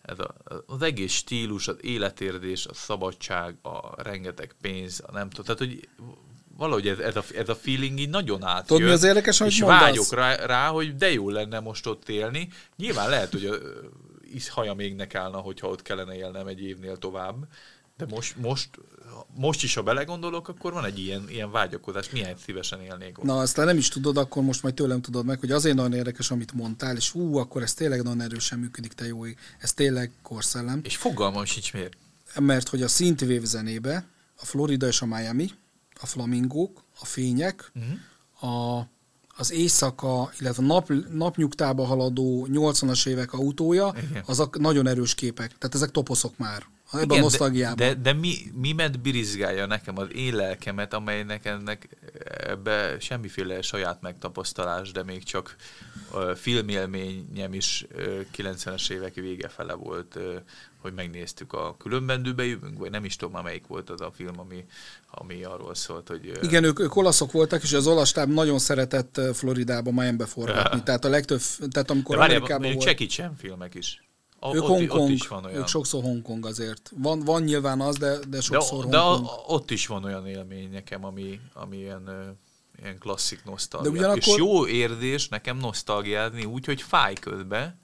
ez 0.01 0.19
a, 0.19 0.35
az 0.65 0.81
egész 0.81 1.11
stílus, 1.11 1.67
az 1.67 1.77
életérdés, 1.81 2.65
a 2.65 2.73
szabadság, 2.73 3.55
a 3.61 4.03
rengeteg 4.03 4.55
pénz, 4.61 5.01
a 5.05 5.11
nem 5.11 5.29
tudom, 5.29 5.45
tehát 5.45 5.59
hogy 5.59 5.89
valahogy 6.57 6.87
ez, 6.87 6.99
ez, 6.99 7.15
a, 7.15 7.23
ez 7.35 7.49
a 7.49 7.55
feeling 7.55 7.99
így 7.99 8.09
nagyon 8.09 8.43
átjön. 8.43 8.65
Tudod, 8.65 8.83
mi 8.83 8.89
az 8.89 9.03
érdekes, 9.03 9.37
hogy 9.37 9.47
És 9.47 9.59
mondasz? 9.59 9.81
vágyok 9.81 10.13
rá, 10.13 10.35
rá, 10.35 10.67
hogy 10.67 10.95
de 10.95 11.11
jó 11.11 11.29
lenne 11.29 11.59
most 11.59 11.87
ott 11.87 12.09
élni. 12.09 12.49
Nyilván 12.75 13.09
lehet, 13.09 13.31
hogy 13.31 13.45
a, 13.45 13.55
is 14.33 14.49
haja 14.49 14.73
még 14.73 15.07
állna, 15.13 15.37
hogyha 15.37 15.67
ott 15.67 15.81
kellene 15.81 16.15
élnem 16.15 16.47
egy 16.47 16.61
évnél 16.61 16.97
tovább, 16.97 17.35
de 18.05 18.15
most, 18.15 18.37
most 18.37 18.69
most 19.35 19.63
is, 19.63 19.73
ha 19.73 19.81
belegondolok, 19.81 20.47
akkor 20.47 20.73
van 20.73 20.85
egy 20.85 20.99
ilyen, 20.99 21.25
ilyen 21.29 21.51
vágyakozás, 21.51 22.09
milyen 22.09 22.37
szívesen 22.45 22.81
élnék 22.81 23.17
ott. 23.17 23.25
Na, 23.25 23.39
azt 23.39 23.55
nem 23.55 23.77
is 23.77 23.87
tudod, 23.87 24.17
akkor 24.17 24.43
most 24.43 24.63
majd 24.63 24.73
tőlem 24.73 25.01
tudod 25.01 25.25
meg, 25.25 25.39
hogy 25.39 25.51
azért 25.51 25.75
nagyon 25.75 25.93
érdekes, 25.93 26.31
amit 26.31 26.53
mondtál, 26.53 26.95
és 26.95 27.13
ú, 27.13 27.37
akkor 27.37 27.61
ez 27.61 27.73
tényleg 27.73 28.03
nagyon 28.03 28.21
erősen 28.21 28.59
működik, 28.59 28.93
te 28.93 29.05
jó 29.05 29.23
Ez 29.59 29.73
tényleg 29.73 30.11
korszellem. 30.21 30.81
És 30.83 30.97
fogalmam 30.97 31.45
sincs 31.45 31.73
miért. 31.73 31.97
Mert 32.39 32.67
hogy 32.67 32.81
a 32.81 32.87
synthwave 32.87 33.45
zenébe 33.45 34.05
a 34.41 34.45
Florida 34.45 34.87
és 34.87 35.01
a 35.01 35.05
Miami, 35.05 35.51
a 36.01 36.05
flamingók, 36.05 36.83
a 36.99 37.05
fények, 37.05 37.71
uh-huh. 37.75 38.53
a, 38.53 38.87
az 39.35 39.51
éjszaka, 39.51 40.31
illetve 40.39 40.63
nap, 40.63 40.91
napnyugtába 41.11 41.85
haladó 41.85 42.47
80-as 42.51 43.07
évek 43.07 43.33
autója, 43.33 43.93
Igen. 44.09 44.23
azok 44.25 44.59
nagyon 44.59 44.87
erős 44.87 45.15
képek. 45.15 45.57
Tehát 45.57 45.75
ezek 45.75 45.91
toposzok 45.91 46.37
már. 46.37 46.65
Ebben 46.91 47.05
Igen, 47.05 47.17
a 47.17 47.21
nosztalgiában. 47.21 47.75
De, 47.75 47.93
de, 47.93 48.01
de 48.01 48.13
mi, 48.13 48.35
mi 48.53 48.71
med 48.71 48.99
birizgálja 48.99 49.65
nekem 49.65 49.97
az 49.97 50.07
én 50.15 50.35
lelkemet, 50.35 50.93
amelynek 50.93 51.45
ennek 51.45 51.97
ebbe 52.23 52.99
semmiféle 52.99 53.61
saját 53.61 54.01
megtapasztalás, 54.01 54.91
de 54.91 55.03
még 55.03 55.23
csak 55.23 55.55
uh, 56.13 56.35
filmélményem 56.35 57.53
is 57.53 57.85
uh, 57.95 58.25
90-es 58.37 58.89
évek 58.89 59.13
vége 59.13 59.47
fele 59.47 59.73
volt, 59.73 60.15
uh, 60.15 60.23
hogy 60.81 60.93
megnéztük 60.93 61.53
a 61.53 61.75
különbendőbe 61.77 62.45
jövünk, 62.45 62.77
vagy 62.77 62.91
nem 62.91 63.05
is 63.05 63.15
tudom 63.15 63.33
már 63.33 63.43
melyik 63.43 63.67
volt 63.67 63.89
az 63.89 64.01
a 64.01 64.11
film, 64.15 64.39
ami, 64.39 64.65
ami 65.11 65.43
arról 65.43 65.75
szólt, 65.75 66.07
hogy... 66.07 66.31
Igen, 66.41 66.63
ők, 66.63 66.79
ők 66.79 66.95
olaszok 66.95 67.31
voltak, 67.31 67.63
és 67.63 67.73
az 67.73 67.87
olasz 67.87 68.11
táb 68.11 68.29
nagyon 68.29 68.59
szeretett 68.59 69.21
Floridába, 69.33 69.91
Miami-be 69.91 70.25
forgatni. 70.25 70.83
tehát 70.83 71.05
a 71.05 71.09
legtöbb, 71.09 71.41
tehát 71.71 71.89
amikor 71.89 72.17
de 72.17 72.23
Amerikában 72.23 72.73
volt... 72.73 72.83
Jackie 72.83 73.07
Chan 73.07 73.35
filmek 73.35 73.75
is. 73.75 74.01
A, 74.43 74.55
ők 74.55 74.63
ott, 74.63 74.69
Hongkong, 74.69 75.01
ott 75.01 75.09
is 75.09 75.27
van 75.27 75.45
olyan. 75.45 75.57
Ők 75.57 75.67
sokszor 75.67 76.03
Hongkong 76.03 76.45
azért. 76.45 76.91
Van, 76.97 77.19
van 77.19 77.43
nyilván 77.43 77.81
az, 77.81 77.97
de, 77.97 78.19
de 78.29 78.41
sokszor 78.41 78.85
de, 78.87 78.97
Hongkong. 78.97 79.25
De 79.25 79.31
ott 79.45 79.71
is 79.71 79.87
van 79.87 80.03
olyan 80.03 80.27
élmény 80.27 80.71
nekem, 80.71 81.05
ami, 81.05 81.39
ami 81.53 81.77
ilyen, 81.77 82.37
ilyen 82.79 82.97
klasszik 82.99 83.43
nosztalgia. 83.43 83.91
De 83.91 83.97
ugyanakkor... 83.97 84.33
És 84.33 84.35
jó 84.35 84.67
érzés 84.67 85.27
nekem 85.27 85.57
nosztalgiázni 85.57 86.45
úgy, 86.45 86.65
hogy 86.65 86.81
fáj 86.81 87.13
közben, 87.13 87.80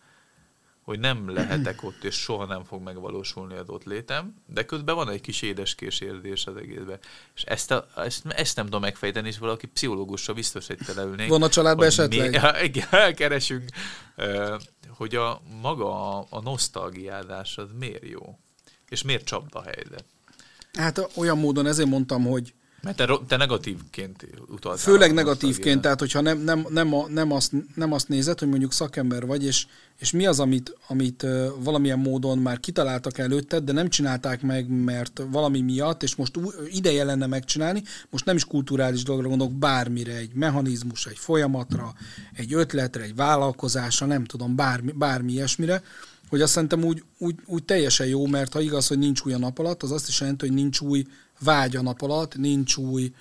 hogy 0.87 0.99
nem 0.99 1.33
lehetek 1.33 1.83
ott, 1.83 2.03
és 2.03 2.15
soha 2.15 2.45
nem 2.45 2.63
fog 2.63 2.81
megvalósulni 2.81 3.55
az 3.55 3.69
ott 3.69 3.83
létem, 3.83 4.33
de 4.45 4.65
közben 4.65 4.95
van 4.95 5.09
egy 5.09 5.21
kis 5.21 5.41
édeskés 5.41 5.99
érzés 5.99 6.45
az 6.45 6.55
egészben. 6.55 6.99
És 7.35 7.43
ezt, 7.43 7.71
a, 7.71 7.87
ezt, 7.95 8.25
ezt 8.25 8.55
nem 8.55 8.65
tudom 8.65 8.81
megfejteni, 8.81 9.27
és 9.27 9.37
valaki 9.37 9.67
pszichológusra 9.67 10.33
biztos, 10.33 10.67
hogy 10.67 10.77
teleülnénk. 10.85 11.29
Van 11.29 11.43
a 11.43 11.49
családban 11.49 11.85
esetleg? 11.85 12.29
Mi, 12.29 12.37
igen, 12.67 12.87
elkeresünk, 12.91 13.63
hogy 14.89 15.15
a 15.15 15.41
maga 15.61 16.17
a, 16.17 16.27
a 16.29 16.41
nosztalgiázás 16.41 17.57
az 17.57 17.69
miért 17.79 18.05
jó, 18.05 18.39
és 18.89 19.03
miért 19.03 19.25
csapda 19.25 19.61
helyzet. 19.61 20.05
Hát 20.73 21.09
olyan 21.15 21.37
módon 21.37 21.65
ezért 21.65 21.89
mondtam, 21.89 22.23
hogy 22.23 22.53
Mert 22.81 22.97
te, 22.97 23.19
te 23.27 23.37
negatívként 23.37 24.27
utaltál. 24.47 24.77
Főleg 24.77 25.13
negatívként, 25.13 25.81
tehát 25.81 25.99
hogyha 25.99 26.21
nem, 26.21 26.39
nem, 26.39 26.65
nem, 26.69 26.93
a, 26.93 27.07
nem, 27.07 27.31
azt, 27.31 27.51
nem 27.75 27.93
azt 27.93 28.07
nézed, 28.07 28.39
hogy 28.39 28.47
mondjuk 28.47 28.73
szakember 28.73 29.25
vagy, 29.25 29.45
és, 29.45 29.65
és 29.99 30.11
mi 30.11 30.25
az, 30.25 30.39
amit, 30.39 30.77
amit 30.87 31.25
valamilyen 31.59 31.99
módon 31.99 32.37
már 32.37 32.59
kitaláltak 32.59 33.17
előtted, 33.17 33.63
de 33.63 33.71
nem 33.71 33.89
csinálták 33.89 34.41
meg, 34.41 34.69
mert 34.69 35.21
valami 35.31 35.61
miatt, 35.61 36.03
és 36.03 36.15
most 36.15 36.39
ideje 36.71 37.03
lenne 37.03 37.25
megcsinálni, 37.25 37.83
most 38.09 38.25
nem 38.25 38.35
is 38.35 38.45
kulturális 38.45 39.03
dologra 39.03 39.27
gondolok, 39.27 39.53
bármire, 39.53 40.15
egy 40.15 40.33
mechanizmus, 40.33 41.05
egy 41.05 41.17
folyamatra, 41.17 41.93
egy 42.33 42.53
ötletre, 42.53 43.03
egy 43.03 43.15
vállalkozásra, 43.15 44.05
nem 44.05 44.25
tudom, 44.25 44.55
bármi, 44.55 44.91
bármi 44.91 45.31
ilyesmire, 45.31 45.81
hogy 46.29 46.41
azt 46.41 46.51
szerintem 46.51 46.83
úgy, 46.83 47.03
úgy, 47.17 47.35
úgy 47.45 47.63
teljesen 47.63 48.07
jó, 48.07 48.25
mert 48.25 48.53
ha 48.53 48.61
igaz, 48.61 48.87
hogy 48.87 48.97
nincs 48.97 49.21
új 49.21 49.33
a 49.33 49.37
nap 49.37 49.59
alatt, 49.59 49.83
az 49.83 49.91
azt 49.91 50.07
is 50.07 50.19
jelenti, 50.19 50.47
hogy 50.47 50.55
nincs 50.55 50.79
új 50.79 51.05
vágy 51.39 51.75
a 51.75 51.81
nap 51.81 52.01
alatt, 52.01 52.37
nincs 52.37 52.75
új 52.75 53.11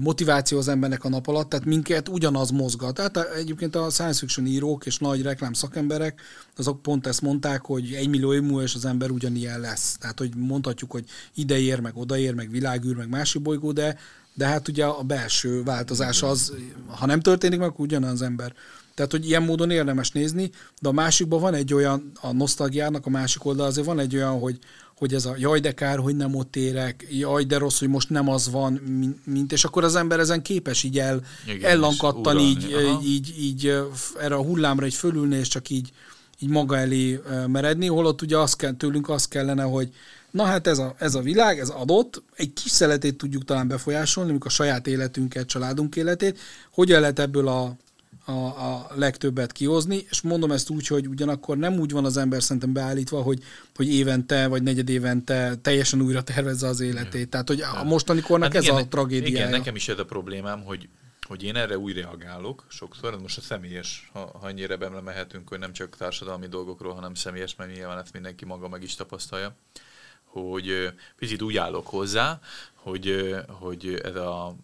motiváció 0.00 0.58
az 0.58 0.68
embernek 0.68 1.04
a 1.04 1.08
nap 1.08 1.26
alatt, 1.26 1.48
tehát 1.48 1.66
minket 1.66 2.08
ugyanaz 2.08 2.50
mozgat. 2.50 2.94
Tehát 2.94 3.16
egyébként 3.16 3.76
a 3.76 3.90
science 3.90 4.18
fiction 4.18 4.46
írók 4.46 4.86
és 4.86 4.98
nagy 4.98 5.22
reklám 5.22 5.52
szakemberek, 5.52 6.20
azok 6.56 6.82
pont 6.82 7.06
ezt 7.06 7.22
mondták, 7.22 7.64
hogy 7.64 7.92
egy 7.92 8.08
millió 8.08 8.34
év 8.34 8.42
múlva 8.42 8.62
és 8.62 8.74
az 8.74 8.84
ember 8.84 9.10
ugyanilyen 9.10 9.60
lesz. 9.60 9.96
Tehát, 10.00 10.18
hogy 10.18 10.34
mondhatjuk, 10.36 10.90
hogy 10.90 11.04
ide 11.34 11.58
ér, 11.58 11.80
meg 11.80 11.96
odaér, 11.96 12.34
meg 12.34 12.50
világűr, 12.50 12.96
meg 12.96 13.08
másik 13.08 13.42
bolygó, 13.42 13.72
de, 13.72 13.98
de 14.34 14.46
hát 14.46 14.68
ugye 14.68 14.84
a 14.84 15.02
belső 15.02 15.62
változás 15.62 16.22
az, 16.22 16.52
ha 16.86 17.06
nem 17.06 17.20
történik 17.20 17.58
meg, 17.58 17.80
ugyanaz 17.80 18.12
az 18.12 18.22
ember. 18.22 18.54
Tehát, 18.94 19.10
hogy 19.10 19.26
ilyen 19.26 19.42
módon 19.42 19.70
érdemes 19.70 20.10
nézni, 20.10 20.50
de 20.80 20.88
a 20.88 20.92
másikban 20.92 21.40
van 21.40 21.54
egy 21.54 21.74
olyan, 21.74 22.12
a 22.20 22.32
nosztalgiának 22.32 23.06
a 23.06 23.10
másik 23.10 23.44
oldal 23.44 23.66
azért 23.66 23.86
van 23.86 23.98
egy 23.98 24.16
olyan, 24.16 24.38
hogy, 24.38 24.58
hogy 24.98 25.14
ez 25.14 25.24
a 25.24 25.34
jaj, 25.38 25.60
de 25.60 25.72
kár, 25.72 25.98
hogy 25.98 26.16
nem 26.16 26.34
ott 26.34 26.56
érek, 26.56 27.06
jaj, 27.10 27.44
de 27.44 27.58
rossz, 27.58 27.78
hogy 27.78 27.88
most 27.88 28.10
nem 28.10 28.28
az 28.28 28.50
van, 28.50 28.72
mint, 29.24 29.52
és 29.52 29.64
akkor 29.64 29.84
az 29.84 29.96
ember 29.96 30.18
ezen 30.18 30.42
képes 30.42 30.82
így 30.82 30.98
el, 30.98 31.20
Igen, 31.46 31.70
ellankattan, 31.70 32.38
így, 32.38 32.62
így, 32.62 33.08
így, 33.08 33.34
így, 33.38 33.78
erre 34.20 34.34
a 34.34 34.42
hullámra 34.42 34.84
egy 34.84 34.94
fölülni, 34.94 35.36
és 35.36 35.48
csak 35.48 35.70
így, 35.70 35.92
így 36.38 36.48
maga 36.48 36.76
elé 36.76 37.20
meredni, 37.46 37.86
holott 37.86 38.22
ugye 38.22 38.38
azt 38.38 38.56
kell, 38.56 38.72
tőlünk 38.72 39.08
azt 39.08 39.28
kellene, 39.28 39.62
hogy 39.62 39.92
na 40.30 40.44
hát 40.44 40.66
ez 40.66 40.78
a, 40.78 40.94
ez 40.98 41.14
a 41.14 41.20
világ, 41.20 41.58
ez 41.58 41.68
adott, 41.68 42.22
egy 42.34 42.52
kis 42.52 42.70
szeletét 42.70 43.16
tudjuk 43.16 43.44
talán 43.44 43.68
befolyásolni, 43.68 44.30
amikor 44.30 44.50
a 44.50 44.54
saját 44.54 44.86
életünket, 44.86 45.46
családunk 45.46 45.96
életét, 45.96 46.38
hogyan 46.70 47.00
lehet 47.00 47.18
ebből 47.18 47.48
a 47.48 47.76
a, 48.26 48.32
a 48.32 48.86
legtöbbet 48.94 49.52
kihozni, 49.52 50.06
és 50.10 50.20
mondom 50.20 50.50
ezt 50.50 50.70
úgy, 50.70 50.86
hogy 50.86 51.08
ugyanakkor 51.08 51.56
nem 51.56 51.78
úgy 51.78 51.92
van 51.92 52.04
az 52.04 52.16
ember 52.16 52.42
szerintem 52.42 52.72
beállítva, 52.72 53.22
hogy, 53.22 53.42
hogy 53.74 53.88
évente 53.94 54.46
vagy 54.46 54.62
negyed 54.62 54.88
évente 54.88 55.56
teljesen 55.62 56.00
újra 56.00 56.22
tervezze 56.22 56.66
az 56.66 56.80
életét. 56.80 57.28
Tehát, 57.28 57.48
hogy 57.48 57.60
a 57.60 57.84
mostani 57.84 58.20
kornak 58.20 58.52
hát 58.52 58.56
ez 58.56 58.68
igen, 58.68 58.76
a 58.76 58.88
tragédia. 58.88 59.28
Igen, 59.28 59.50
nekem 59.50 59.74
is 59.74 59.88
ez 59.88 59.98
a 59.98 60.04
problémám, 60.04 60.64
hogy, 60.64 60.88
hogy 61.22 61.42
én 61.42 61.56
erre 61.56 61.78
úgy 61.78 61.94
reagálok 61.94 62.64
sokszor, 62.68 63.20
most 63.20 63.38
a 63.38 63.40
személyes, 63.40 64.10
ha, 64.12 64.20
ha 64.40 64.46
annyira 64.46 65.00
mehetünk, 65.00 65.48
hogy 65.48 65.58
nem 65.58 65.72
csak 65.72 65.96
társadalmi 65.96 66.46
dolgokról, 66.46 66.94
hanem 66.94 67.14
személyes, 67.14 67.56
mert 67.56 67.74
nyilván 67.74 67.98
ezt 67.98 68.12
mindenki 68.12 68.44
maga 68.44 68.68
meg 68.68 68.82
is 68.82 68.94
tapasztalja, 68.94 69.56
hogy 70.24 70.92
picit 71.16 71.42
úgy 71.42 71.56
állok 71.56 71.86
hozzá, 71.86 72.40
hogy, 72.74 73.34
hogy 73.48 74.00
ez 74.02 74.14
a 74.14 74.56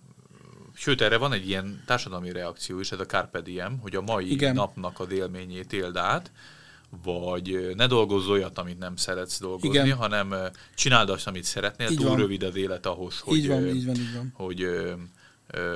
Sőt, 0.74 1.00
erre 1.00 1.16
van 1.16 1.32
egy 1.32 1.48
ilyen 1.48 1.82
társadalmi 1.86 2.32
reakció 2.32 2.80
is, 2.80 2.92
ez 2.92 3.00
a 3.00 3.06
Carpe 3.06 3.40
Diem, 3.40 3.78
hogy 3.78 3.96
a 3.96 4.00
mai 4.00 4.32
Igen. 4.32 4.54
napnak 4.54 5.00
a 5.00 5.06
élményét 5.10 5.72
éld 5.72 5.96
át, 5.96 6.30
vagy 7.04 7.72
ne 7.76 7.86
dolgozz 7.86 8.28
olyat, 8.28 8.58
amit 8.58 8.78
nem 8.78 8.96
szeretsz 8.96 9.40
dolgozni, 9.40 9.68
Igen. 9.68 9.96
hanem 9.96 10.34
csináld 10.74 11.10
azt, 11.10 11.26
amit 11.26 11.44
szeretnél, 11.44 11.90
így 11.90 11.96
túl 11.96 12.08
van. 12.08 12.16
rövid 12.16 12.42
az 12.42 12.56
élet 12.56 12.86
ahhoz, 12.86 13.18
hogy, 13.18 13.36
így 13.36 13.48
van, 13.48 13.66
így 13.66 13.86
van, 13.86 13.94
így 13.94 14.14
van. 14.14 14.32
hogy 14.34 14.68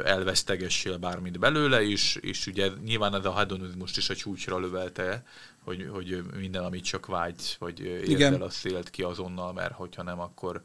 elvesztegessél 0.05 0.97
bármit 0.97 1.38
belőle, 1.38 1.82
és, 1.82 2.18
és 2.20 2.47
ugye 2.47 2.68
nyilván 2.84 3.14
ez 3.14 3.24
a 3.24 3.36
hedonizmust 3.36 3.97
is 3.97 4.11
a 4.11 4.14
csúcsra 4.14 4.59
lövelte, 4.59 5.24
hogy, 5.64 5.88
hogy 5.92 6.22
minden, 6.36 6.64
amit 6.64 6.84
csak 6.84 7.07
vágysz, 7.07 7.55
vagy 7.59 7.80
érzel, 7.80 8.42
azt 8.42 8.66
élt 8.66 8.90
ki 8.90 9.03
azonnal, 9.03 9.53
mert 9.53 9.72
hogyha 9.72 10.03
nem, 10.03 10.20
akkor 10.20 10.62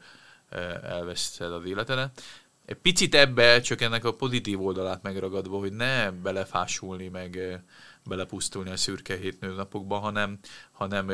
elveszted 0.82 1.52
az 1.52 1.64
életedet 1.64 2.22
egy 2.64 2.76
picit 2.76 3.14
ebbe 3.14 3.60
csak 3.60 3.80
ennek 3.80 4.04
a 4.04 4.14
pozitív 4.14 4.62
oldalát 4.62 5.02
megragadva, 5.02 5.58
hogy 5.58 5.72
ne 5.72 6.10
belefásulni, 6.10 7.08
meg 7.08 7.62
belepusztulni 8.04 8.70
a 8.70 8.76
szürke 8.76 9.16
hétnőnapokba, 9.16 9.98
hanem, 9.98 10.38
hanem 10.72 11.12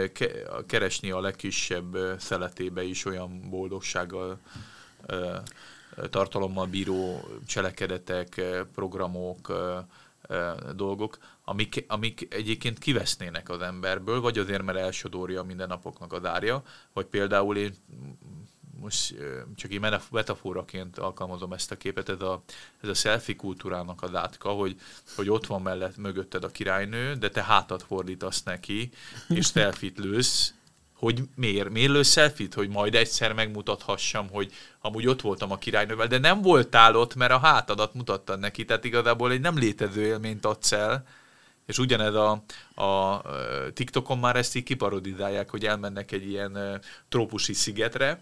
keresni 0.67 1.11
a 1.11 1.21
legkisebb 1.21 1.97
szeletébe 2.19 2.83
is 2.83 3.05
olyan 3.05 3.51
boldogsággal, 3.51 4.39
tartalommal 6.11 6.67
bíró 6.67 7.29
cselekedetek, 7.47 8.43
programok, 8.75 9.53
dolgok, 10.75 11.19
amik, 11.45 11.85
amik 11.89 12.35
egyébként 12.35 12.79
kivesznének 12.79 13.49
az 13.49 13.61
emberből, 13.61 14.21
vagy 14.21 14.39
azért, 14.39 14.63
mert 14.63 14.79
elsodorja 14.79 15.43
minden 15.43 15.69
napoknak 15.69 16.13
a 16.13 16.19
dárja, 16.19 16.63
vagy 16.93 17.07
például 17.07 17.57
én 17.57 17.75
most 18.81 19.15
csak 19.57 19.73
így 19.73 19.81
metaforaként 20.11 20.99
alkalmazom 20.99 21.53
ezt 21.53 21.71
a 21.71 21.77
képet, 21.77 22.09
ez 22.09 22.21
a, 22.21 22.43
ez 22.83 22.89
a 22.89 22.95
selfie 22.95 23.37
kultúrának 23.37 24.03
a 24.03 24.11
látka, 24.11 24.49
hogy, 24.49 24.77
hogy 25.17 25.31
ott 25.31 25.47
van 25.47 25.63
mellett 25.63 25.97
mögötted 25.97 26.45
a 26.45 26.51
királynő, 26.51 27.15
de 27.15 27.29
te 27.29 27.43
hátat 27.43 27.83
fordítasz 27.83 28.43
neki, 28.43 28.91
és 29.29 29.47
selfit 29.55 29.99
lősz, 29.99 30.53
hogy 30.99 31.23
miért? 31.35 31.71
Miért 31.71 31.91
lősz 31.91 32.13
selfit? 32.13 32.55
Hogy 32.55 32.69
majd 32.69 32.95
egyszer 32.95 33.33
megmutathassam, 33.33 34.29
hogy 34.31 34.53
amúgy 34.81 35.07
ott 35.07 35.21
voltam 35.21 35.53
a 35.53 35.59
királynővel, 35.59 36.07
de 36.07 36.19
nem 36.19 36.43
voltál 36.43 36.97
ott, 36.97 37.15
mert 37.15 37.33
a 37.33 37.39
hátadat 37.39 37.95
mutattad 37.95 38.39
neki, 38.39 38.65
tehát 38.65 38.85
igazából 38.85 39.31
egy 39.31 39.41
nem 39.41 39.59
létező 39.59 40.03
élményt 40.03 40.45
adsz 40.45 40.73
el, 40.73 41.07
és 41.67 41.79
ugyanez 41.79 42.15
a, 42.15 42.43
a 42.83 43.23
TikTokon 43.73 44.19
már 44.19 44.37
ezt 44.37 44.57
így 44.57 44.63
kiparodizálják, 44.63 45.51
hogy 45.51 45.65
elmennek 45.65 46.13
egy 46.13 46.29
ilyen 46.29 46.81
trópusi 47.09 47.53
szigetre, 47.53 48.21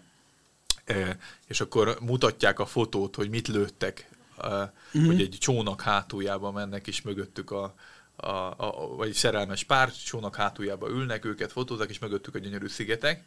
és 1.47 1.61
akkor 1.61 1.97
mutatják 2.01 2.59
a 2.59 2.65
fotót, 2.65 3.15
hogy 3.15 3.29
mit 3.29 3.47
lőttek, 3.47 4.09
uh-huh. 4.37 5.05
hogy 5.05 5.21
egy 5.21 5.37
csónak 5.39 5.81
hátuljába 5.81 6.51
mennek, 6.51 6.87
és 6.87 7.01
mögöttük 7.01 7.51
a, 7.51 7.75
a, 8.15 8.27
a, 8.27 8.95
vagy 8.95 9.13
szerelmes 9.13 9.63
pár 9.63 9.91
csónak 10.05 10.35
hátuljába 10.35 10.89
ülnek, 10.89 11.25
őket 11.25 11.51
fotóznak, 11.51 11.89
és 11.89 11.99
mögöttük 11.99 12.35
a 12.35 12.39
gyönyörű 12.39 12.67
szigetek, 12.67 13.23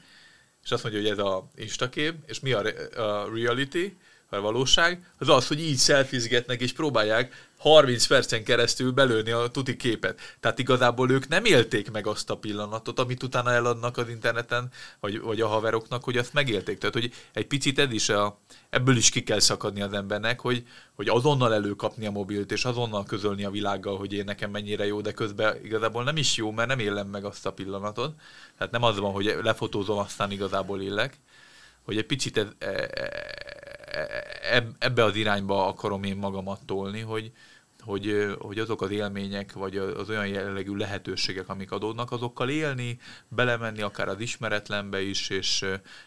és 0.65 0.71
azt 0.71 0.83
mondja, 0.83 1.01
hogy 1.01 1.11
ez 1.11 1.19
a 1.19 1.51
instakép, 1.55 2.15
és 2.27 2.41
mi 2.41 2.53
a, 2.53 2.63
a 2.97 3.31
reality, 3.35 3.97
a 4.31 4.41
valóság, 4.41 5.13
az 5.19 5.29
az, 5.29 5.47
hogy 5.47 5.61
így 5.61 5.77
szelfizgetnek 5.77 6.61
és 6.61 6.73
próbálják 6.73 7.49
30 7.61 8.07
percen 8.07 8.45
keresztül 8.45 8.93
belőni 8.93 9.31
a 9.31 9.49
tuti 9.49 9.77
képet. 9.77 10.21
Tehát 10.41 10.59
igazából 10.59 11.11
ők 11.11 11.29
nem 11.29 11.45
élték 11.45 11.91
meg 11.91 12.07
azt 12.07 12.31
a 12.31 12.37
pillanatot, 12.37 12.99
amit 12.99 13.23
utána 13.23 13.53
eladnak 13.53 13.97
az 13.97 14.09
interneten, 14.09 14.71
vagy, 15.01 15.21
vagy 15.21 15.41
a 15.41 15.47
haveroknak, 15.47 16.05
hogy 16.05 16.17
azt 16.17 16.33
megélték. 16.33 16.79
Tehát, 16.79 16.95
hogy 16.95 17.13
egy 17.33 17.47
picit 17.47 17.79
ez 17.79 17.93
is 17.93 18.09
a, 18.09 18.39
ebből 18.71 18.97
is 18.97 19.11
ki 19.11 19.23
kell 19.23 19.39
szakadni 19.39 19.83
az 19.83 19.93
embernek, 19.93 20.41
hogy, 20.41 20.67
hogy 20.95 21.09
azonnal 21.09 21.55
előkapni 21.55 22.07
a 22.07 22.11
mobilt, 22.11 22.53
és 22.53 22.65
azonnal 22.65 23.05
közölni 23.05 23.45
a 23.45 23.51
világgal, 23.51 23.99
hogy 23.99 24.13
én 24.13 24.25
nekem 24.25 24.51
mennyire 24.51 24.87
jó, 24.87 25.01
de 25.01 25.13
közben 25.13 25.65
igazából 25.65 26.05
nem 26.05 26.17
is 26.17 26.37
jó, 26.37 26.51
mert 26.51 26.69
nem 26.69 26.79
élem 26.79 27.07
meg 27.07 27.25
azt 27.25 27.47
a 27.47 27.53
pillanatot. 27.53 28.15
Tehát 28.59 28.73
nem 28.73 28.83
az 28.83 28.99
van, 28.99 29.13
hogy 29.13 29.37
lefotózom, 29.43 29.99
aztán 29.99 30.31
igazából 30.31 30.83
élek, 30.83 31.19
hogy 31.85 31.97
egy 31.97 32.07
picit 32.07 32.37
ez, 32.37 32.47
e, 32.59 32.67
e, 32.67 33.70
ebbe 34.79 35.05
az 35.05 35.17
irányba 35.17 35.67
akarom 35.67 36.03
én 36.03 36.17
magamat 36.17 36.61
tolni, 36.67 37.01
hogy, 37.01 37.33
hogy, 37.81 38.35
hogy 38.39 38.59
azok 38.59 38.83
az 38.83 38.91
élmények, 38.91 39.53
vagy 39.53 39.77
az 39.77 40.09
olyan 40.09 40.27
jellegű 40.27 40.75
lehetőségek, 40.75 41.49
amik 41.49 41.71
adódnak, 41.73 42.13
azokkal 42.13 42.49
élni, 42.49 42.99
belemenni 43.29 43.83
akár 43.83 44.09
az 44.09 44.21
ismeretlenbe 44.21 45.03
is, 45.03 45.29
és 45.29 45.67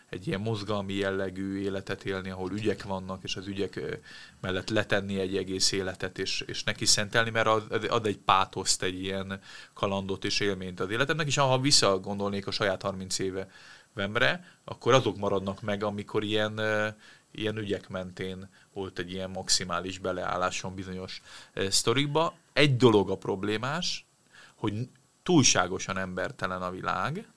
egy 0.09 0.27
ilyen 0.27 0.39
mozgalmi 0.39 0.93
jellegű 0.93 1.59
életet 1.59 2.05
élni, 2.05 2.29
ahol 2.29 2.51
ügyek 2.51 2.83
vannak, 2.83 3.23
és 3.23 3.35
az 3.35 3.47
ügyek 3.47 3.79
mellett 4.41 4.69
letenni 4.69 5.19
egy 5.19 5.37
egész 5.37 5.71
életet, 5.71 6.17
és, 6.17 6.43
és 6.47 6.63
neki 6.63 6.85
szentelni, 6.85 7.29
mert 7.29 7.47
ad, 7.47 7.85
ad 7.89 8.05
egy 8.05 8.17
pátoszt, 8.17 8.83
egy 8.83 9.01
ilyen 9.01 9.39
kalandot 9.73 10.25
és 10.25 10.39
élményt 10.39 10.79
az 10.79 10.89
életemnek, 10.89 11.27
és 11.27 11.37
ha 11.37 11.59
visszagondolnék 11.59 12.47
a 12.47 12.51
saját 12.51 12.81
30 12.81 13.19
éve 13.19 13.47
vemre, 13.93 14.45
akkor 14.63 14.93
azok 14.93 15.17
maradnak 15.17 15.61
meg, 15.61 15.83
amikor 15.83 16.23
ilyen, 16.23 16.61
ilyen 17.33 17.57
ügyek 17.57 17.89
mentén 17.89 18.49
volt 18.73 18.99
egy 18.99 19.11
ilyen 19.11 19.29
maximális 19.29 19.97
beleálláson 19.97 20.75
bizonyos 20.75 21.21
sztorikba. 21.69 22.33
Egy 22.53 22.77
dolog 22.77 23.09
a 23.09 23.17
problémás, 23.17 24.05
hogy 24.55 24.89
túlságosan 25.23 25.97
embertelen 25.97 26.61
a 26.61 26.71
világ, 26.71 27.27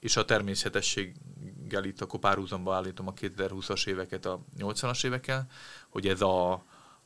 és 0.00 0.16
a 0.16 0.24
természetességgel 0.24 1.84
itt 1.84 2.00
akkor 2.00 2.20
párhuzamba 2.20 2.74
állítom 2.74 3.06
a 3.06 3.12
2020-as 3.12 3.86
éveket 3.86 4.26
a 4.26 4.40
80-as 4.58 5.04
évekkel, 5.04 5.46
hogy 5.88 6.08
ez 6.08 6.20
a, 6.20 6.52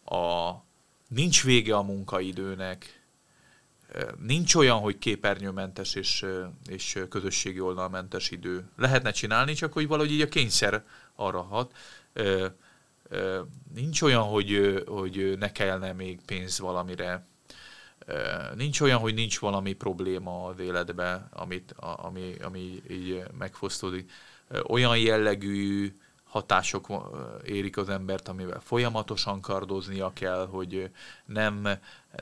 a 0.05 0.65
nincs 1.09 1.45
vége 1.45 1.77
a 1.77 1.83
munkaidőnek, 1.83 3.07
Nincs 4.19 4.55
olyan, 4.55 4.79
hogy 4.79 4.99
képernyőmentes 4.99 5.95
és, 5.95 6.25
és 6.67 6.99
közösségi 7.09 7.61
oldalmentes 7.61 8.31
idő. 8.31 8.69
Lehetne 8.77 9.11
csinálni, 9.11 9.55
csak 9.55 9.73
hogy 9.73 9.87
valahogy 9.87 10.13
így 10.13 10.21
a 10.21 10.29
kényszer 10.29 10.85
arra 11.17 11.43
hat. 11.43 11.73
nincs 13.75 14.03
olyan, 14.03 14.23
hogy, 14.23 14.83
hogy 14.87 15.35
ne 15.39 15.53
kellene 15.53 15.93
még 15.93 16.21
pénz 16.27 16.59
valamire, 16.59 17.27
nincs 18.55 18.81
olyan, 18.81 18.99
hogy 18.99 19.15
nincs 19.15 19.39
valami 19.39 19.73
probléma 19.73 20.45
az 20.45 20.59
életben, 20.59 21.29
amit, 21.33 21.75
ami, 21.79 22.35
ami 22.43 22.83
így 22.91 23.23
megfosztódik. 23.39 24.11
Olyan 24.67 24.99
jellegű 24.99 25.97
hatások 26.25 26.87
érik 27.45 27.77
az 27.77 27.89
embert, 27.89 28.29
amivel 28.29 28.61
folyamatosan 28.61 29.41
kardoznia 29.41 30.13
kell, 30.13 30.47
hogy 30.47 30.91
nem, 31.25 31.69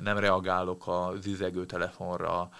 nem 0.00 0.18
reagálok 0.18 0.86
a 0.86 1.12
zizegő 1.20 1.66
telefonra, 1.66 2.50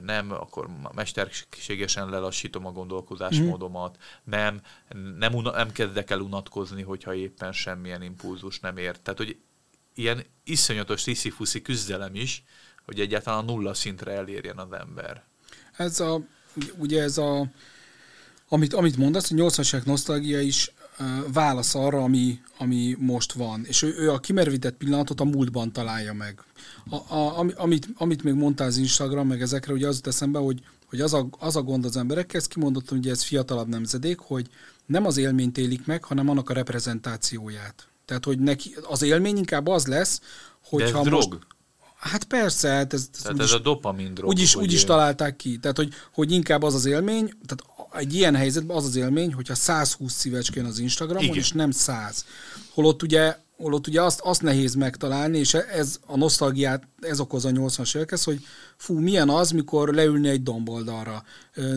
nem, 0.00 0.32
akkor 0.32 0.68
mesterségesen 0.94 2.08
lelassítom 2.08 2.66
a 2.66 2.72
gondolkozásmódomat, 2.72 3.96
mm. 3.96 4.30
nem, 4.30 4.60
nem, 5.18 5.32
nem 5.32 5.72
kezdek 5.72 6.10
el 6.10 6.20
unatkozni, 6.20 6.82
hogyha 6.82 7.14
éppen 7.14 7.52
semmilyen 7.52 8.02
impulzus 8.02 8.60
nem 8.60 8.76
ért. 8.76 9.00
Tehát, 9.00 9.18
hogy 9.18 9.38
ilyen 9.94 10.24
iszonyatos 10.44 11.00
sziszifuszi 11.00 11.62
küzdelem 11.62 12.14
is, 12.14 12.44
hogy 12.84 13.00
egyáltalán 13.00 13.38
a 13.38 13.52
nulla 13.52 13.74
szintre 13.74 14.12
elérjen 14.12 14.58
az 14.58 14.72
ember. 14.72 15.22
Ez 15.76 16.00
a, 16.00 16.20
ugye 16.76 17.02
ez 17.02 17.18
a, 17.18 17.50
amit, 18.48 18.74
amit 18.74 18.96
mondasz, 18.96 19.28
hogy 19.28 19.38
80 19.38 19.82
nosztalgia 19.84 20.40
is 20.40 20.72
válasz 21.32 21.74
arra, 21.74 22.02
ami, 22.02 22.40
ami 22.58 22.96
most 22.98 23.32
van. 23.32 23.64
És 23.64 23.82
ő, 23.82 23.94
ő 23.98 24.10
a 24.10 24.18
kimervített 24.18 24.76
pillanatot 24.76 25.20
a 25.20 25.24
múltban 25.24 25.72
találja 25.72 26.12
meg. 26.12 26.42
A, 26.90 27.14
a, 27.14 27.46
amit, 27.56 27.88
amit 27.96 28.22
még 28.22 28.34
mondtál 28.34 28.66
az 28.66 28.76
Instagram, 28.76 29.26
meg 29.26 29.42
ezekre, 29.42 29.72
ugye 29.72 29.86
az 29.86 29.94
jut 29.94 30.06
eszembe, 30.06 30.38
hogy, 30.38 30.62
hogy 30.86 31.00
az, 31.00 31.14
a, 31.14 31.28
az 31.38 31.56
a 31.56 31.62
gond 31.62 31.84
az 31.84 31.96
emberekkel, 31.96 32.40
ezt 32.40 32.48
kimondottam, 32.48 32.96
hogy 32.96 33.08
ez 33.08 33.22
fiatalabb 33.22 33.68
nemzedék, 33.68 34.18
hogy 34.18 34.46
nem 34.86 35.06
az 35.06 35.16
élményt 35.16 35.58
élik 35.58 35.86
meg, 35.86 36.04
hanem 36.04 36.28
annak 36.28 36.50
a 36.50 36.54
reprezentációját. 36.54 37.88
Tehát, 38.04 38.24
hogy 38.24 38.38
neki 38.38 38.76
az 38.82 39.02
élmény 39.02 39.36
inkább 39.36 39.66
az 39.66 39.86
lesz, 39.86 40.20
hogy 40.64 40.90
ha 40.90 41.04
most... 41.04 41.28
Drog. 41.28 41.46
Hát 41.96 42.24
persze, 42.24 42.68
hát 42.68 42.92
ez, 42.92 43.08
ez, 43.14 43.22
tehát 43.22 43.40
ez 43.40 43.52
a 43.52 43.58
dopamin 43.58 44.14
drog. 44.14 44.28
Úgyis, 44.28 44.56
úgy 44.56 44.72
is 44.72 44.84
találták 44.84 45.36
ki. 45.36 45.58
Tehát, 45.58 45.76
hogy, 45.76 45.92
hogy 46.12 46.32
inkább 46.32 46.62
az 46.62 46.74
az 46.74 46.84
élmény, 46.84 47.32
tehát 47.46 47.75
egy 47.98 48.14
ilyen 48.14 48.34
helyzetben 48.34 48.76
az 48.76 48.84
az 48.84 48.96
élmény, 48.96 49.32
hogyha 49.32 49.54
120 49.54 50.12
szívecskén 50.12 50.64
az 50.64 50.78
Instagramon, 50.78 51.24
Igen. 51.24 51.36
és 51.36 51.52
nem 51.52 51.70
100. 51.70 52.24
Holott 52.74 53.02
ugye, 53.02 53.36
holott 53.56 53.86
ugye 53.86 54.02
azt, 54.02 54.20
azt 54.20 54.42
nehéz 54.42 54.74
megtalálni, 54.74 55.38
és 55.38 55.54
ez 55.54 55.98
a 56.06 56.16
nosztalgiát, 56.16 56.88
ez 57.00 57.20
okozza 57.20 57.48
a 57.48 57.52
80-as 57.52 57.96
évekhez, 57.96 58.24
hogy 58.24 58.44
fú, 58.76 58.98
milyen 58.98 59.28
az, 59.28 59.50
mikor 59.50 59.94
leülni 59.94 60.28
egy 60.28 60.42
domboldalra, 60.42 61.24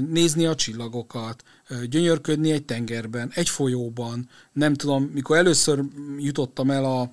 nézni 0.09 0.45
a 0.45 0.55
csillagokat, 0.55 1.43
gyönyörködni 1.89 2.51
egy 2.51 2.65
tengerben, 2.65 3.31
egy 3.33 3.49
folyóban, 3.49 4.29
nem 4.53 4.73
tudom, 4.73 5.03
mikor 5.03 5.37
először 5.37 5.83
jutottam 6.17 6.71
el 6.71 6.85
a, 6.85 7.11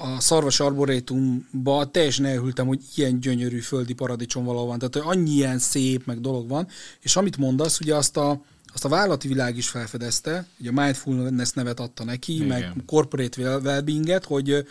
a 0.00 0.20
szarvas 0.20 0.60
arborétumba 0.60 1.90
teljesen 1.90 2.24
elhültem, 2.24 2.66
hogy 2.66 2.80
ilyen 2.94 3.20
gyönyörű 3.20 3.58
földi 3.58 3.92
paradicsom 3.92 4.44
valahol 4.44 4.66
van. 4.66 4.78
Tehát, 4.78 4.94
hogy 4.94 5.16
annyi 5.16 5.30
ilyen 5.30 5.58
szép 5.58 6.06
meg 6.06 6.20
dolog 6.20 6.48
van, 6.48 6.66
és 7.00 7.16
amit 7.16 7.36
mondasz, 7.36 7.80
ugye 7.80 7.94
azt 7.94 8.16
a, 8.16 8.42
azt 8.74 8.84
a 8.84 8.88
vállalati 8.88 9.28
világ 9.28 9.56
is 9.56 9.68
felfedezte, 9.68 10.46
ugye 10.60 10.70
a 10.70 10.82
mindfulness 10.82 11.50
nevet 11.50 11.80
adta 11.80 12.04
neki, 12.04 12.34
Igen. 12.34 12.46
meg 12.46 12.72
corporate 12.86 13.40
well 13.40 13.80
hogy 14.24 14.66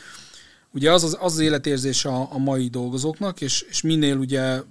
Ugye 0.73 0.91
az 0.91 1.03
az, 1.03 1.17
az, 1.19 1.33
az 1.33 1.39
életérzés 1.39 2.05
a, 2.05 2.33
a 2.33 2.37
mai 2.37 2.67
dolgozóknak, 2.67 3.41
és, 3.41 3.65
és 3.69 3.81
minél 3.81 4.17
ugye 4.17 4.61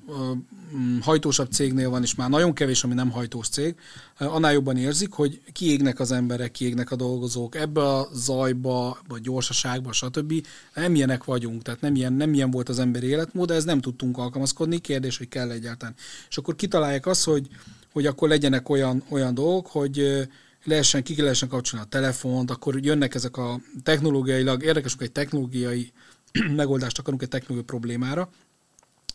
mm, 0.77 0.99
hajtósabb 1.01 1.51
cégnél 1.51 1.91
van, 1.91 2.03
és 2.03 2.15
már 2.15 2.29
nagyon 2.29 2.53
kevés, 2.53 2.85
ami 2.85 2.95
nem 2.95 3.11
hajtós 3.11 3.49
cég, 3.49 3.75
annál 4.19 4.53
jobban 4.53 4.77
érzik, 4.77 5.13
hogy 5.13 5.41
kiégnek 5.53 6.01
az 6.01 6.13
emberek, 6.13 6.51
kiégnek 6.51 6.91
a 6.91 6.97
dolgozók, 6.97 7.55
ebbe 7.55 7.83
a 7.83 8.09
zajba, 8.13 8.99
vagy 9.09 9.21
gyorsaságba, 9.21 9.93
stb. 9.93 10.47
Nem 10.75 10.95
ilyenek 10.95 11.25
vagyunk, 11.25 11.63
tehát 11.63 11.81
nem 11.81 11.95
ilyen, 11.95 12.13
nem 12.13 12.35
ilyen 12.35 12.51
volt 12.51 12.69
az 12.69 12.79
emberi 12.79 13.07
életmód, 13.07 13.49
de 13.49 13.55
ez 13.55 13.65
nem 13.65 13.81
tudtunk 13.81 14.19
alkalmazkodni, 14.19 14.79
kérdés, 14.79 15.19
hogy 15.19 15.29
kell 15.29 15.51
egyáltalán. 15.51 15.95
És 16.29 16.37
akkor 16.37 16.57
kitalálják 16.57 17.07
azt, 17.07 17.25
hogy, 17.25 17.49
hogy 17.93 18.07
akkor 18.07 18.29
legyenek 18.29 18.69
olyan, 18.69 19.03
olyan 19.09 19.35
dolgok, 19.35 19.67
hogy 19.67 20.29
lehessen, 20.69 21.03
ki 21.03 21.23
lehessen 21.23 21.49
kapcsolni 21.49 21.85
a 21.85 21.89
telefont, 21.89 22.51
akkor 22.51 22.85
jönnek 22.85 23.15
ezek 23.15 23.37
a 23.37 23.61
technológiailag, 23.83 24.63
érdekes, 24.63 24.95
hogy 24.95 25.07
egy 25.07 25.13
technológiai 25.13 25.93
megoldást 26.57 26.99
akarunk 26.99 27.23
egy 27.23 27.29
technológiai 27.29 27.65
problémára. 27.65 28.31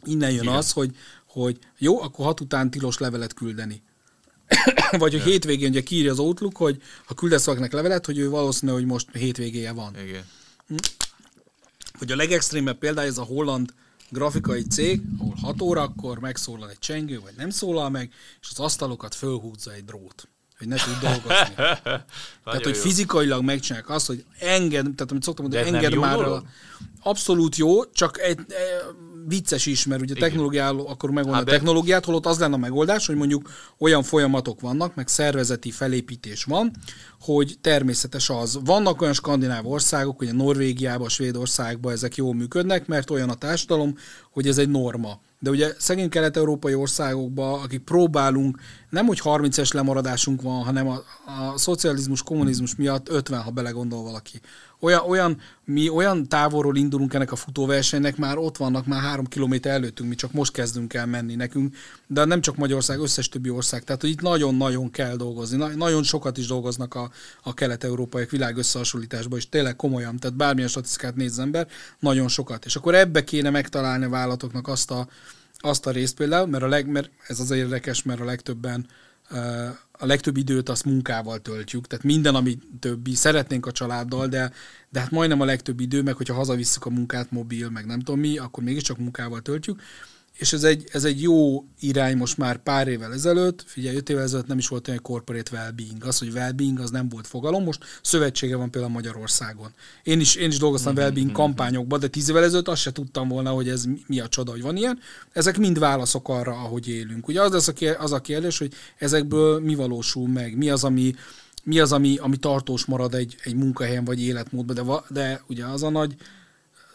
Innen 0.03 0.31
jön 0.31 0.43
Igen. 0.43 0.55
az, 0.55 0.71
hogy, 0.71 0.95
hogy 1.27 1.59
jó, 1.77 2.01
akkor 2.01 2.25
hat 2.25 2.39
után 2.39 2.71
tilos 2.71 2.97
levelet 2.97 3.33
küldeni. 3.33 3.83
Vagy 4.91 5.11
hogy 5.11 5.21
hétvégén 5.21 5.69
ugye 5.69 5.81
kiírja 5.81 6.11
az 6.11 6.19
Outlook, 6.19 6.57
hogy 6.57 6.81
ha 7.05 7.13
küldesz 7.13 7.45
valakinek 7.45 7.71
levelet, 7.71 8.05
hogy 8.05 8.17
ő 8.17 8.29
valószínű, 8.29 8.71
hogy 8.71 8.85
most 8.85 9.07
hétvégéje 9.13 9.71
van. 9.71 9.95
Igen. 10.05 10.25
Hogy 11.93 12.11
a 12.11 12.15
legextrémebb 12.15 12.77
példája 12.77 13.07
ez 13.07 13.17
a 13.17 13.23
holland 13.23 13.73
grafikai 14.09 14.61
cég, 14.61 15.01
ahol 15.19 15.35
6 15.41 15.61
órakor 15.61 16.19
megszólal 16.19 16.69
egy 16.69 16.79
csengő, 16.79 17.19
vagy 17.19 17.33
nem 17.37 17.49
szólal 17.49 17.89
meg, 17.89 18.13
és 18.41 18.47
az 18.51 18.59
asztalokat 18.59 19.15
fölhúzza 19.15 19.73
egy 19.73 19.85
drót 19.85 20.27
hogy 20.63 20.71
ne 20.71 20.83
tud 20.83 21.09
dolgozni. 21.09 21.55
tehát, 22.45 22.63
hogy 22.63 22.77
fizikailag 22.77 23.43
megcsinálják 23.43 23.89
azt, 23.89 24.07
hogy 24.07 24.25
enged, 24.39 24.81
tehát 24.81 25.11
amit 25.11 25.23
szoktam 25.23 25.45
mondani, 25.45 25.75
enged 25.75 25.95
már 25.95 26.19
a, 26.19 26.43
abszolút 27.03 27.55
jó, 27.55 27.85
csak 27.85 28.19
egy, 28.19 28.39
egy 28.39 28.45
vicces 29.27 29.65
is, 29.65 29.85
mert 29.85 30.01
ugye 30.01 30.13
technológiáról 30.13 30.87
akkor 30.87 31.09
megoldani 31.09 31.45
hát, 31.45 31.47
a 31.47 31.51
technológiát, 31.51 32.05
holott 32.05 32.25
az 32.25 32.39
lenne 32.39 32.53
a 32.53 32.57
megoldás, 32.57 33.05
hogy 33.05 33.15
mondjuk 33.15 33.49
olyan 33.77 34.03
folyamatok 34.03 34.61
vannak, 34.61 34.95
meg 34.95 35.07
szervezeti 35.07 35.71
felépítés 35.71 36.43
van, 36.43 36.71
hogy 37.19 37.57
természetes 37.61 38.29
az. 38.29 38.59
Vannak 38.63 39.01
olyan 39.01 39.13
skandináv 39.13 39.67
országok, 39.67 40.21
ugye 40.21 40.33
Norvégiában, 40.33 41.09
Svédországban 41.09 41.91
ezek 41.91 42.15
jól 42.15 42.33
működnek, 42.33 42.87
mert 42.87 43.09
olyan 43.09 43.29
a 43.29 43.35
társadalom, 43.35 43.97
hogy 44.31 44.47
ez 44.47 44.57
egy 44.57 44.69
norma. 44.69 45.19
De 45.43 45.49
ugye 45.49 45.73
szegény 45.77 46.09
kelet-európai 46.09 46.73
országokban, 46.73 47.61
akik 47.61 47.81
próbálunk, 47.81 48.59
nem 48.89 49.05
hogy 49.05 49.21
30-es 49.23 49.73
lemaradásunk 49.73 50.41
van, 50.41 50.63
hanem 50.63 50.87
a, 50.87 50.93
a 51.25 51.57
szocializmus, 51.57 52.23
kommunizmus 52.23 52.75
miatt 52.75 53.09
50, 53.09 53.41
ha 53.41 53.51
belegondol 53.51 54.03
valaki 54.03 54.39
olyan, 54.83 55.01
olyan, 55.07 55.39
mi 55.65 55.89
olyan 55.89 56.27
távolról 56.27 56.75
indulunk 56.77 57.13
ennek 57.13 57.31
a 57.31 57.35
futóversenynek, 57.35 58.17
már 58.17 58.37
ott 58.37 58.57
vannak, 58.57 58.85
már 58.85 59.01
három 59.01 59.25
kilométer 59.25 59.73
előttünk, 59.73 60.09
mi 60.09 60.15
csak 60.15 60.31
most 60.31 60.51
kezdünk 60.51 60.93
el 60.93 61.05
menni 61.05 61.35
nekünk, 61.35 61.75
de 62.07 62.25
nem 62.25 62.41
csak 62.41 62.55
Magyarország, 62.55 62.99
összes 62.99 63.29
többi 63.29 63.49
ország. 63.49 63.83
Tehát, 63.83 64.01
hogy 64.01 64.09
itt 64.09 64.21
nagyon-nagyon 64.21 64.91
kell 64.91 65.15
dolgozni. 65.15 65.57
Na, 65.57 65.67
nagyon 65.67 66.03
sokat 66.03 66.37
is 66.37 66.47
dolgoznak 66.47 66.95
a, 66.95 67.11
a 67.43 67.53
kelet-európaiak 67.53 68.29
világ 68.29 68.57
összehasonlításban, 68.57 69.37
és 69.37 69.49
tényleg 69.49 69.75
komolyan, 69.75 70.17
tehát 70.17 70.37
bármilyen 70.37 70.69
statisztikát 70.69 71.15
néz 71.15 71.39
ember, 71.39 71.67
nagyon 71.99 72.27
sokat. 72.27 72.65
És 72.65 72.75
akkor 72.75 72.95
ebbe 72.95 73.23
kéne 73.23 73.49
megtalálni 73.49 74.05
a 74.05 74.09
vállalatoknak 74.09 74.67
azt 74.67 74.91
a, 74.91 75.07
azt 75.57 75.85
a 75.85 75.91
részt 75.91 76.15
például, 76.15 76.47
mert, 76.47 76.63
a 76.63 76.67
leg, 76.67 76.87
mert 76.87 77.09
ez 77.27 77.39
az 77.39 77.51
érdekes, 77.51 78.03
mert 78.03 78.19
a 78.19 78.25
legtöbben 78.25 78.87
a 79.91 80.05
legtöbb 80.05 80.37
időt 80.37 80.69
azt 80.69 80.85
munkával 80.85 81.39
töltjük, 81.39 81.87
tehát 81.87 82.05
minden, 82.05 82.35
ami 82.35 82.57
többi, 82.79 83.15
szeretnénk 83.15 83.65
a 83.65 83.71
családdal, 83.71 84.27
de, 84.27 84.51
de 84.89 84.99
hát 84.99 85.11
majdnem 85.11 85.41
a 85.41 85.45
legtöbb 85.45 85.79
idő, 85.79 86.01
meg 86.01 86.15
hogyha 86.15 86.33
hazavisszük 86.33 86.85
a 86.85 86.89
munkát, 86.89 87.31
mobil, 87.31 87.69
meg 87.69 87.85
nem 87.85 87.99
tudom 87.99 88.19
mi, 88.19 88.37
akkor 88.37 88.63
mégiscsak 88.63 88.97
munkával 88.97 89.41
töltjük, 89.41 89.81
és 90.37 90.53
ez 90.53 90.63
egy, 90.63 90.87
ez 90.91 91.03
egy 91.03 91.21
jó 91.21 91.65
irány 91.79 92.17
most 92.17 92.37
már 92.37 92.57
pár 92.57 92.87
évvel 92.87 93.13
ezelőtt, 93.13 93.63
figyelj, 93.67 93.95
öt 93.95 94.09
évvel 94.09 94.23
ezelőtt 94.23 94.47
nem 94.47 94.57
is 94.57 94.67
volt 94.67 94.87
olyan 94.87 95.01
corporate 95.01 95.51
well-being. 95.53 96.05
Az, 96.05 96.17
hogy 96.19 96.29
well-being, 96.29 96.79
az 96.79 96.89
nem 96.89 97.09
volt 97.09 97.27
fogalom, 97.27 97.63
most 97.63 97.83
szövetsége 98.01 98.55
van 98.55 98.71
például 98.71 98.93
Magyarországon. 98.93 99.73
Én 100.03 100.19
is, 100.19 100.35
én 100.35 100.49
is 100.49 100.57
dolgoztam 100.57 100.91
mm-hmm. 100.91 101.01
well-being 101.01 101.31
kampányokban, 101.31 101.99
de 101.99 102.07
tíz 102.07 102.29
évvel 102.29 102.43
ezelőtt 102.43 102.67
azt 102.67 102.81
se 102.81 102.91
tudtam 102.91 103.27
volna, 103.27 103.49
hogy 103.49 103.69
ez 103.69 103.85
mi 104.07 104.19
a 104.19 104.27
csoda, 104.27 104.51
hogy 104.51 104.61
van 104.61 104.75
ilyen. 104.75 104.99
Ezek 105.31 105.57
mind 105.57 105.79
válaszok 105.79 106.29
arra, 106.29 106.51
ahogy 106.51 106.87
élünk. 106.87 107.27
Ugye 107.27 107.41
az, 107.41 107.53
az, 107.53 107.73
a, 107.79 107.95
az 107.99 108.11
a 108.11 108.21
kérdés, 108.21 108.57
hogy 108.57 108.73
ezekből 108.97 109.59
mi 109.59 109.75
valósul 109.75 110.27
meg, 110.27 110.57
mi 110.57 110.69
az, 110.69 110.83
ami, 110.83 111.15
mi 111.63 111.79
az, 111.79 111.91
ami, 111.91 112.17
ami 112.17 112.37
tartós 112.37 112.85
marad 112.85 113.13
egy, 113.13 113.35
egy 113.43 113.55
munkahelyen 113.55 114.05
vagy 114.05 114.21
életmódban, 114.21 114.75
de, 114.75 115.03
de 115.09 115.43
ugye 115.47 115.65
az 115.65 115.83
a 115.83 115.89
nagy 115.89 116.15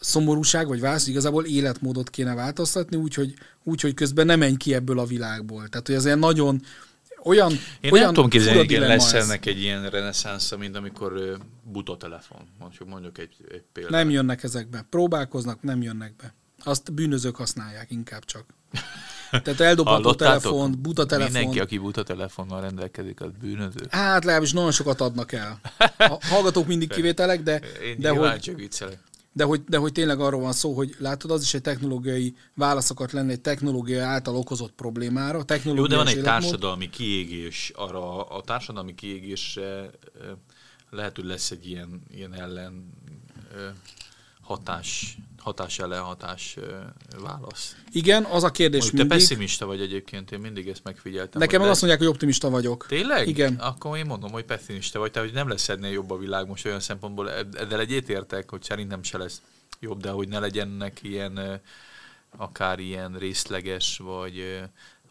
szomorúság 0.00 0.66
vagy 0.68 0.80
válasz, 0.80 1.06
igazából 1.06 1.44
életmódot 1.44 2.10
kéne 2.10 2.34
változtatni, 2.34 2.96
úgyhogy 2.96 3.34
úgy, 3.64 3.80
hogy 3.80 3.94
közben 3.94 4.26
nem 4.26 4.38
menj 4.38 4.56
ki 4.56 4.74
ebből 4.74 4.98
a 4.98 5.04
világból. 5.04 5.68
Tehát, 5.68 5.86
hogy 5.86 5.96
ez 5.96 6.04
ilyen 6.04 6.18
nagyon 6.18 6.62
olyan 7.22 7.52
Én 7.80 7.92
olyan 7.92 8.04
nem 8.04 8.14
tudom 8.14 8.30
képzelni, 8.30 8.58
hogy 8.58 8.78
lesz 8.78 9.12
ennek 9.12 9.46
egy 9.46 9.60
ilyen 9.60 9.90
reneszánsza, 9.90 10.56
mint 10.56 10.76
amikor 10.76 11.38
buta 11.62 11.96
telefon. 11.96 12.40
Mondjuk, 12.58 12.88
mondjuk 12.88 13.18
egy, 13.18 13.36
egy 13.50 13.62
példát. 13.72 13.92
Nem 13.92 14.10
jönnek 14.10 14.42
ezekbe. 14.42 14.86
Próbálkoznak, 14.90 15.62
nem 15.62 15.82
jönnek 15.82 16.16
be. 16.16 16.34
Azt 16.64 16.92
bűnözők 16.92 17.36
használják 17.36 17.90
inkább 17.90 18.24
csak. 18.24 18.44
Tehát 19.30 19.60
eldobható 19.60 20.14
telefon, 20.14 20.74
buta 20.78 21.06
telefon. 21.06 21.32
Mindenki, 21.32 21.60
aki 21.60 21.78
buta 21.78 22.02
telefonnal 22.02 22.60
rendelkezik, 22.60 23.20
az 23.20 23.30
bűnöző. 23.40 23.86
Hát 23.90 24.24
legalábbis 24.24 24.52
nagyon 24.52 24.72
sokat 24.72 25.00
adnak 25.00 25.32
el. 25.32 25.60
A 25.98 26.18
hallgatók 26.20 26.66
mindig 26.66 26.88
kivételek, 26.88 27.42
de... 27.42 27.60
Én 27.84 27.98
de 27.98 28.10
hogy, 28.10 28.40
csak 28.40 28.56
viccelek 28.56 28.98
de 29.38 29.44
hogy, 29.44 29.64
de 29.64 29.76
hogy 29.76 29.92
tényleg 29.92 30.20
arról 30.20 30.40
van 30.40 30.52
szó, 30.52 30.72
hogy 30.74 30.94
látod, 30.98 31.30
az 31.30 31.42
is 31.42 31.54
egy 31.54 31.62
technológiai 31.62 32.34
válaszokat 32.54 33.12
lenne 33.12 33.32
egy 33.32 33.40
technológia 33.40 34.06
által 34.06 34.36
okozott 34.36 34.72
problémára. 34.72 35.44
Jó, 35.64 35.86
de 35.86 35.96
van 35.96 36.06
egy 36.06 36.12
életmód. 36.12 36.24
társadalmi 36.24 36.90
kiégés, 36.90 37.72
arra 37.74 38.24
a 38.24 38.42
társadalmi 38.42 38.94
kiégésre 38.94 39.90
lehet, 40.90 41.16
hogy 41.16 41.24
lesz 41.24 41.50
egy 41.50 41.68
ilyen, 41.68 42.02
ilyen 42.10 42.34
ellen 42.34 42.92
hatás, 44.40 45.18
hatás 45.48 45.78
ellen 45.78 46.02
hatás 46.02 46.56
válasz. 47.22 47.76
Igen, 47.92 48.24
az 48.24 48.44
a 48.44 48.50
kérdés 48.50 48.80
Mondjuk 48.80 49.00
mindig... 49.02 49.18
Te 49.18 49.24
pessimista 49.24 49.66
vagy 49.66 49.80
egyébként, 49.80 50.30
én 50.30 50.38
mindig 50.38 50.68
ezt 50.68 50.84
megfigyeltem. 50.84 51.40
Nekem 51.40 51.60
meg 51.60 51.70
azt 51.70 51.80
mondják, 51.80 52.02
hogy 52.02 52.10
optimista 52.10 52.50
vagyok. 52.50 52.86
Tényleg? 52.88 53.28
Igen. 53.28 53.54
Akkor 53.54 53.96
én 53.96 54.06
mondom, 54.06 54.30
hogy 54.30 54.44
pessimista 54.44 54.98
vagy, 54.98 55.10
tehát 55.10 55.28
hogy 55.28 55.36
nem 55.36 55.48
lesz 55.48 55.68
ennél 55.68 55.90
jobb 55.90 56.10
a 56.10 56.18
világ 56.18 56.46
most 56.46 56.66
olyan 56.66 56.80
szempontból, 56.80 57.30
ezzel 57.30 57.80
egyetértek, 57.80 58.50
hogy 58.50 58.62
szerintem 58.62 59.02
se 59.02 59.18
lesz 59.18 59.42
jobb, 59.80 60.00
de 60.00 60.10
hogy 60.10 60.28
ne 60.28 60.38
legyenek 60.38 61.02
ilyen 61.02 61.60
akár 62.36 62.78
ilyen 62.78 63.16
részleges, 63.18 63.98
vagy, 63.98 64.62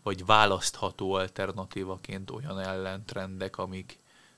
vagy 0.04 0.26
választható 0.26 1.14
alternatívaként 1.14 2.32
olyan 2.32 2.60
ellentrendek, 2.60 3.58
amik, 3.58 3.98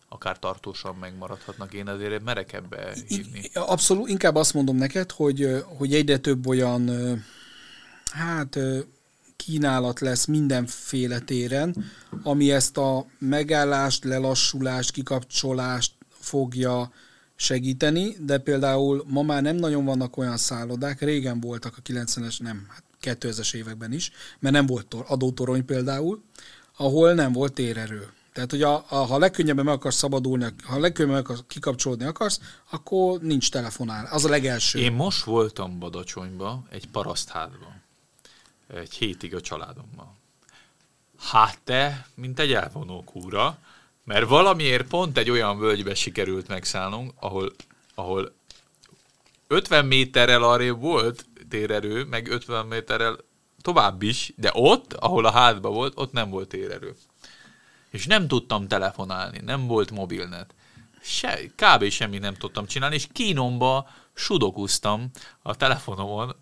akár 0.10 0.40
tartósan 0.40 0.96
megmaradhatnak. 0.96 1.74
Én 1.74 1.88
azért 1.88 2.24
merek 2.24 2.54
ebbe 2.54 2.96
hívni. 3.08 3.50
Abszolút, 3.54 4.10
inkább 4.10 4.36
azt 4.36 4.54
mondom 4.54 4.76
neked, 4.76 5.12
hogy, 5.12 5.64
hogy 5.78 5.94
egyre 5.94 6.18
több 6.18 6.48
olyan 6.48 6.92
hát 8.12 8.60
kínálat 9.36 10.00
lesz 10.00 10.26
mindenféle 10.26 11.20
téren, 11.20 11.86
ami 12.24 12.52
ezt 12.52 12.78
a 12.78 13.06
megállást, 13.18 14.04
lelassulást, 14.04 14.92
kikapcsolást 14.92 15.94
fogja 16.10 16.92
segíteni, 17.36 18.16
de 18.20 18.38
például 18.38 19.04
ma 19.08 19.22
már 19.22 19.42
nem 19.42 19.56
nagyon 19.56 19.86
vannak 19.86 20.18
olyan 20.18 20.38
szállodák, 20.38 21.02
régen 21.02 21.40
voltak 21.40 21.78
a 21.78 21.82
90-es, 21.82 22.42
nem, 22.42 22.68
hát 22.70 22.84
2000-es 23.02 23.54
években 23.54 23.94
is, 23.94 24.12
mert 24.40 24.56
nem 24.56 24.66
volt 24.66 24.94
adótorony 24.94 25.66
például, 25.66 26.24
ahol 26.78 27.14
nem 27.14 27.32
volt 27.32 27.54
térerő. 27.54 28.08
Tehát, 28.34 28.52
hogy 28.52 28.62
a, 28.62 28.86
a, 28.90 28.96
ha 28.96 29.18
legkönnyebben 29.18 29.66
meg 29.66 29.74
akarsz 29.74 29.96
szabadulni, 29.96 30.46
ha 30.64 30.80
legkönnyebben 30.80 31.22
meg 31.22 31.26
akarsz 31.26 31.44
kikapcsolódni 31.48 32.06
akarsz, 32.06 32.40
akkor 32.70 33.20
nincs 33.22 33.52
telefonál. 33.52 34.06
Az 34.12 34.26
a 34.26 34.30
legelső. 34.30 34.80
Én 34.80 34.92
most 34.92 35.24
voltam 35.24 35.80
Badacsonyba, 35.80 36.64
egy 36.70 36.88
parasztházban. 36.88 37.82
Egy 38.74 38.94
hétig 38.94 39.36
a 39.36 39.42
családommal. 39.42 40.16
Hát 41.20 41.60
te, 41.64 42.08
mint 42.16 42.40
egy 42.40 42.54
elvonó 42.54 43.04
kúra, 43.04 43.58
mert 44.04 44.28
valamiért 44.28 44.88
pont 44.88 45.18
egy 45.18 45.30
olyan 45.30 45.60
völgybe 45.60 45.96
sikerült 45.96 46.48
megszállnunk, 46.48 47.14
ahol, 47.20 47.54
ahol 47.96 48.34
50 49.48 49.86
méterrel 49.86 50.44
arrébb 50.44 50.80
volt 50.80 51.26
térerő, 51.50 52.04
meg 52.04 52.28
50 52.28 52.66
méterrel 52.66 53.18
tovább 53.62 54.02
is, 54.02 54.34
de 54.36 54.50
ott, 54.54 54.94
ahol 54.94 55.26
a 55.26 55.32
házban 55.32 55.74
volt, 55.74 55.94
ott 55.96 56.12
nem 56.12 56.30
volt 56.30 56.48
térerő 56.48 56.96
és 57.90 58.06
nem 58.06 58.28
tudtam 58.28 58.68
telefonálni, 58.68 59.40
nem 59.46 59.68
volt 59.68 59.92
mobilnet. 59.92 60.54
Se, 61.02 61.40
kb. 61.56 61.90
semmit 61.90 62.22
nem 62.22 62.34
tudtam 62.34 62.66
csinálni, 62.66 62.96
és 62.96 63.08
kínomba 63.12 63.90
sudokoztam 64.14 65.10
a 65.42 65.56
telefonomon, 65.56 66.36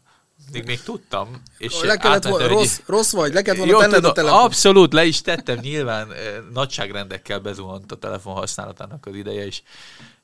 még, 0.52 0.66
még 0.66 0.82
tudtam. 0.82 1.42
És 1.58 1.82
le 1.82 1.98
kellett 1.98 2.24
volna, 2.24 2.48
rossz, 2.48 2.80
rossz 2.86 3.12
vagy, 3.12 3.34
le 3.34 3.42
kellett 3.42 3.60
volna 3.60 3.80
tenned 3.80 4.06
a 4.06 4.12
telefon. 4.12 4.40
Abszolút, 4.40 4.94
le 4.94 5.06
is 5.06 5.22
tettem, 5.22 5.58
nyilván 5.60 6.12
eh, 6.12 6.38
nagyságrendekkel 6.54 7.40
bezuhant 7.40 7.92
a 7.92 7.96
telefon 7.96 8.34
használatának 8.34 9.06
az 9.06 9.16
ideje, 9.16 9.46
és, 9.46 9.62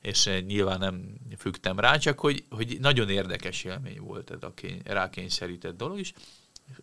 és 0.01 0.25
eh, 0.25 0.41
nyilván 0.41 0.79
nem 0.79 1.03
fügtem 1.37 1.79
rá, 1.79 1.97
csak 1.97 2.19
hogy, 2.19 2.43
hogy 2.49 2.77
nagyon 2.79 3.09
érdekes 3.09 3.63
élmény 3.63 3.99
volt 3.99 4.31
ez 4.31 4.43
a 4.43 4.53
kény, 4.55 4.81
rákényszerített 4.85 5.77
dolog 5.77 5.99
is, 5.99 6.13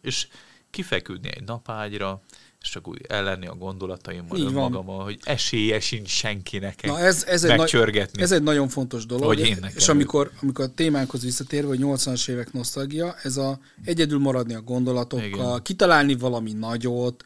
és 0.03 0.29
kifeküdni 0.71 1.29
egy 1.35 1.45
napágyra, 1.45 2.23
és 2.63 2.71
csak 2.71 2.89
úgy 2.89 3.01
ellenni 3.09 3.47
a 3.47 3.55
gondolataimmal 3.55 4.39
Így 4.39 4.45
önmagammal, 4.45 5.05
hogy 5.05 5.19
esélye 5.23 5.81
sincs 5.81 6.09
senkinek 6.09 6.83
Na 6.83 6.99
ez, 6.99 7.25
ez 7.25 7.45
egy 7.45 7.57
megcsörgetni. 7.57 8.23
ez 8.23 8.33
egy 8.33 8.43
nagyon 8.43 8.69
fontos 8.69 9.07
dolog. 9.07 9.25
Hogy 9.25 9.39
én 9.39 9.57
nekem 9.61 9.77
és 9.77 9.89
amikor, 9.89 10.31
amikor 10.43 10.65
a 10.65 10.75
témánkhoz 10.75 11.23
visszatérve, 11.23 11.69
hogy 11.69 11.79
80-as 11.83 12.29
évek 12.29 12.53
nosztalgia, 12.53 13.17
ez 13.23 13.37
a 13.37 13.59
egyedül 13.85 14.19
maradni 14.19 14.55
a 14.55 14.61
gondolatokkal, 14.61 15.27
Igen. 15.27 15.63
kitalálni 15.63 16.15
valami 16.15 16.53
nagyot, 16.53 17.25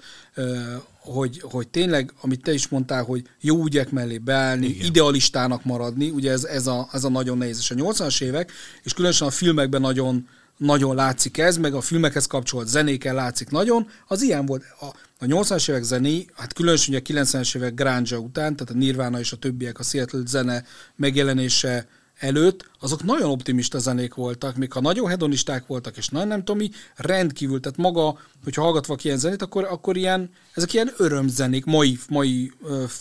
hogy, 0.99 1.41
hogy 1.41 1.69
tényleg, 1.69 2.13
amit 2.21 2.43
te 2.43 2.53
is 2.53 2.69
mondtál, 2.69 3.05
hogy 3.05 3.23
jó 3.41 3.65
ügyek 3.65 3.91
mellé 3.91 4.19
beállni, 4.19 4.67
Igen. 4.67 4.87
idealistának 4.87 5.65
maradni, 5.65 6.11
ugye 6.11 6.31
ez, 6.31 6.45
ez, 6.45 6.67
a, 6.67 6.89
ez 6.93 7.05
a 7.05 7.09
nagyon 7.09 7.39
nehéz. 7.39 7.59
És 7.59 7.71
a 7.71 7.75
80-as 7.75 8.23
évek, 8.23 8.53
és 8.83 8.93
különösen 8.93 9.29
a 9.29 9.31
filmekben 9.31 9.81
nagyon 9.81 10.29
nagyon 10.57 10.95
látszik 10.95 11.39
ez, 11.39 11.57
meg 11.57 11.75
a 11.75 11.81
filmekhez 11.81 12.27
kapcsolt 12.27 12.69
zenéken 12.69 13.15
látszik 13.15 13.51
nagyon, 13.51 13.89
az 14.07 14.23
ilyen 14.23 14.47
volt. 14.47 14.65
A, 14.81 14.85
a 15.19 15.25
80-as 15.25 15.71
évek 15.71 15.83
zené, 15.83 16.27
hát 16.35 16.53
különösen 16.53 16.95
ugye 16.95 17.21
a 17.21 17.25
90-es 17.25 17.57
évek 17.57 17.75
grunge 17.75 18.19
után, 18.19 18.57
tehát 18.57 18.75
a 18.75 18.79
Nirvana 18.79 19.19
és 19.19 19.33
a 19.33 19.37
többiek, 19.37 19.79
a 19.79 19.83
Seattle 19.83 20.23
zene 20.27 20.65
megjelenése 20.97 21.87
előtt, 22.19 22.71
azok 22.81 23.03
nagyon 23.03 23.31
optimista 23.31 23.79
zenék 23.79 24.15
voltak, 24.15 24.57
még 24.57 24.73
ha 24.73 24.81
nagyon 24.81 25.09
hedonisták 25.09 25.67
voltak, 25.67 25.97
és 25.97 26.09
nagyon 26.09 26.29
nem 26.29 26.39
tudom 26.39 26.57
mi, 26.57 26.71
rendkívül, 26.97 27.61
tehát 27.61 27.79
maga, 27.79 28.19
hogyha 28.45 28.63
hallgatvak 28.63 29.05
ilyen 29.05 29.19
zenét, 29.19 29.43
akkor, 29.43 29.65
akkor 29.65 29.97
ilyen, 29.97 30.31
ezek 30.53 30.73
ilyen 30.73 30.93
örömzenék, 30.97 31.65
mai, 31.65 31.99
mai, 32.09 32.53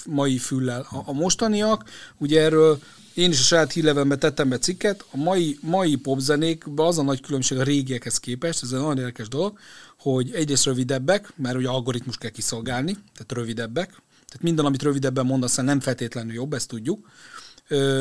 mai 0.06 0.38
füllel. 0.38 0.88
A, 0.90 1.02
a 1.06 1.14
mostaniak, 1.14 1.84
ugye 2.18 2.42
erről 2.42 2.80
én 3.14 3.32
is 3.32 3.40
a 3.40 3.44
saját 3.44 3.72
hírlevelemben 3.72 4.20
tettem 4.20 4.50
be 4.50 4.58
cikket, 4.58 5.06
a 5.12 5.18
mai, 5.18 5.58
mai 5.62 5.96
popzenékben 5.96 6.86
az 6.86 6.98
a 6.98 7.04
nagy 7.04 7.22
különbség 7.22 7.58
a 7.58 7.64
régiekhez 7.64 8.20
képest, 8.20 8.64
ez 8.64 8.72
egy 8.72 8.80
nagyon 8.80 8.98
érdekes 8.98 9.28
dolog, 9.28 9.60
hogy 10.00 10.32
egyrészt 10.34 10.66
rövidebbek, 10.66 11.34
mert 11.36 11.56
ugye 11.56 11.68
algoritmus 11.70 12.18
kell 12.18 12.30
kiszolgálni, 12.30 12.92
tehát 12.92 13.32
rövidebbek, 13.32 13.88
tehát 14.28 14.42
minden, 14.42 14.66
amit 14.66 14.84
rövidebben 14.84 15.26
mondasz, 15.26 15.56
nem 15.56 15.80
feltétlenül 15.80 16.34
jobb, 16.34 16.54
ezt 16.54 16.68
tudjuk. 16.68 17.10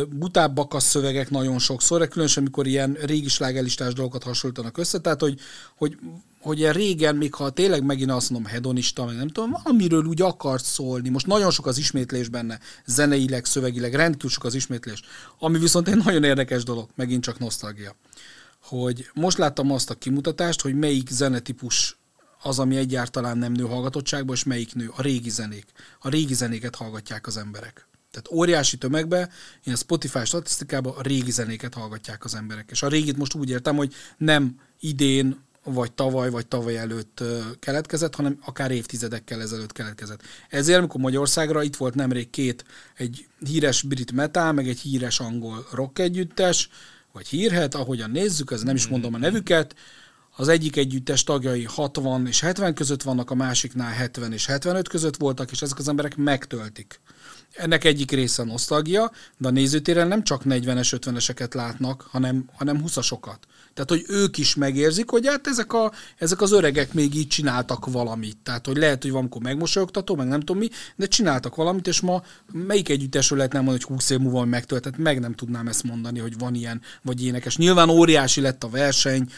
Butábbak 0.09 0.75
a 0.75 0.81
szövegek 0.81 1.31
nagyon 1.31 1.59
sokszor, 1.59 2.09
különösen 2.09 2.43
amikor 2.43 2.67
ilyen 2.67 2.97
régi 3.01 3.29
slágelistás 3.29 3.93
dolgokat 3.93 4.23
hasonlítanak 4.23 4.79
össze, 4.79 5.01
tehát 5.01 5.21
hogy, 5.21 5.41
hogy 5.77 5.99
hogy 6.43 6.71
régen, 6.71 7.17
még 7.17 7.35
ha 7.35 7.51
tényleg 7.51 7.85
megint 7.85 8.11
azt 8.11 8.31
mondom 8.31 8.51
hedonista, 8.51 9.05
meg 9.05 9.17
nem 9.17 9.29
tudom, 9.29 9.57
amiről 9.63 10.05
úgy 10.05 10.23
akart 10.23 10.65
szólni. 10.65 11.09
Most 11.09 11.27
nagyon 11.27 11.51
sok 11.51 11.67
az 11.67 11.79
ismétlés 11.79 12.29
benne, 12.29 12.59
zeneileg, 12.87 13.45
szövegileg, 13.45 13.95
rendkívül 13.95 14.31
sok 14.31 14.45
az 14.45 14.55
ismétlés. 14.55 15.03
Ami 15.39 15.59
viszont 15.59 15.89
egy 15.89 15.97
nagyon 16.05 16.25
érdekes 16.25 16.63
dolog, 16.63 16.89
megint 16.95 17.23
csak 17.23 17.39
nosztalgia. 17.39 17.97
Hogy 18.63 19.11
most 19.15 19.39
láttam 19.39 19.71
azt 19.71 19.91
a 19.91 19.95
kimutatást, 19.95 20.61
hogy 20.61 20.75
melyik 20.75 21.09
zenetípus 21.11 21.97
az, 22.43 22.59
ami 22.59 22.77
egyáltalán 22.77 23.39
nem 23.39 23.53
nő 23.53 23.65
hallgatottságban, 23.65 24.35
és 24.35 24.45
melyik 24.45 24.75
nő. 24.75 24.91
A 24.97 25.03
régi 25.03 25.31
zenék. 25.31 25.67
A 26.01 26.09
régi 26.09 26.35
zenéket 26.35 26.75
hallgatják 26.75 27.27
az 27.27 27.37
emberek. 27.37 27.87
Tehát 28.11 28.31
óriási 28.31 28.77
tömegbe, 28.77 29.29
ilyen 29.65 29.77
Spotify 29.77 30.25
statisztikában 30.25 30.95
a 30.97 31.03
régi 31.03 31.31
zenéket 31.31 31.75
hallgatják 31.75 32.25
az 32.25 32.35
emberek. 32.35 32.69
És 32.71 32.83
a 32.83 32.89
régit 32.89 33.17
most 33.17 33.35
úgy 33.35 33.51
értem, 33.51 33.77
hogy 33.77 33.95
nem 34.17 34.61
idén 34.81 35.41
vagy 35.65 35.93
tavaly, 35.93 36.31
vagy 36.31 36.47
tavaly 36.47 36.77
előtt 36.77 37.23
keletkezett, 37.59 38.15
hanem 38.15 38.39
akár 38.45 38.71
évtizedekkel 38.71 39.41
ezelőtt 39.41 39.73
keletkezett. 39.73 40.23
Ezért, 40.49 40.79
amikor 40.79 41.01
Magyarországra 41.01 41.63
itt 41.63 41.77
volt 41.77 41.95
nemrég 41.95 42.31
két, 42.31 42.65
egy 42.97 43.27
híres 43.47 43.83
brit 43.83 44.13
metal, 44.13 44.53
meg 44.53 44.69
egy 44.69 44.81
híres 44.81 45.21
angol 45.21 45.67
rock 45.73 45.99
együttes, 45.99 46.69
vagy 47.13 47.29
hírhet, 47.29 47.75
ahogyan 47.75 48.11
nézzük, 48.11 48.51
ez 48.51 48.63
nem 48.63 48.75
is 48.75 48.87
mondom 48.87 49.15
a 49.15 49.19
nevüket, 49.19 49.75
az 50.37 50.49
egyik 50.49 50.77
együttes 50.77 51.25
tagjai 51.25 51.65
60 51.65 52.27
és 52.27 52.41
70 52.41 52.75
között 52.75 53.03
vannak, 53.03 53.31
a 53.31 53.35
másiknál 53.35 53.93
70 53.93 54.33
és 54.33 54.47
75 54.47 54.89
között 54.89 55.17
voltak, 55.17 55.51
és 55.51 55.63
ezek 55.63 55.79
az 55.79 55.89
emberek 55.89 56.17
megtöltik. 56.17 57.01
Ennek 57.53 57.85
egyik 57.85 58.11
része 58.11 58.45
nosztalgia, 58.45 59.13
de 59.39 59.49
a 59.49 59.51
nézőtéren 59.51 60.09
nem 60.09 60.23
csak 60.23 60.43
40-es, 60.45 60.99
50-eseket 61.01 61.55
látnak, 61.55 62.07
hanem, 62.11 62.45
hanem 62.53 62.83
20-asokat. 62.87 63.37
Tehát, 63.75 63.91
hogy 63.91 64.05
ők 64.09 64.39
is 64.39 64.55
megérzik, 64.55 65.11
hogy 65.11 65.27
hát 65.27 65.47
ezek, 65.47 65.73
a, 65.73 65.93
ezek 66.19 66.41
az 66.41 66.53
öregek 66.53 66.93
még 66.93 67.15
így 67.15 67.29
csináltak 67.29 67.87
valamit. 67.87 68.37
Tehát, 68.43 68.67
hogy 68.67 68.77
lehet, 68.77 69.03
hogy 69.03 69.11
valamikor 69.11 69.43
megmosolyogtató, 69.43 70.17
meg 70.17 70.29
nem 70.29 70.41
tudom 70.41 70.59
mi, 70.59 70.69
de 70.97 71.07
csináltak 71.07 71.55
valamit, 71.55 71.87
és 71.87 72.01
ma 72.01 72.23
melyik 72.53 72.89
együttesről 72.89 73.39
lehet 73.39 73.53
nem 73.53 73.63
mondani, 73.65 73.85
hogy 73.85 73.97
20 73.97 74.11
év 74.11 74.19
múlva 74.19 74.45
megtöltett, 74.45 74.97
meg 74.97 75.21
nem 75.21 75.35
tudnám 75.35 75.69
ezt 75.69 75.83
mondani, 75.83 76.19
hogy 76.19 76.39
van 76.39 76.55
ilyen, 76.55 76.81
vagy 77.03 77.25
énekes. 77.25 77.57
Nyilván 77.57 77.89
óriási 77.89 78.41
lett 78.41 78.65
a 78.65 78.69
verseny, 78.69 79.29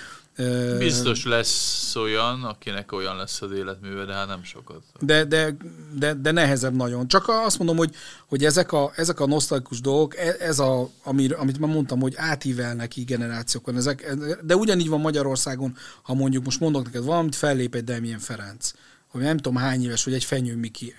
Biztos 0.79 1.25
lesz 1.25 1.97
olyan, 1.97 2.43
akinek 2.43 2.93
olyan 2.93 3.17
lesz 3.17 3.43
az 3.43 3.53
életműve, 3.53 4.05
de 4.05 4.13
hát 4.13 4.27
nem 4.27 4.43
sokat. 4.45 4.83
De, 5.01 5.25
de, 5.25 5.57
de, 5.99 6.15
de 6.15 6.31
nehezebb 6.31 6.75
nagyon. 6.75 7.09
Csak 7.09 7.29
azt 7.29 7.59
mondom, 7.59 7.77
hogy, 7.77 7.95
hogy 8.27 8.45
ezek 8.45 8.73
a, 8.73 8.93
ezek 8.97 9.21
a 9.21 9.27
nosztalikus 9.27 9.81
dolgok, 9.81 10.17
e, 10.17 10.37
ez 10.39 10.59
a, 10.59 10.89
amir, 11.03 11.35
amit 11.39 11.59
már 11.59 11.71
mondtam, 11.71 12.01
hogy 12.01 12.15
átívelnek 12.17 12.97
így 12.97 13.05
generációkon. 13.05 13.77
Ezek, 13.77 14.15
de 14.43 14.57
ugyanígy 14.57 14.89
van 14.89 15.01
Magyarországon, 15.01 15.77
ha 16.03 16.15
mondjuk 16.15 16.45
most 16.45 16.61
mondok 16.61 16.85
neked 16.85 17.05
valamit, 17.05 17.35
fellép 17.35 17.75
egy 17.75 17.85
Demien 17.85 18.19
Ferenc, 18.19 18.73
hogy 19.09 19.23
nem 19.23 19.37
tudom 19.37 19.57
hány 19.57 19.85
éves, 19.85 20.05
vagy 20.05 20.15
egy 20.15 20.25
Fenyő 20.25 20.57
Miki. 20.57 20.95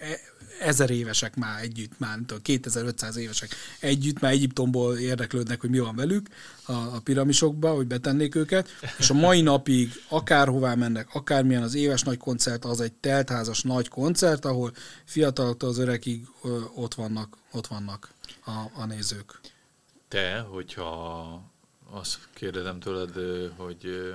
Ezer 0.60 0.90
évesek 0.90 1.36
már 1.36 1.62
együtt, 1.62 2.00
már 2.00 2.20
2500 2.42 3.16
évesek 3.16 3.50
együtt, 3.80 4.20
már 4.20 4.32
Egyiptomból 4.32 4.98
érdeklődnek, 4.98 5.62
hogy 5.62 5.70
mi 5.70 5.80
van 5.80 5.96
velük 5.96 6.28
a, 6.66 6.72
a 6.72 7.00
piramisokba, 7.04 7.74
hogy 7.74 7.88
betennék 7.88 8.36
őket, 8.36 8.70
és 8.98 9.10
a 9.10 9.14
mai 9.14 9.42
napig 9.42 9.92
akárhová 10.10 10.76
mennek, 10.76 11.08
akármilyen 11.14 11.64
az 11.64 11.76
éves 11.76 12.02
nagy 12.02 12.18
koncert, 12.18 12.66
az 12.66 12.82
egy 12.82 12.94
teltházas 12.94 13.62
nagy 13.62 13.88
koncert, 13.88 14.46
ahol 14.46 14.72
fiataloktól 15.04 15.70
az 15.70 15.78
öregig 15.78 16.28
ö, 16.44 16.62
ott 16.76 16.94
vannak, 16.94 17.38
ott 17.52 17.68
vannak 17.68 18.14
a, 18.46 18.82
a 18.82 18.86
nézők. 18.86 19.40
Te, 20.08 20.40
hogyha 20.40 21.42
azt 21.90 22.18
kérdezem 22.34 22.80
tőled, 22.80 23.12
hogy 23.56 24.14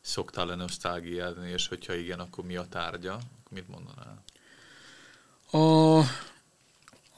szoktál-e 0.00 0.54
nosztálgiázni, 0.54 1.50
és 1.50 1.68
hogyha 1.68 1.94
igen, 1.94 2.20
akkor 2.20 2.44
mi 2.44 2.56
a 2.56 2.66
tárgya? 2.68 3.18
Mit 3.50 3.68
mondanál? 3.68 4.22
A, 5.50 5.98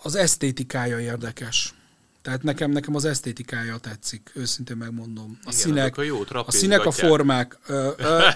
az 0.02 0.14
esztétikája 0.14 1.00
érdekes. 1.00 1.74
Tehát 2.22 2.42
nekem, 2.42 2.70
nekem 2.70 2.94
az 2.94 3.04
esztétikája 3.04 3.76
tetszik, 3.76 4.30
őszintén 4.34 4.76
megmondom. 4.76 5.30
A 5.30 5.38
Igen, 5.42 5.58
színek, 5.58 5.96
a 5.96 6.02
jó 6.02 6.20
a 6.28 6.52
színek, 6.52 6.86
a 6.86 6.90
formák. 6.90 7.58
Ö, 7.66 7.90
ö, 7.96 8.26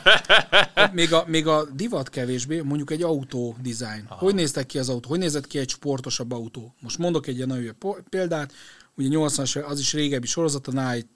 még, 0.93 1.12
a, 1.12 1.24
még 1.26 1.47
a 1.47 1.64
divat 1.64 2.09
kevésbé, 2.09 2.61
mondjuk 2.61 2.90
egy 2.90 3.03
autó 3.03 3.57
design. 3.62 4.07
Hogy 4.09 4.34
néztek 4.34 4.66
ki 4.66 4.78
az 4.78 4.88
autó? 4.88 5.09
Hogy 5.09 5.18
nézett 5.18 5.47
ki 5.47 5.59
egy 5.59 5.68
sportosabb 5.68 6.32
autó? 6.32 6.74
Most 6.80 6.99
mondok 6.99 7.26
egy 7.26 7.36
ilyen 7.36 7.49
nagyon 7.49 7.64
jó 7.64 7.97
példát. 8.09 8.53
Ugye 8.95 9.09
80-as, 9.11 9.66
az 9.66 9.78
is 9.78 9.93
régebbi 9.93 10.26
sorozat, 10.26 10.66
a 10.66 10.72
Night, 10.72 11.07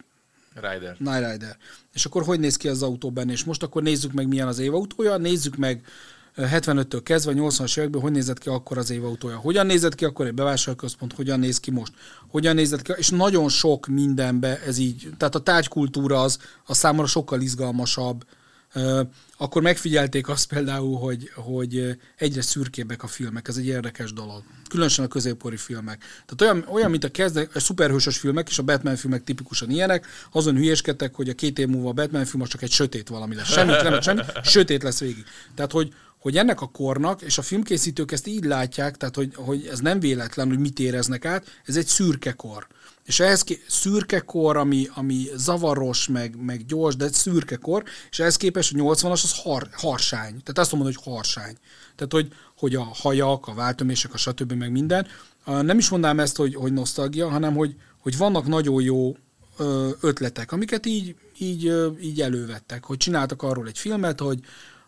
Rider. 0.55 0.97
Night 0.99 1.31
Rider. 1.31 1.57
És 1.93 2.05
akkor 2.05 2.25
hogy 2.25 2.41
néz 2.41 2.57
ki 2.57 2.69
az 2.69 2.83
autó 2.83 3.11
benne? 3.11 3.33
És 3.33 3.45
most 3.45 3.63
akkor 3.63 3.83
nézzük 3.83 4.13
meg, 4.13 4.29
milyen 4.29 4.49
az 4.49 4.59
évautója, 4.59 5.17
nézzük 5.17 5.57
meg 5.57 5.85
75-től 6.37 7.01
kezdve, 7.03 7.33
80-as 7.37 7.79
években, 7.79 8.01
hogy 8.01 8.13
nézett 8.13 8.39
ki 8.39 8.49
akkor 8.49 8.79
az 8.79 8.91
évautója. 8.91 9.37
Hogyan 9.37 9.67
nézett 9.67 9.95
ki 9.95 10.05
akkor 10.05 10.27
egy 10.27 10.35
bevásárlóközpont, 10.35 11.13
hogyan 11.13 11.39
néz 11.39 11.61
ki 11.61 11.71
most, 11.71 11.93
hogyan 12.29 12.55
nézett 12.55 12.83
ki, 12.83 12.93
és 12.97 13.09
nagyon 13.09 13.49
sok 13.49 13.87
mindenbe 13.87 14.61
ez 14.63 14.79
így, 14.79 15.09
tehát 15.17 15.35
a 15.35 15.41
tárgykultúra 15.41 16.21
az, 16.21 16.39
az 16.65 16.77
számomra 16.77 17.07
sokkal 17.07 17.41
izgalmasabb. 17.41 18.25
Akkor 19.37 19.63
megfigyelték 19.63 20.29
azt 20.29 20.49
például, 20.49 20.99
hogy, 20.99 21.31
hogy 21.35 21.99
egyre 22.17 22.43
szürkébbek 22.43 23.03
a 23.03 23.07
filmek, 23.07 23.49
ez 23.49 23.57
egy 23.57 23.67
érdekes 23.67 24.13
dolog. 24.13 24.43
Különösen 24.69 25.05
a 25.05 25.09
középkori 25.09 25.57
filmek. 25.57 25.99
Tehát 25.99 26.41
olyan, 26.41 26.75
olyan 26.75 26.91
mint 26.91 27.05
a, 27.05 27.11
kezde, 27.11 27.49
a 27.55 27.59
szuperhősös 27.59 28.19
filmek, 28.19 28.49
és 28.49 28.59
a 28.59 28.63
Batman 28.63 28.97
filmek 28.97 29.25
tipikusan 29.25 29.71
ilyenek, 29.71 30.07
azon 30.33 30.57
hülyéskedtek, 30.57 31.15
hogy 31.15 31.29
a 31.29 31.35
két 31.35 31.59
év 31.59 31.69
múlva 31.69 31.89
a 31.89 31.93
Batman 31.93 32.25
film 32.25 32.43
az 32.43 32.49
csak 32.49 32.63
egy 32.63 32.71
sötét 32.71 33.09
valami 33.09 33.35
lesz. 33.35 33.53
Semmi, 33.53 33.73
nem, 33.83 34.01
semmi, 34.01 34.21
sötét 34.43 34.83
lesz 34.83 35.01
végig. 35.01 35.25
Tehát, 35.55 35.73
hogy, 35.73 35.95
hogy 36.27 36.37
ennek 36.37 36.61
a 36.61 36.67
kornak, 36.67 37.23
és 37.23 37.39
a 37.39 37.43
filmkészítők 37.43 38.13
ezt 38.13 38.27
így 38.27 38.45
látják, 38.45 38.97
tehát 38.97 39.15
hogy, 39.15 39.33
hogy 39.35 39.67
ez 39.67 39.79
nem 39.79 40.01
véletlen, 40.01 40.49
hogy 40.49 40.59
mit 40.59 40.79
éreznek 40.79 41.25
át, 41.25 41.61
ez 41.65 41.77
egy 41.77 41.87
szürke 41.87 42.33
kor. 42.33 42.67
És 43.05 43.21
ehhez 43.21 43.43
ké- 43.43 43.65
szürke 43.69 44.21
kor, 44.21 44.57
ami, 44.57 44.89
ami 44.95 45.27
zavaros, 45.35 46.09
meg, 46.09 46.37
meg 46.45 46.67
gyors, 46.67 46.97
de 46.97 47.09
szürke 47.13 47.57
kor, 47.57 47.83
és 48.11 48.19
ehhez 48.19 48.37
képest 48.37 48.75
a 48.75 48.77
80-as 48.77 49.23
az 49.23 49.41
har, 49.43 49.69
harsány. 49.73 50.31
Tehát 50.31 50.59
azt 50.59 50.73
mondom, 50.73 50.93
hogy 50.95 51.13
harsány. 51.13 51.57
Tehát, 51.97 52.13
hogy, 52.13 52.33
hogy 52.57 52.75
a 52.75 52.83
hajak, 52.83 53.47
a 53.47 53.55
váltömések, 53.55 54.15
a 54.15 54.17
stb. 54.17 54.53
meg 54.53 54.71
minden. 54.71 55.07
Nem 55.45 55.79
is 55.79 55.89
mondanám 55.89 56.21
ezt, 56.21 56.37
hogy, 56.37 56.55
hogy 56.55 56.73
nosztalgia, 56.73 57.29
hanem 57.29 57.55
hogy, 57.55 57.75
hogy 57.99 58.17
vannak 58.17 58.47
nagyon 58.47 58.83
jó 58.83 59.17
ötletek, 60.01 60.53
amiket 60.53 60.87
így, 60.87 61.15
így, 61.39 61.73
így 62.01 62.21
elővettek, 62.21 62.85
hogy 62.85 62.97
csináltak 62.97 63.43
arról 63.43 63.67
egy 63.67 63.79
filmet, 63.79 64.21
hogy 64.21 64.41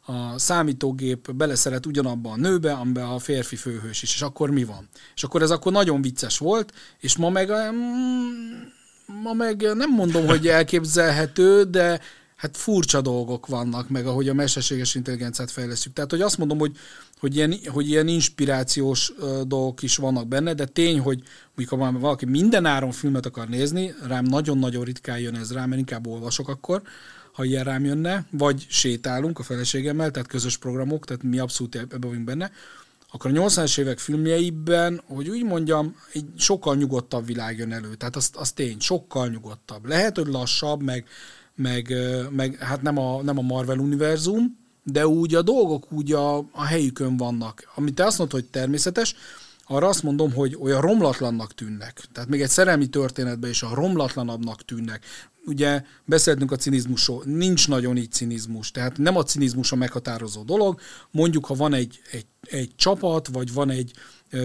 a 0.09 0.39
számítógép 0.39 1.33
beleszeret 1.33 1.87
ugyanabba 1.87 2.31
a 2.31 2.37
nőbe, 2.37 2.73
amiben 2.73 3.05
a 3.05 3.19
férfi 3.19 3.57
főhős 3.57 4.03
is, 4.03 4.15
és 4.15 4.23
akkor 4.23 4.51
mi 4.51 4.65
van? 4.65 4.89
És 5.15 5.25
akkor 5.25 5.43
ez 5.43 5.51
akkor 5.51 5.73
nagyon 5.73 6.03
vicces 6.03 6.39
volt, 6.39 6.73
és 7.01 7.17
ma 7.17 7.31
meg, 7.31 7.49
ma 9.23 9.33
meg 9.33 9.61
nem 9.75 9.91
mondom, 9.91 10.27
hogy 10.27 10.49
elképzelhető, 10.59 11.63
de 11.63 12.01
hát 12.37 12.57
furcsa 12.57 13.01
dolgok 13.01 13.47
vannak, 13.47 13.89
meg 13.89 14.07
ahogy 14.07 14.29
a 14.29 14.35
mesterséges 14.35 14.95
intelligenciát 14.95 15.51
fejlesztjük. 15.51 15.93
Tehát, 15.95 16.11
hogy 16.11 16.21
azt 16.21 16.39
mondom, 16.39 16.59
hogy, 16.59 16.77
hogy, 17.19 17.37
ilyen, 17.37 17.55
hogy 17.67 17.89
ilyen 17.89 18.09
inspirációs 18.09 19.13
dolgok 19.47 19.83
is 19.83 19.97
vannak 19.97 20.29
benne, 20.29 20.55
de 20.55 20.65
tény, 20.65 21.01
hogy 21.01 21.23
mondjuk 21.55 21.81
ha 21.81 21.99
valaki 21.99 22.25
minden 22.25 22.67
áron 22.67 22.91
filmet 22.91 23.27
akar 23.27 23.49
nézni, 23.49 23.95
rám 24.07 24.25
nagyon-nagyon 24.25 24.85
ritkán 24.85 25.19
jön 25.19 25.35
ez 25.35 25.53
rám, 25.53 25.69
mert 25.69 25.81
inkább 25.81 26.07
olvasok 26.07 26.49
akkor, 26.49 26.83
ha 27.39 27.45
ilyen 27.45 27.65
rám 27.65 27.85
jönne, 27.85 28.27
vagy 28.31 28.67
sétálunk 28.69 29.39
a 29.39 29.43
feleségemmel, 29.43 30.11
tehát 30.11 30.29
közös 30.29 30.57
programok, 30.57 31.05
tehát 31.05 31.23
mi 31.23 31.39
abszolút 31.39 31.75
ebben 31.75 32.01
vagyunk 32.01 32.25
benne, 32.25 32.51
akkor 33.13 33.31
a 33.31 33.35
80-as 33.35 33.79
évek 33.79 33.99
filmjeiben, 33.99 35.01
hogy 35.07 35.29
úgy 35.29 35.45
mondjam, 35.45 35.97
egy 36.13 36.25
sokkal 36.37 36.77
nyugodtabb 36.77 37.27
világ 37.27 37.59
jön 37.59 37.73
elő. 37.73 37.95
Tehát 37.95 38.17
az, 38.17 38.31
az 38.35 38.53
tény, 38.53 38.77
sokkal 38.81 39.29
nyugodtabb. 39.29 39.87
Lehet, 39.87 40.17
hogy 40.17 40.27
lassabb, 40.27 40.83
meg, 40.83 41.07
meg, 41.55 41.95
meg 42.31 42.57
hát 42.57 42.83
nem 42.83 42.99
a, 42.99 43.23
nem 43.23 43.39
a 43.39 43.43
Marvel 43.43 43.79
univerzum, 43.79 44.59
de 44.83 45.07
úgy 45.07 45.35
a 45.35 45.43
dolgok 45.43 45.93
úgy 45.93 46.13
a, 46.13 46.37
a 46.39 46.65
helyükön 46.65 47.17
vannak. 47.17 47.71
Amit 47.75 47.95
te 47.95 48.05
azt 48.05 48.19
mondod, 48.19 48.41
hogy 48.41 48.51
természetes, 48.51 49.15
arra 49.67 49.87
azt 49.87 50.03
mondom, 50.03 50.33
hogy 50.33 50.57
olyan 50.61 50.81
romlatlannak 50.81 51.55
tűnnek. 51.55 52.01
Tehát 52.13 52.29
még 52.29 52.41
egy 52.41 52.49
szerelmi 52.49 52.87
történetben 52.87 53.51
is 53.51 53.63
a 53.63 53.75
romlatlanabbnak 53.75 54.65
tűnnek. 54.65 55.05
Ugye 55.49 55.83
beszéltünk 56.05 56.53
a 56.53 56.57
cinizmusról, 56.57 57.23
nincs 57.25 57.69
nagyon 57.69 57.97
így 57.97 58.13
cinizmus, 58.13 58.71
tehát 58.71 58.99
nem 58.99 59.17
a 59.17 59.23
cinizmus 59.23 59.73
a 59.73 59.77
meghatározó 59.77 60.43
dolog. 60.43 60.81
Mondjuk, 61.11 61.47
ha 61.47 61.55
van 61.55 61.75
egy, 61.75 62.01
egy, 62.11 62.27
egy 62.41 62.71
csapat, 62.77 63.29
vagy 63.33 63.53
van 63.53 63.71
egy 63.71 63.93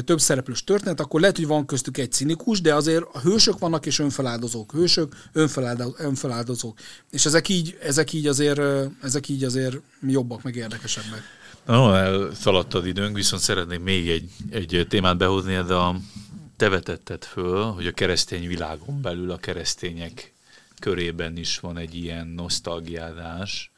több 0.06 0.20
szereplős 0.20 0.64
történet, 0.64 1.00
akkor 1.00 1.20
lehet, 1.20 1.36
hogy 1.36 1.48
van 1.48 1.66
köztük 1.66 1.98
egy 1.98 2.12
cinikus, 2.12 2.62
de 2.62 2.76
azért 2.76 3.06
a 3.12 3.20
hősök 3.20 3.60
vannak 3.60 3.86
és 3.86 4.00
önfeláldozók. 4.00 4.72
Hősök, 4.72 5.16
önfeláldozók. 5.32 6.00
önfeláldozók. 6.00 6.80
És 7.10 7.26
ezek 7.26 7.50
így, 7.50 7.78
ezek 7.82 8.14
így 8.14 8.28
azért, 8.28 8.62
ezek 9.02 9.30
így 9.30 9.44
azért 9.44 9.78
jobbak, 10.08 10.44
meg 10.44 10.56
érdekesebbek. 10.56 11.22
Na, 11.66 11.98
elszaladtad 11.98 12.86
időnk, 12.86 13.16
viszont 13.16 13.42
szeretnék 13.42 13.80
még 13.80 14.10
egy, 14.10 14.30
egy 14.50 14.86
témát 14.90 15.18
behozni, 15.18 15.54
de 15.68 15.74
a, 15.74 15.96
te 16.58 16.70
vetetted 16.70 17.24
föl, 17.24 17.64
hogy 17.64 17.88
a 17.88 17.92
keresztény 17.92 18.48
világon 18.48 19.02
belül 19.02 19.32
a 19.32 19.38
keresztények 19.38 20.33
körében 20.84 21.38
is 21.38 21.60
van 21.60 21.78
egy 21.78 21.96
ilyen 21.96 22.28
nosztalgiázás, 22.28 23.72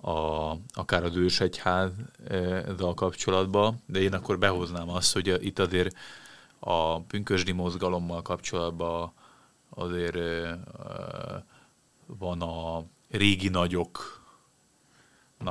a, 0.00 0.50
akár 0.72 1.04
a 1.04 1.08
Dősegyházzal 1.08 2.94
kapcsolatban, 2.94 3.82
de 3.86 4.00
én 4.00 4.12
akkor 4.12 4.38
behoznám 4.38 4.88
azt, 4.88 5.12
hogy 5.12 5.44
itt 5.46 5.58
azért 5.58 5.96
a 6.58 7.00
pünkösdi 7.00 7.52
mozgalommal 7.52 8.22
kapcsolatban 8.22 9.12
azért 9.68 10.18
van 12.06 12.42
a 12.42 12.84
régi 13.10 13.48
nagyoknak 13.48 14.16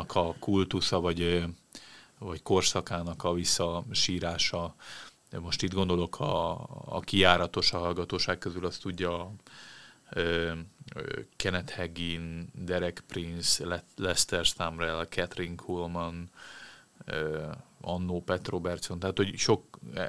a 0.08 0.36
kultusza, 0.40 1.00
vagy, 1.00 1.44
vagy 2.20 2.42
korszakának 2.42 3.24
a 3.24 3.34
visszasírása. 3.34 4.76
De 5.30 5.40
most 5.40 5.64
itt 5.64 5.74
gondolok 5.74 6.20
a, 6.20 6.52
a 6.86 7.00
kiáratos 7.00 7.74
a 7.74 7.78
hallgatóság 7.78 8.38
közül, 8.38 8.66
azt 8.66 8.82
tudja 8.82 9.32
Kenneth 11.36 11.76
Hagin, 11.76 12.48
Derek 12.54 13.04
Prince, 13.08 13.66
Le- 13.66 13.84
Lester 13.96 14.46
Stamrell, 14.46 15.06
Catherine 15.06 15.56
ö, 17.06 17.48
Annó 17.82 18.22
Pet 18.22 18.48
Robertson, 18.48 19.00
tehát 19.00 19.18
hogy 19.18 19.38
sok 19.38 19.80
eh, 19.94 20.08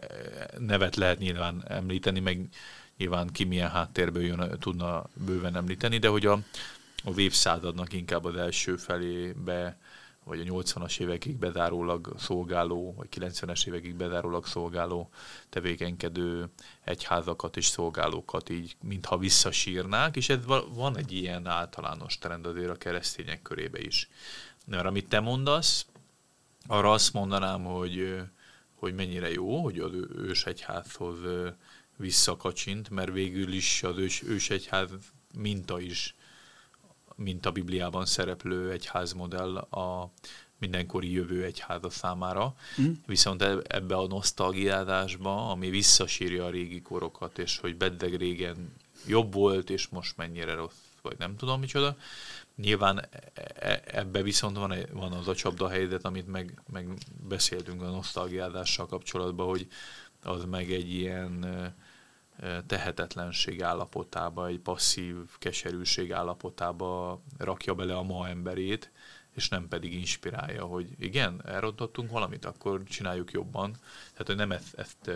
nevet 0.59 0.97
lehet 0.97 1.19
nyilván 1.19 1.65
említeni, 1.69 2.21
meg 2.21 2.49
nyilván 2.97 3.29
ki 3.33 3.45
milyen 3.45 3.71
háttérből 3.71 4.23
jön, 4.23 4.59
tudna 4.59 5.05
bőven 5.27 5.57
említeni, 5.57 5.99
de 5.99 6.09
hogy 6.09 6.27
a, 6.27 6.39
az 7.05 7.19
évszázadnak 7.19 7.93
inkább 7.93 8.25
az 8.25 8.37
első 8.37 8.77
felébe, 8.77 9.77
vagy 10.27 10.41
a 10.41 10.45
80-as 10.45 11.01
évekig 11.01 11.37
bezárólag 11.37 12.15
szolgáló, 12.19 12.95
vagy 12.97 13.09
90-es 13.11 13.67
évekig 13.67 13.95
bezárólag 13.95 14.47
szolgáló 14.47 15.11
tevékenykedő 15.49 16.49
egyházakat 16.85 17.57
és 17.57 17.67
szolgálókat 17.67 18.49
így, 18.49 18.77
mintha 18.83 19.19
visszasírnák, 19.19 20.17
és 20.17 20.29
ez 20.29 20.45
va- 20.47 20.69
van 20.75 20.97
egy 20.97 21.13
ilyen 21.13 21.47
általános 21.47 22.19
trend 22.19 22.47
azért 22.47 22.71
a 22.71 22.77
keresztények 22.77 23.43
körébe 23.43 23.81
is. 23.81 24.09
Mert 24.67 24.85
amit 24.85 25.09
te 25.09 25.21
mondasz, 25.21 25.87
arra 26.67 26.93
azt 26.93 27.13
mondanám, 27.13 27.65
hogy, 27.65 28.23
hogy 28.75 28.95
mennyire 28.95 29.31
jó, 29.33 29.63
hogy 29.63 29.79
az 29.79 29.93
ősegyházhoz 30.17 31.19
visszakacsint, 31.97 32.91
mert 32.91 33.13
végül 33.13 33.53
is 33.53 33.83
az 33.83 33.99
ős, 33.99 34.23
ősegyház 34.23 34.91
minta 35.35 35.81
is, 35.81 36.16
mint 37.17 37.47
a 37.47 37.51
Bibliában 37.51 38.07
szereplő 38.07 38.71
egyházmodell 38.71 39.57
a 39.57 40.11
mindenkori 40.59 41.13
jövő 41.13 41.45
egyháza 41.45 41.91
számára. 41.91 42.55
Mm. 42.81 42.93
Viszont 43.07 43.43
e- 43.43 43.63
ebbe 43.67 43.97
a 43.97 44.07
nosztalgiázásba, 44.07 45.51
ami 45.51 45.71
visszasírja 45.71 46.45
a 46.45 46.51
régi 46.51 46.83
korokat, 46.83 47.39
és 47.39 47.59
hogy 47.59 47.77
beddeg 47.77 48.15
régen 48.15 48.73
jobb 49.07 49.33
volt, 49.33 49.71
és 49.71 49.89
most 49.89 50.17
mennyire 50.17 50.55
rossz, 50.55 50.75
vagy 51.03 51.19
nem 51.19 51.37
tudom 51.37 51.61
micsoda, 51.61 51.97
Nyilván 52.57 52.99
e- 52.99 53.31
e- 53.55 53.83
ebbe 53.87 54.23
viszont 54.23 54.57
van, 54.57 54.75
van 54.93 55.13
az 55.13 55.29
a 55.29 55.35
csapda 55.35 55.69
helyzet, 55.69 56.05
amit 56.05 56.27
meg, 56.27 56.63
meg 56.73 56.89
beszéltünk 57.29 57.83
a 57.83 57.91
nosztalgiázással 57.91 58.87
kapcsolatban, 58.87 59.47
hogy 59.47 59.67
az 60.23 60.45
meg 60.45 60.73
egy 60.73 60.91
ilyen 60.93 61.47
tehetetlenség 62.67 63.63
állapotába, 63.63 64.47
egy 64.47 64.59
passzív 64.59 65.17
keserűség 65.39 66.13
állapotába 66.13 67.21
rakja 67.39 67.75
bele 67.75 67.97
a 67.97 68.03
ma 68.03 68.29
emberét, 68.29 68.91
és 69.35 69.49
nem 69.49 69.69
pedig 69.69 69.95
inspirálja, 69.95 70.65
hogy 70.65 70.89
igen, 70.99 71.43
elrontottunk 71.45 72.11
valamit, 72.11 72.45
akkor 72.45 72.83
csináljuk 72.85 73.31
jobban. 73.31 73.73
Tehát, 74.11 74.27
hogy 74.27 74.37
nem 74.37 74.53
ezt, 74.53 74.75
ezt 74.75 75.11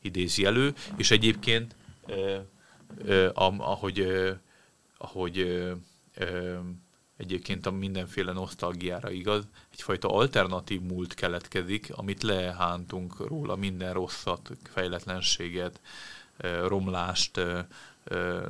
idézi 0.00 0.44
elő, 0.44 0.74
és 0.96 1.10
egyébként 1.10 1.76
ahogy, 3.58 4.08
ahogy 4.98 5.64
egyébként 7.16 7.66
a 7.66 7.70
mindenféle 7.70 8.32
nosztalgiára 8.32 9.10
igaz, 9.10 9.48
egyfajta 9.72 10.08
alternatív 10.08 10.80
múlt 10.80 11.14
keletkezik, 11.14 11.92
amit 11.92 12.22
lehántunk 12.22 13.26
róla 13.26 13.56
minden 13.56 13.92
rosszat, 13.92 14.50
fejletlenséget, 14.62 15.80
romlást, 16.66 17.40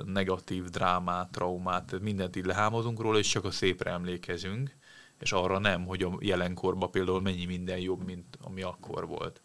negatív 0.07 0.65
drámát, 0.65 1.31
traumát, 1.31 2.01
mindent 2.01 2.37
így 2.37 2.45
lehámozunk 2.45 3.01
róla, 3.01 3.19
és 3.19 3.29
csak 3.29 3.45
a 3.45 3.51
szépre 3.51 3.91
emlékezünk, 3.91 4.71
és 5.21 5.33
arra 5.33 5.59
nem, 5.59 5.87
hogy 5.87 6.03
a 6.03 6.19
jelenkorban 6.21 6.91
például 6.91 7.21
mennyi 7.21 7.45
minden 7.45 7.79
jobb, 7.79 8.05
mint 8.05 8.39
ami 8.43 8.63
akkor 8.63 9.07
volt. 9.07 9.41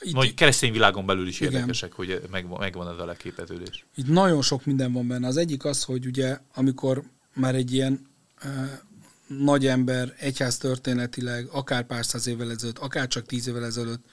Itt, 0.00 0.14
Vagy 0.14 0.34
keresztény 0.34 0.72
világon 0.72 1.06
belül 1.06 1.26
is 1.26 1.40
igen. 1.40 1.52
érdekesek, 1.52 1.92
hogy 1.92 2.22
megvan, 2.30 2.58
megvan 2.58 2.88
ez 2.88 2.98
a 2.98 3.04
leképeződés. 3.04 3.86
Itt 3.94 4.08
nagyon 4.08 4.42
sok 4.42 4.64
minden 4.64 4.92
van 4.92 5.08
benne. 5.08 5.26
Az 5.26 5.36
egyik 5.36 5.64
az, 5.64 5.84
hogy 5.84 6.06
ugye 6.06 6.38
amikor 6.54 7.02
már 7.34 7.54
egy 7.54 7.72
ilyen 7.72 8.06
e, 8.38 8.80
nagy 9.26 9.66
ember 9.66 10.14
egyház 10.18 10.58
történetileg, 10.58 11.48
akár 11.52 11.86
pár 11.86 12.04
száz 12.04 12.26
évvel 12.26 12.50
ezelőtt, 12.50 12.78
akár 12.78 13.08
csak 13.08 13.26
tíz 13.26 13.48
évvel 13.48 13.64
ezelőtt 13.64 14.04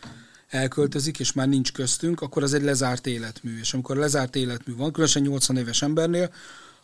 elköltözik, 0.48 1.20
és 1.20 1.34
már 1.34 1.48
nincs 1.48 1.72
köztünk, 1.72 2.22
akkor 2.22 2.44
az 2.44 2.54
egy 2.54 2.64
lezárt 2.64 3.08
életmű. 3.08 3.60
És 3.60 3.74
amikor 3.74 3.98
lezárt 3.98 4.36
életmű 4.36 4.76
van, 4.76 4.92
különösen 4.92 5.22
80 5.22 5.58
éves 5.58 5.82
embernél, 5.82 6.34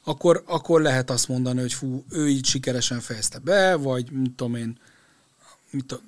akkor, 0.03 0.43
akkor 0.45 0.81
lehet 0.81 1.09
azt 1.09 1.27
mondani, 1.27 1.59
hogy 1.59 1.73
fú, 1.73 2.03
ő 2.09 2.29
így 2.29 2.45
sikeresen 2.45 2.99
fejezte 2.99 3.39
be, 3.39 3.75
vagy 3.75 4.11
mit 4.11 4.31
tudom 4.31 4.55
én, 4.55 4.77
mit 5.69 5.85
tudom, 5.85 6.03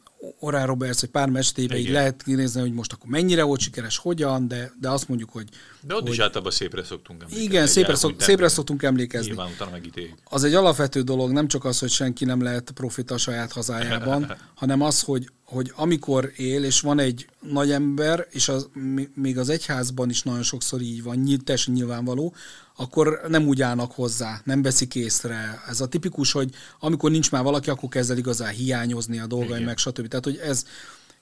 Orán 0.46 0.66
Roberts, 0.66 1.00
hogy 1.00 1.10
pár 1.10 1.30
mestébe 1.30 1.78
így 1.78 1.90
lehet 1.90 2.26
nézni, 2.26 2.62
hogy 2.62 2.74
most 2.74 2.94
akkor 2.94 3.10
mennyire 3.10 3.44
volt 3.44 3.60
sikeres, 3.60 3.98
hogyan, 3.98 4.48
de, 4.48 4.72
de 4.80 4.90
azt 4.90 5.08
mondjuk, 5.08 5.30
hogy... 5.30 5.50
De 5.82 5.96
ott 5.96 6.02
hogy, 6.02 6.12
is 6.12 6.20
általában 6.20 6.52
szépre 6.52 6.84
szoktunk 6.84 7.22
emlékezni. 7.22 7.46
Igen, 7.46 7.68
szépre, 7.68 7.96
szok, 7.96 8.22
szépre 8.22 8.48
szoktunk 8.48 8.84
emlékezni. 8.84 9.28
Nyilván 9.28 9.52
utána 9.52 9.72
megítéljük. 9.72 10.18
Az 10.24 10.44
egy 10.44 10.54
alapvető 10.54 11.02
dolog, 11.02 11.32
nem 11.32 11.48
csak 11.48 11.66
az, 11.66 11.80
hogy 11.80 11.90
senki 11.90 12.26
nem 12.26 12.42
lehet 12.42 12.72
profita 12.72 13.14
a 13.14 13.18
saját 13.18 13.52
hazájában, 13.52 14.36
hanem 14.56 14.82
az, 14.82 15.02
hogy, 15.02 15.30
hogy 15.44 15.72
amikor 15.76 16.32
él, 16.36 16.64
és 16.64 16.82
van 16.82 17.00
egy 17.00 17.30
nagy 17.40 17.72
ember, 17.72 18.28
és 18.30 18.50
az, 18.50 18.70
még 19.14 19.38
az 19.38 19.50
egyházban 19.50 20.10
is 20.10 20.24
nagyon 20.24 20.44
sokszor 20.44 20.82
így 20.82 21.04
van, 21.04 21.40
teljesen 21.44 21.74
nyilvánvaló, 21.74 22.34
akkor 22.76 23.22
nem 23.28 23.48
úgy 23.48 23.62
állnak 23.62 23.92
hozzá, 23.92 24.42
nem 24.44 24.62
veszik 24.62 24.96
észre. 24.96 25.62
Ez 25.68 25.82
a 25.82 25.88
tipikus, 25.88 26.32
hogy 26.32 26.50
amikor 26.80 27.12
nincs 27.12 27.32
már 27.32 27.44
valaki, 27.44 27.70
akkor 27.70 27.90
kezd 27.90 28.12
el 28.12 28.18
igazán 28.18 28.54
hiányozni 28.54 29.20
a 29.20 29.28
dolgai, 29.28 29.64
meg 29.64 29.78
stb. 29.78 30.08
Tehát, 30.08 30.26
hogy 30.26 30.38
ez, 30.38 30.66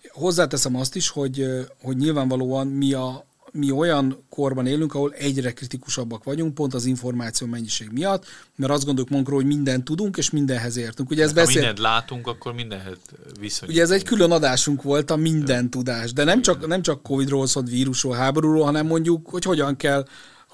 hozzáteszem 0.09 0.75
azt 0.75 0.95
is, 0.95 1.09
hogy, 1.09 1.47
hogy 1.81 1.97
nyilvánvalóan 1.97 2.67
mi 2.67 2.93
a, 2.93 3.25
mi 3.51 3.71
olyan 3.71 4.23
korban 4.29 4.65
élünk, 4.65 4.93
ahol 4.93 5.13
egyre 5.13 5.53
kritikusabbak 5.53 6.23
vagyunk, 6.23 6.53
pont 6.53 6.73
az 6.73 6.85
információ 6.85 7.47
mennyiség 7.47 7.89
miatt, 7.91 8.25
mert 8.55 8.71
azt 8.71 8.85
gondoljuk 8.85 9.09
magunkról, 9.09 9.37
hogy 9.37 9.47
mindent 9.47 9.83
tudunk, 9.83 10.17
és 10.17 10.29
mindenhez 10.29 10.77
értünk. 10.77 11.09
Ugye 11.09 11.23
ez 11.23 11.29
ha 11.29 11.35
beszél... 11.35 11.55
mindent 11.55 11.79
látunk, 11.79 12.27
akkor 12.27 12.53
mindenhez 12.53 12.97
viszonyítunk. 13.39 13.71
Ugye 13.71 13.81
ez 13.81 13.91
egy 13.91 14.03
külön 14.03 14.31
adásunk 14.31 14.81
volt, 14.81 15.11
a 15.11 15.15
minden 15.15 15.69
tudás, 15.69 16.13
de 16.13 16.23
nem 16.23 16.41
csak, 16.41 16.67
nem 16.67 16.81
csak 16.81 17.03
Covid-ról 17.03 17.47
szólt, 17.47 17.69
vírusról, 17.69 18.15
háborúról, 18.15 18.65
hanem 18.65 18.85
mondjuk, 18.85 19.29
hogy 19.29 19.43
hogyan 19.43 19.75
kell 19.75 20.05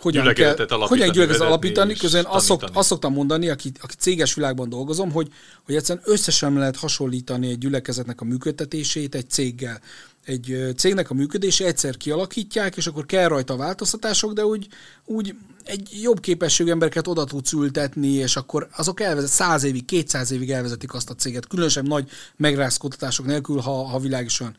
hogyan 0.01 0.33
kell, 0.33 0.47
alapítani, 0.47 0.87
hogyan 0.87 1.11
gyülekezetet 1.11 1.47
alapítani, 1.47 1.93
közben 1.93 2.25
azt, 2.27 2.45
szok, 2.45 2.63
azt 2.73 2.87
szoktam 2.87 3.13
mondani, 3.13 3.49
aki, 3.49 3.71
aki 3.81 3.95
céges 3.97 4.33
világban 4.33 4.69
dolgozom, 4.69 5.11
hogy, 5.11 5.27
hogy 5.65 5.75
egyszerűen 5.75 6.05
összesen 6.07 6.53
lehet 6.53 6.75
hasonlítani 6.75 7.49
egy 7.49 7.57
gyülekezetnek 7.57 8.21
a 8.21 8.25
működtetését 8.25 9.15
egy 9.15 9.29
céggel. 9.29 9.81
Egy 10.25 10.73
cégnek 10.77 11.09
a 11.09 11.13
működése 11.13 11.65
egyszer 11.65 11.97
kialakítják, 11.97 12.77
és 12.77 12.87
akkor 12.87 13.05
kell 13.05 13.27
rajta 13.27 13.55
változtatások, 13.55 14.33
de 14.33 14.45
úgy, 14.45 14.67
úgy 15.05 15.35
egy 15.63 15.89
jobb 16.01 16.19
képességű 16.19 16.71
embereket 16.71 17.07
oda 17.07 17.23
tudsz 17.23 17.51
ültetni, 17.51 18.11
és 18.11 18.35
akkor 18.35 18.67
azok 18.75 18.99
elvezet, 18.99 19.29
száz 19.29 19.63
évig, 19.63 19.85
kétszáz 19.85 20.31
évig 20.31 20.51
elvezetik 20.51 20.93
azt 20.93 21.09
a 21.09 21.15
céget, 21.15 21.47
különösen 21.47 21.85
nagy 21.85 22.09
megrázkodtatások 22.35 23.25
nélkül, 23.25 23.59
ha, 23.59 23.83
ha 23.83 23.99
világ 23.99 24.25
is 24.25 24.39
olyan 24.39 24.55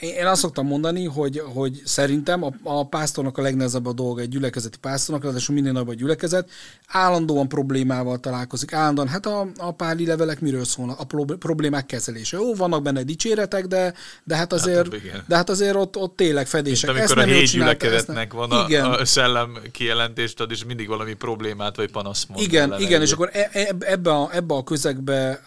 én 0.00 0.26
azt 0.26 0.40
szoktam 0.40 0.66
mondani, 0.66 1.04
hogy, 1.04 1.42
hogy 1.54 1.82
szerintem 1.84 2.44
a, 2.44 2.52
a 2.62 2.86
pásztornak 2.86 3.38
a 3.38 3.42
legnehezebb 3.42 3.86
a 3.86 3.92
dolga 3.92 4.20
egy 4.20 4.28
gyülekezeti 4.28 4.78
pásztornak, 4.78 5.24
ráadásul 5.24 5.54
minél 5.54 5.72
nagyobb 5.72 5.88
a 5.88 5.94
gyülekezet, 5.94 6.50
állandóan 6.86 7.48
problémával 7.48 8.18
találkozik. 8.18 8.72
Állandóan, 8.72 9.08
hát 9.08 9.26
a, 9.26 9.46
a 9.56 9.72
páli 9.72 10.06
levelek 10.06 10.40
miről 10.40 10.64
szólnak? 10.64 11.00
A 11.00 11.04
problémák 11.38 11.86
kezelése. 11.86 12.36
Jó, 12.36 12.54
vannak 12.54 12.82
benne 12.82 13.02
dicséretek, 13.02 13.66
de, 13.66 13.94
de 14.24 14.36
hát 14.36 14.52
azért, 14.52 14.94
hát, 14.94 15.24
de 15.26 15.36
hát 15.36 15.50
azért 15.50 15.74
ott, 15.74 15.96
ott 15.96 16.16
tényleg 16.16 16.46
fedések. 16.46 16.92
Mint 16.92 17.10
amikor 17.10 17.22
ezt 17.22 17.30
a 17.30 17.34
hét 17.34 17.50
gyülekezetnek 17.50 18.32
van 18.32 18.50
a, 18.50 18.64
igen. 18.68 18.84
a 18.84 19.04
szellem 19.04 19.58
kijelentést 19.72 20.40
ad, 20.40 20.50
és 20.50 20.64
mindig 20.64 20.88
valami 20.88 21.14
problémát 21.14 21.76
vagy 21.76 21.90
panaszt 21.90 22.28
mond. 22.28 22.40
Igen, 22.40 22.74
igen, 22.78 23.00
és 23.00 23.12
akkor 23.12 23.30
e, 23.32 23.50
e, 23.52 23.74
ebbe 23.78 24.10
a, 24.10 24.30
ebbe 24.32 24.54
a 24.54 24.64
közegbe 24.64 25.42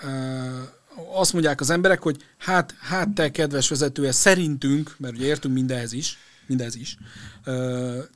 azt 1.14 1.34
mondják 1.34 1.60
az 1.60 1.70
emberek, 1.70 2.02
hogy 2.02 2.24
hát, 2.38 2.76
hát 2.80 3.10
te 3.10 3.32
kedves 3.32 3.70
vezetője, 3.70 4.12
szerintünk, 4.12 4.96
mert 4.98 5.14
ugye 5.14 5.26
értünk 5.26 5.54
mindenhez 5.54 5.94
is, 5.94 6.18
mindez 6.46 6.76
is. 6.76 6.98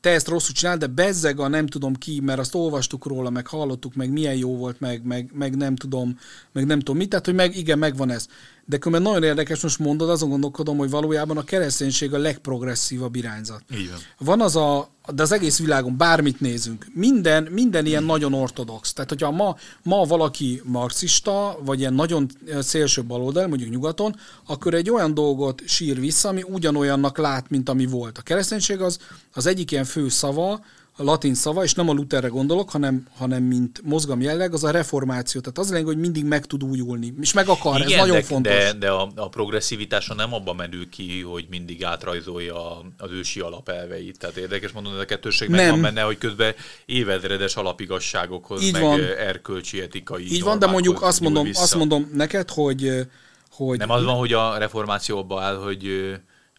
Te 0.02 0.10
ezt 0.10 0.28
rosszul 0.28 0.56
csinál, 0.56 0.78
de 0.78 0.88
bezzeg 0.88 1.40
a 1.40 1.48
nem 1.48 1.68
tudom 1.68 1.94
ki, 1.94 2.20
mert 2.20 2.40
azt 2.40 2.56
olvastuk 2.56 3.06
róla, 3.06 3.30
meg 3.30 3.48
hallottuk, 3.48 3.96
meg 3.96 4.12
milyen 4.12 4.36
jó 4.36 4.58
volt, 4.58 4.80
meg, 4.80 5.04
meg, 5.04 5.30
meg 5.34 5.56
nem 5.56 5.76
tudom, 5.76 6.20
meg 6.52 6.66
nem 6.66 6.80
tudom 6.80 6.98
mit, 6.98 7.10
tehát 7.10 7.26
hogy 7.26 7.36
meg, 7.36 7.58
igen, 7.58 7.80
megvan 7.80 8.10
ez. 8.10 8.28
De 8.66 8.78
különben 8.78 9.12
nagyon 9.12 9.24
érdekes, 9.24 9.62
most 9.62 9.80
mondod, 9.80 10.10
azon 10.10 10.30
gondolkodom, 10.30 10.78
hogy 10.78 10.90
valójában 10.90 11.38
a 11.38 11.44
kereszténység 11.44 12.14
a 12.14 12.18
legprogresszívabb 12.18 13.16
irányzat. 13.16 13.64
Igen. 13.70 13.98
Van 14.18 14.42
az 14.42 14.56
a, 14.56 14.90
de 15.14 15.22
az 15.22 15.32
egész 15.32 15.60
világon 15.60 15.98
bármit 15.98 16.40
nézünk, 16.40 16.86
minden, 16.94 17.44
minden 17.44 17.86
ilyen 17.86 18.04
nagyon 18.04 18.34
ortodox. 18.34 18.94
Tehát, 18.94 19.10
hogyha 19.10 19.32
ma, 19.32 19.56
ma 19.84 20.04
valaki 20.04 20.62
marxista, 20.64 21.60
vagy 21.64 21.80
ilyen 21.80 21.94
nagyon 21.94 22.30
szélső 22.60 23.04
baloldal, 23.04 23.48
mondjuk 23.48 23.70
nyugaton, 23.70 24.16
akkor 24.48 24.74
egy 24.74 24.90
olyan 24.90 25.14
dolgot 25.14 25.62
sír 25.66 26.00
vissza, 26.00 26.30
ami 26.30 26.44
ugyanolyannak 26.48 27.18
lát, 27.18 27.50
mint 27.50 27.70
ami 27.70 27.86
volt. 27.86 28.18
A 28.18 28.22
kereszténység 28.22 28.82
az, 28.82 29.00
az 29.34 29.46
egyik 29.46 29.72
ilyen 29.72 29.86
fő 29.86 30.10
szava, 30.10 30.60
a 31.00 31.04
latin 31.04 31.34
szava, 31.34 31.64
és 31.64 31.74
nem 31.74 31.90
a 31.90 31.94
Lutherre 31.94 32.28
gondolok, 32.28 32.70
hanem, 32.70 33.08
hanem 33.18 33.44
mint 33.44 33.82
mozgam 33.84 34.22
jelleg, 34.22 34.54
az 34.54 34.64
a 34.64 34.72
reformáció. 34.72 35.42
Tehát 35.42 35.58
az 35.58 35.70
lényeg, 35.70 35.86
hogy 35.86 35.98
mindig 35.98 36.26
meg 36.26 36.46
tud 36.46 36.64
újulni, 36.64 37.14
és 37.22 37.34
meg 37.34 37.48
akar, 37.48 37.76
Igen, 37.80 37.92
ez 37.92 37.98
nagyon 37.98 38.16
de, 38.16 38.24
fontos. 38.24 38.54
De, 38.54 38.74
de 38.74 38.90
a, 38.90 39.12
a 39.16 39.30
progresszivitása 39.30 40.14
nem 40.14 40.34
abban 40.34 40.56
menül 40.56 40.90
ki, 40.90 41.22
hogy 41.22 41.46
mindig 41.50 41.84
átrajzolja 41.84 42.80
az 42.98 43.12
ősi 43.12 43.40
alapelveit. 43.40 44.20
Tehát 44.20 44.38
érdekes 44.38 44.72
mondani, 44.72 44.96
hogy 44.96 45.04
a 45.04 45.08
kettőség 45.08 45.50
meg 45.50 45.70
van 45.70 45.82
benne, 45.82 46.02
hogy 46.02 46.18
közben 46.18 46.54
évezredes 46.86 47.56
alapigasságokhoz, 47.56 48.62
Így 48.62 48.74
meg 48.74 48.82
van. 48.82 49.00
erkölcsi, 49.18 49.82
etikai 49.82 50.34
Így 50.34 50.44
van, 50.44 50.60
de 50.60 50.66
mondjuk 50.66 51.02
azt 51.02 51.20
mondom, 51.20 51.50
azt 51.54 51.76
mondom 51.76 52.10
neked, 52.14 52.50
hogy, 52.50 53.08
hogy... 53.52 53.78
Nem 53.78 53.90
az 53.90 54.04
van, 54.04 54.16
hogy 54.16 54.34
a 54.34 54.58
reformációban 54.58 55.44
áll, 55.44 55.56
hogy 55.56 55.88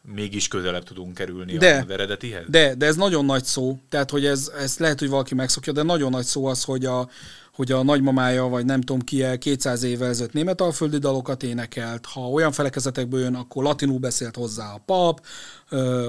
mégis 0.03 0.49
közelebb 0.49 0.85
tudunk 0.85 1.15
kerülni 1.15 1.57
de, 1.57 1.79
az 1.85 1.91
eredetihez? 1.91 2.45
De, 2.49 2.75
de 2.75 2.87
ez 2.87 2.97
nagyon 2.97 3.25
nagy 3.25 3.45
szó, 3.45 3.79
tehát 3.89 4.11
hogy 4.11 4.25
ez, 4.25 4.53
ez 4.59 4.77
lehet, 4.79 4.99
hogy 4.99 5.09
valaki 5.09 5.35
megszokja, 5.35 5.73
de 5.73 5.83
nagyon 5.83 6.11
nagy 6.11 6.25
szó 6.25 6.47
az, 6.47 6.65
hogy 6.65 6.85
a, 6.85 7.09
hogy 7.53 7.73
a 7.73 7.83
nagymamája, 7.83 8.45
vagy 8.45 8.65
nem 8.65 8.81
tudom 8.81 9.01
ki, 9.01 9.25
200 9.39 9.83
évvel 9.83 10.09
ezelőtt 10.09 10.33
német 10.33 10.61
alföldi 10.61 10.99
dalokat 10.99 11.43
énekelt, 11.43 12.07
ha 12.07 12.21
olyan 12.21 12.53
felekezetekből 12.53 13.21
jön, 13.21 13.35
akkor 13.35 13.63
latinul 13.63 13.99
beszélt 13.99 14.37
hozzá 14.37 14.73
a 14.73 14.83
pap, 14.87 15.27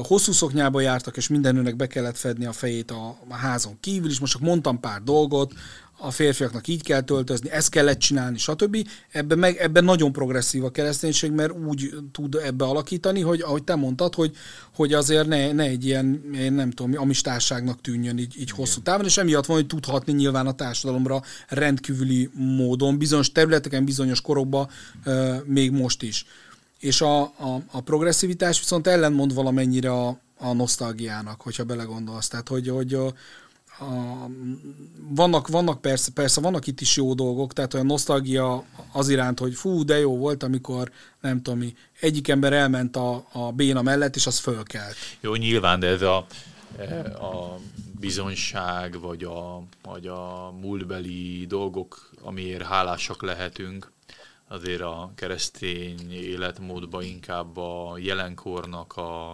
hosszú 0.08 0.32
szoknyába 0.32 0.82
jártak, 0.82 1.18
és 1.18 1.28
mindenőnek 1.28 1.76
be 1.76 1.88
kellett 1.88 2.18
fedni 2.18 2.46
a 2.46 2.52
fejét 2.52 2.92
a, 2.92 3.18
a 3.30 3.34
házon 3.34 3.78
kívül 3.80 4.10
is. 4.10 4.20
Most 4.20 4.32
csak 4.32 4.42
mondtam 4.42 4.80
pár 4.80 5.02
dolgot, 5.02 5.54
a 6.04 6.12
férfiaknak 6.12 6.68
így 6.68 6.84
kell 6.84 7.02
töltözni, 7.02 7.50
ezt 7.50 7.70
kellett 7.70 8.00
csinálni, 8.00 8.38
stb. 8.38 8.88
Ebben, 9.12 9.40
meg, 9.40 9.58
ebben 9.58 9.84
nagyon 9.84 10.12
progresszív 10.12 10.64
a 10.64 10.70
kereszténység, 10.70 11.32
mert 11.32 11.54
úgy 11.68 11.90
tud 12.12 12.36
ebbe 12.36 12.66
alakítani, 12.66 13.22
hogy 13.22 13.42
ahogy 13.42 13.64
te 13.64 13.76
mondtad, 13.76 14.16
hogy, 14.16 14.36
hogy 14.76 14.94
azért 14.94 15.28
ne, 15.28 15.52
ne 15.52 15.64
egy 15.64 15.86
ilyen, 15.86 16.32
én 16.36 16.54
nem 16.54 16.72
tudom, 16.72 17.02
amistárságnak 17.02 17.82
tűnjön 17.82 18.18
így, 18.18 18.40
így 18.40 18.52
hosszú 18.52 18.82
távon, 18.82 19.06
és 19.06 19.18
emiatt 19.18 19.46
van, 19.46 19.58
hogy 19.58 19.68
tudhatni 19.68 20.14
nyilván 20.14 20.48
a 20.48 20.52
társadalomra 20.52 21.22
rendkívüli 21.48 22.30
módon, 22.34 22.98
bizonyos 22.98 23.32
területeken, 23.32 23.86
bizonyos 23.86 24.22
korokban, 24.22 24.70
még 25.46 25.72
most 25.72 26.04
is. 26.04 26.26
És 26.80 27.02
a, 27.02 27.22
a, 27.22 27.62
a 27.72 27.82
progresszivitás 27.82 28.60
viszont 28.60 28.88
ellenmond 28.88 29.34
valamennyire 29.34 29.92
a, 29.92 30.20
a 30.38 30.54
nosztalgiának, 30.54 31.42
hogyha 31.42 31.64
belegondolsz. 31.64 32.28
Tehát, 32.28 32.48
hogy, 32.48 32.68
hogy 32.68 32.98
a, 33.82 34.30
vannak, 35.10 35.48
vannak 35.48 35.82
persze, 35.82 36.12
persze, 36.12 36.42
vannak 36.42 36.68
itt 36.68 36.82
is 36.82 36.96
jó 36.96 37.14
dolgok, 37.14 37.54
tehát 37.54 37.74
olyan 37.74 37.86
nosztalgia 37.86 38.64
az 38.92 39.10
iránt, 39.10 39.40
hogy 39.40 39.54
fú, 39.54 39.84
de 39.84 40.00
jó 40.00 40.18
volt, 40.18 40.44
amikor 40.44 40.92
nem 41.22 41.42
tudom 41.42 41.60
mi, 41.60 41.74
egyik 42.00 42.28
ember 42.28 42.54
elment 42.54 42.96
a, 42.96 43.26
a 43.32 43.52
béna 43.52 43.82
mellett, 43.82 44.16
és 44.16 44.28
az 44.28 44.40
fölkelt. 44.40 44.96
Jó, 45.20 45.36
nyilván, 45.36 45.80
de 45.80 45.88
ez 45.88 46.02
a, 46.02 46.18
a 47.22 47.60
bizonyság, 48.00 49.00
vagy 49.00 49.24
a, 49.24 49.64
vagy 49.84 50.08
a 50.08 50.54
múltbeli 50.62 51.46
dolgok, 51.48 52.10
amiért 52.22 52.64
hálásak 52.64 53.24
lehetünk, 53.24 53.92
azért 54.48 54.82
a 54.82 55.12
keresztény 55.16 56.12
életmódban 56.12 57.04
inkább 57.04 57.58
a 57.58 57.98
jelenkornak 57.98 58.94
a, 58.98 59.32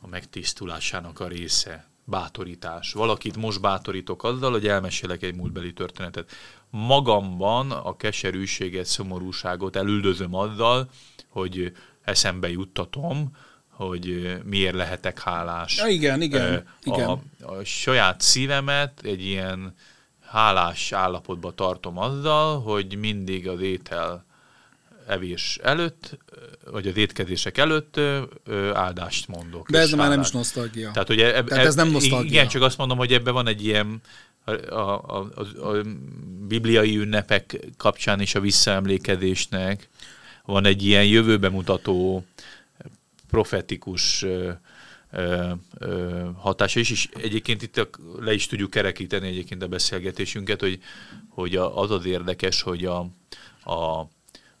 a 0.00 0.06
megtisztulásának 0.10 1.20
a 1.20 1.28
része 1.28 1.87
bátorítás. 2.08 2.92
Valakit 2.92 3.36
most 3.36 3.60
bátorítok 3.60 4.24
azzal, 4.24 4.50
hogy 4.50 4.66
elmesélek 4.66 5.22
egy 5.22 5.34
múltbeli 5.34 5.72
történetet. 5.72 6.30
Magamban 6.70 7.70
a 7.70 7.96
keserűséget, 7.96 8.86
szomorúságot 8.86 9.76
elüldözöm 9.76 10.34
azzal, 10.34 10.90
hogy 11.28 11.72
eszembe 12.02 12.50
juttatom, 12.50 13.36
hogy 13.70 14.36
miért 14.44 14.74
lehetek 14.74 15.20
hálás. 15.20 15.76
Ja, 15.76 15.86
igen, 15.86 16.22
igen. 16.22 16.54
A, 16.54 16.62
igen. 16.82 17.08
a 17.42 17.64
saját 17.64 18.20
szívemet 18.20 19.00
egy 19.02 19.24
ilyen 19.24 19.74
hálás 20.20 20.92
állapotba 20.92 21.52
tartom 21.52 21.98
azzal, 21.98 22.60
hogy 22.60 22.96
mindig 22.98 23.48
az 23.48 23.60
étel 23.60 24.26
evés 25.08 25.58
előtt, 25.62 26.18
vagy 26.70 26.86
az 26.86 26.96
étkezések 26.96 27.58
előtt 27.58 28.00
áldást 28.72 29.28
mondok. 29.28 29.70
De 29.70 29.78
ez 29.78 29.92
már 29.92 30.08
nem 30.08 30.20
is 30.20 30.30
nosztalgia. 30.30 30.90
Tehát, 30.90 31.08
hogy 31.08 31.20
eb, 31.20 31.48
Tehát 31.48 31.66
ez 31.66 31.74
nem 31.74 31.90
nosztalgia. 31.90 32.30
Igen, 32.30 32.48
csak 32.48 32.62
azt 32.62 32.78
mondom, 32.78 32.98
hogy 32.98 33.12
ebben 33.12 33.34
van 33.34 33.46
egy 33.46 33.64
ilyen 33.64 34.00
a, 34.44 34.50
a, 34.70 35.28
a, 35.34 35.68
a 35.68 35.82
bibliai 36.46 36.96
ünnepek 36.96 37.66
kapcsán 37.76 38.20
is 38.20 38.34
a 38.34 38.40
visszaemlékezésnek 38.40 39.88
van 40.44 40.64
egy 40.64 40.82
ilyen 40.82 41.04
jövőbe 41.04 41.48
mutató 41.48 42.24
profetikus 43.30 44.22
ö, 44.22 44.50
ö, 45.10 45.50
ö, 45.78 46.24
hatása 46.36 46.80
is, 46.80 46.90
és 46.90 47.08
egyébként 47.14 47.62
itt 47.62 47.88
le 48.18 48.32
is 48.32 48.46
tudjuk 48.46 48.70
kerekíteni 48.70 49.28
egyébként 49.28 49.62
a 49.62 49.68
beszélgetésünket, 49.68 50.60
hogy, 50.60 50.80
hogy 51.28 51.56
az 51.56 51.90
az 51.90 52.04
érdekes, 52.04 52.62
hogy 52.62 52.84
a, 52.84 52.98
a 53.64 54.08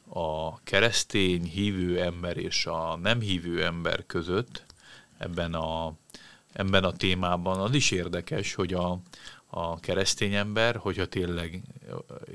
a 0.08 0.60
keresztény 0.62 1.44
hívő 1.44 2.00
ember 2.02 2.36
és 2.36 2.66
a 2.66 2.96
nem 2.96 3.20
hívő 3.20 3.64
ember 3.64 4.06
között 4.06 4.64
ebben 5.18 5.54
a, 5.54 5.92
ebben 6.52 6.84
a 6.84 6.92
témában. 6.92 7.60
Az 7.60 7.74
is 7.74 7.90
érdekes, 7.90 8.54
hogy 8.54 8.74
a, 8.74 9.00
a 9.46 9.80
keresztény 9.80 10.34
ember, 10.34 10.76
hogyha 10.76 11.06
tényleg 11.06 11.62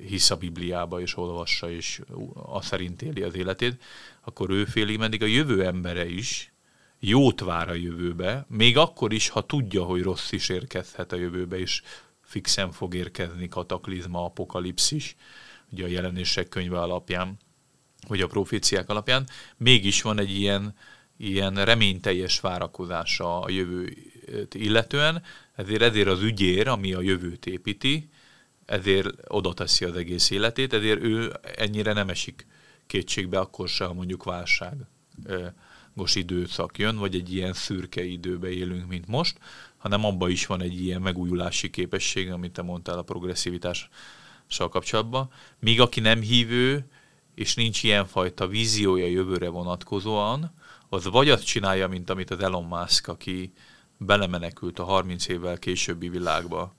hisz 0.07 0.29
a 0.29 0.35
Bibliába 0.35 1.01
és 1.01 1.17
olvassa, 1.17 1.71
és 1.71 2.01
a 2.33 2.61
szerint 2.61 3.01
éli 3.01 3.21
az 3.21 3.35
életét, 3.35 3.81
akkor 4.21 4.49
ő 4.49 4.65
félig 4.65 4.97
meddig 4.97 5.21
a 5.21 5.25
jövő 5.25 5.65
embere 5.65 6.05
is 6.05 6.53
jót 6.99 7.39
vár 7.39 7.69
a 7.69 7.73
jövőbe, 7.73 8.45
még 8.49 8.77
akkor 8.77 9.13
is, 9.13 9.29
ha 9.29 9.41
tudja, 9.41 9.83
hogy 9.83 10.01
rossz 10.01 10.31
is 10.31 10.49
érkezhet 10.49 11.11
a 11.11 11.15
jövőbe, 11.15 11.59
és 11.59 11.81
fixen 12.21 12.71
fog 12.71 12.93
érkezni 12.95 13.47
kataklizma, 13.47 14.25
apokalipszis, 14.25 15.15
ugye 15.71 15.83
a 15.83 15.87
jelenések 15.87 16.49
könyve 16.49 16.81
alapján 16.81 17.37
vagy 18.07 18.21
a 18.21 18.27
proféciák 18.27 18.89
alapján, 18.89 19.27
mégis 19.57 20.01
van 20.01 20.19
egy 20.19 20.39
ilyen, 20.39 20.75
ilyen 21.17 21.65
reményteljes 21.65 22.39
várakozása 22.39 23.41
a 23.41 23.49
jövőt 23.49 24.53
illetően, 24.53 25.23
ezért 25.55 25.81
ezért 25.81 26.07
az 26.07 26.21
ügyér, 26.21 26.67
ami 26.67 26.93
a 26.93 27.01
jövőt 27.01 27.45
építi, 27.45 28.09
ezért 28.65 29.09
oda 29.27 29.53
teszi 29.53 29.85
az 29.85 29.95
egész 29.95 30.29
életét, 30.29 30.73
ezért 30.73 31.03
ő 31.03 31.31
ennyire 31.55 31.93
nem 31.93 32.09
esik 32.09 32.47
kétségbe 32.87 33.39
akkor 33.39 33.67
se, 33.67 33.85
ha 33.85 33.93
mondjuk 33.93 34.23
válságos 34.23 36.15
időszak 36.15 36.77
jön, 36.77 36.97
vagy 36.97 37.15
egy 37.15 37.33
ilyen 37.33 37.53
szürke 37.53 38.03
időbe 38.03 38.49
élünk, 38.49 38.87
mint 38.87 39.07
most, 39.07 39.37
hanem 39.77 40.05
abban 40.05 40.29
is 40.29 40.45
van 40.45 40.61
egy 40.61 40.81
ilyen 40.81 41.01
megújulási 41.01 41.69
képesség, 41.69 42.31
amit 42.31 42.51
te 42.51 42.61
mondtál 42.61 42.97
a 42.97 43.01
progresszivitással 43.01 43.89
kapcsolatban. 44.69 45.29
Míg 45.59 45.81
aki 45.81 45.99
nem 45.99 46.21
hívő, 46.21 46.85
és 47.35 47.55
nincs 47.55 47.83
ilyenfajta 47.83 48.47
víziója 48.47 49.05
jövőre 49.05 49.49
vonatkozóan, 49.49 50.53
az 50.89 51.05
vagy 51.05 51.29
azt 51.29 51.45
csinálja, 51.45 51.87
mint 51.87 52.09
amit 52.09 52.29
az 52.29 52.39
Elon 52.39 52.63
Musk, 52.63 53.07
aki 53.07 53.53
belemenekült 53.97 54.79
a 54.79 54.83
30 54.83 55.27
évvel 55.27 55.57
későbbi 55.57 56.09
világba, 56.09 56.75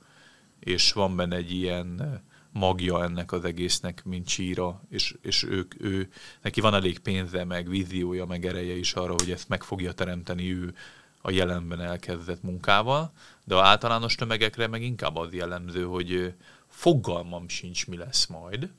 és 0.61 0.93
van 0.93 1.17
benne 1.17 1.37
egy 1.37 1.53
ilyen 1.53 2.23
magja 2.53 3.03
ennek 3.03 3.33
az 3.33 3.45
egésznek, 3.45 4.05
mint 4.05 4.27
csíra, 4.27 4.83
és, 4.89 5.15
és 5.23 5.43
ők, 5.43 5.75
ő, 5.83 6.11
neki 6.43 6.61
van 6.61 6.75
elég 6.75 6.99
pénze, 6.99 7.45
meg 7.45 7.69
víziója, 7.69 8.25
meg 8.25 8.47
ereje 8.47 8.77
is 8.77 8.93
arra, 8.93 9.13
hogy 9.13 9.31
ezt 9.31 9.49
meg 9.49 9.63
fogja 9.63 9.93
teremteni 9.93 10.53
ő 10.53 10.75
a 11.21 11.31
jelenben 11.31 11.81
elkezdett 11.81 12.43
munkával, 12.43 13.13
de 13.45 13.55
a 13.55 13.65
általános 13.65 14.15
tömegekre 14.15 14.67
meg 14.67 14.83
inkább 14.83 15.17
az 15.17 15.33
jellemző, 15.33 15.85
hogy 15.85 16.35
fogalmam 16.69 17.49
sincs, 17.49 17.87
mi 17.87 17.97
lesz 17.97 18.27
majd, 18.27 18.71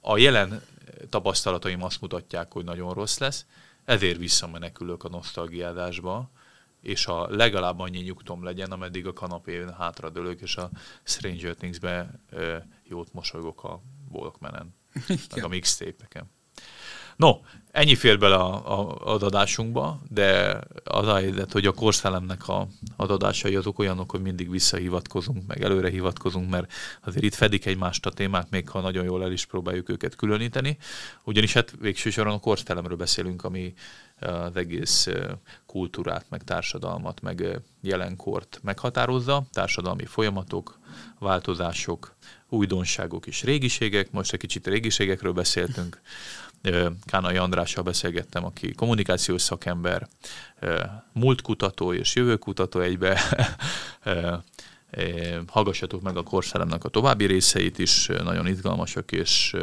a 0.00 0.18
jelen 0.18 0.62
tapasztalataim 1.08 1.82
azt 1.82 2.00
mutatják, 2.00 2.52
hogy 2.52 2.64
nagyon 2.64 2.94
rossz 2.94 3.18
lesz, 3.18 3.46
ezért 3.84 4.18
visszamenekülök 4.18 5.04
a 5.04 5.08
nosztalgiádásba, 5.08 6.30
és 6.80 7.06
a 7.06 7.28
legalább 7.28 7.78
annyi 7.78 7.98
nyugtom 7.98 8.44
legyen, 8.44 8.72
ameddig 8.72 9.06
a 9.06 9.12
kanapén 9.12 9.72
hátradőlök, 9.72 10.40
és 10.40 10.56
a 10.56 10.70
Stranger 11.02 11.54
Things-be 11.54 12.20
jót 12.84 13.12
mosolygok 13.12 13.64
a 13.64 13.82
Walkmanen, 14.08 14.74
meg 15.34 15.44
a 15.44 15.48
mixtape-eken. 15.48 16.30
No, 17.20 17.40
ennyi 17.70 17.94
fér 17.94 18.18
bele 18.18 18.34
a, 18.34 18.78
a, 18.78 18.96
adadásunkba, 19.12 20.00
de 20.08 20.60
az 20.84 21.06
a 21.06 21.14
helyzet, 21.14 21.52
hogy 21.52 21.66
a 21.66 21.72
korszellemnek 21.72 22.48
a 22.48 22.68
adadásai 22.96 23.56
azok 23.56 23.78
olyanok, 23.78 24.10
hogy 24.10 24.20
mindig 24.20 24.50
visszahivatkozunk, 24.50 25.46
meg 25.46 25.62
előre 25.62 25.88
hivatkozunk, 25.88 26.50
mert 26.50 26.72
azért 27.00 27.24
itt 27.24 27.34
fedik 27.34 27.66
egymást 27.66 28.06
a 28.06 28.10
témák, 28.10 28.50
még 28.50 28.68
ha 28.68 28.80
nagyon 28.80 29.04
jól 29.04 29.22
el 29.22 29.32
is 29.32 29.44
próbáljuk 29.44 29.88
őket 29.88 30.16
különíteni. 30.16 30.78
Ugyanis 31.24 31.52
hát 31.52 31.74
végső 31.80 32.10
soron 32.10 32.34
a 32.34 32.40
korszellemről 32.40 32.96
beszélünk, 32.96 33.44
ami 33.44 33.74
az 34.20 34.56
egész 34.56 35.08
kultúrát, 35.66 36.26
meg 36.28 36.42
társadalmat, 36.42 37.20
meg 37.20 37.60
jelenkort 37.80 38.60
meghatározza, 38.62 39.42
társadalmi 39.52 40.04
folyamatok, 40.04 40.78
változások, 41.18 42.14
újdonságok 42.48 43.26
és 43.26 43.42
régiségek. 43.42 44.10
Most 44.10 44.32
egy 44.32 44.40
kicsit 44.40 44.66
régiségekről 44.66 45.32
beszéltünk, 45.32 46.00
Kánai 47.04 47.36
Andrással 47.36 47.82
beszélgettem, 47.82 48.44
aki 48.44 48.72
kommunikációs 48.72 49.42
szakember, 49.42 50.08
múltkutató 51.12 51.92
és 51.92 52.14
jövőkutató 52.14 52.80
egybe. 52.80 53.20
Hallgassatok 55.46 56.02
meg 56.02 56.16
a 56.16 56.22
korszellemnek 56.22 56.84
a 56.84 56.88
további 56.88 57.24
részeit 57.24 57.78
is, 57.78 58.06
nagyon 58.06 58.46
izgalmasak 58.46 59.12
és 59.12 59.56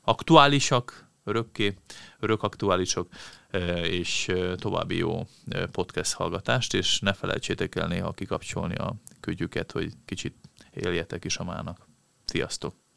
aktuálisak, 0.00 1.06
örökké, 1.24 1.74
örök 2.18 2.42
aktuálisak, 2.42 3.08
és 3.82 4.32
további 4.56 4.96
jó 4.96 5.26
podcast 5.72 6.12
hallgatást, 6.12 6.74
és 6.74 7.00
ne 7.00 7.12
felejtsétek 7.12 7.74
el 7.74 7.86
néha 7.86 8.12
kikapcsolni 8.12 8.74
a 8.74 8.94
kütyüket, 9.20 9.72
hogy 9.72 9.92
kicsit 10.04 10.34
éljetek 10.74 11.24
is 11.24 11.36
a 11.36 11.44
mának. 11.44 11.88
Sziasztok! 12.24 12.87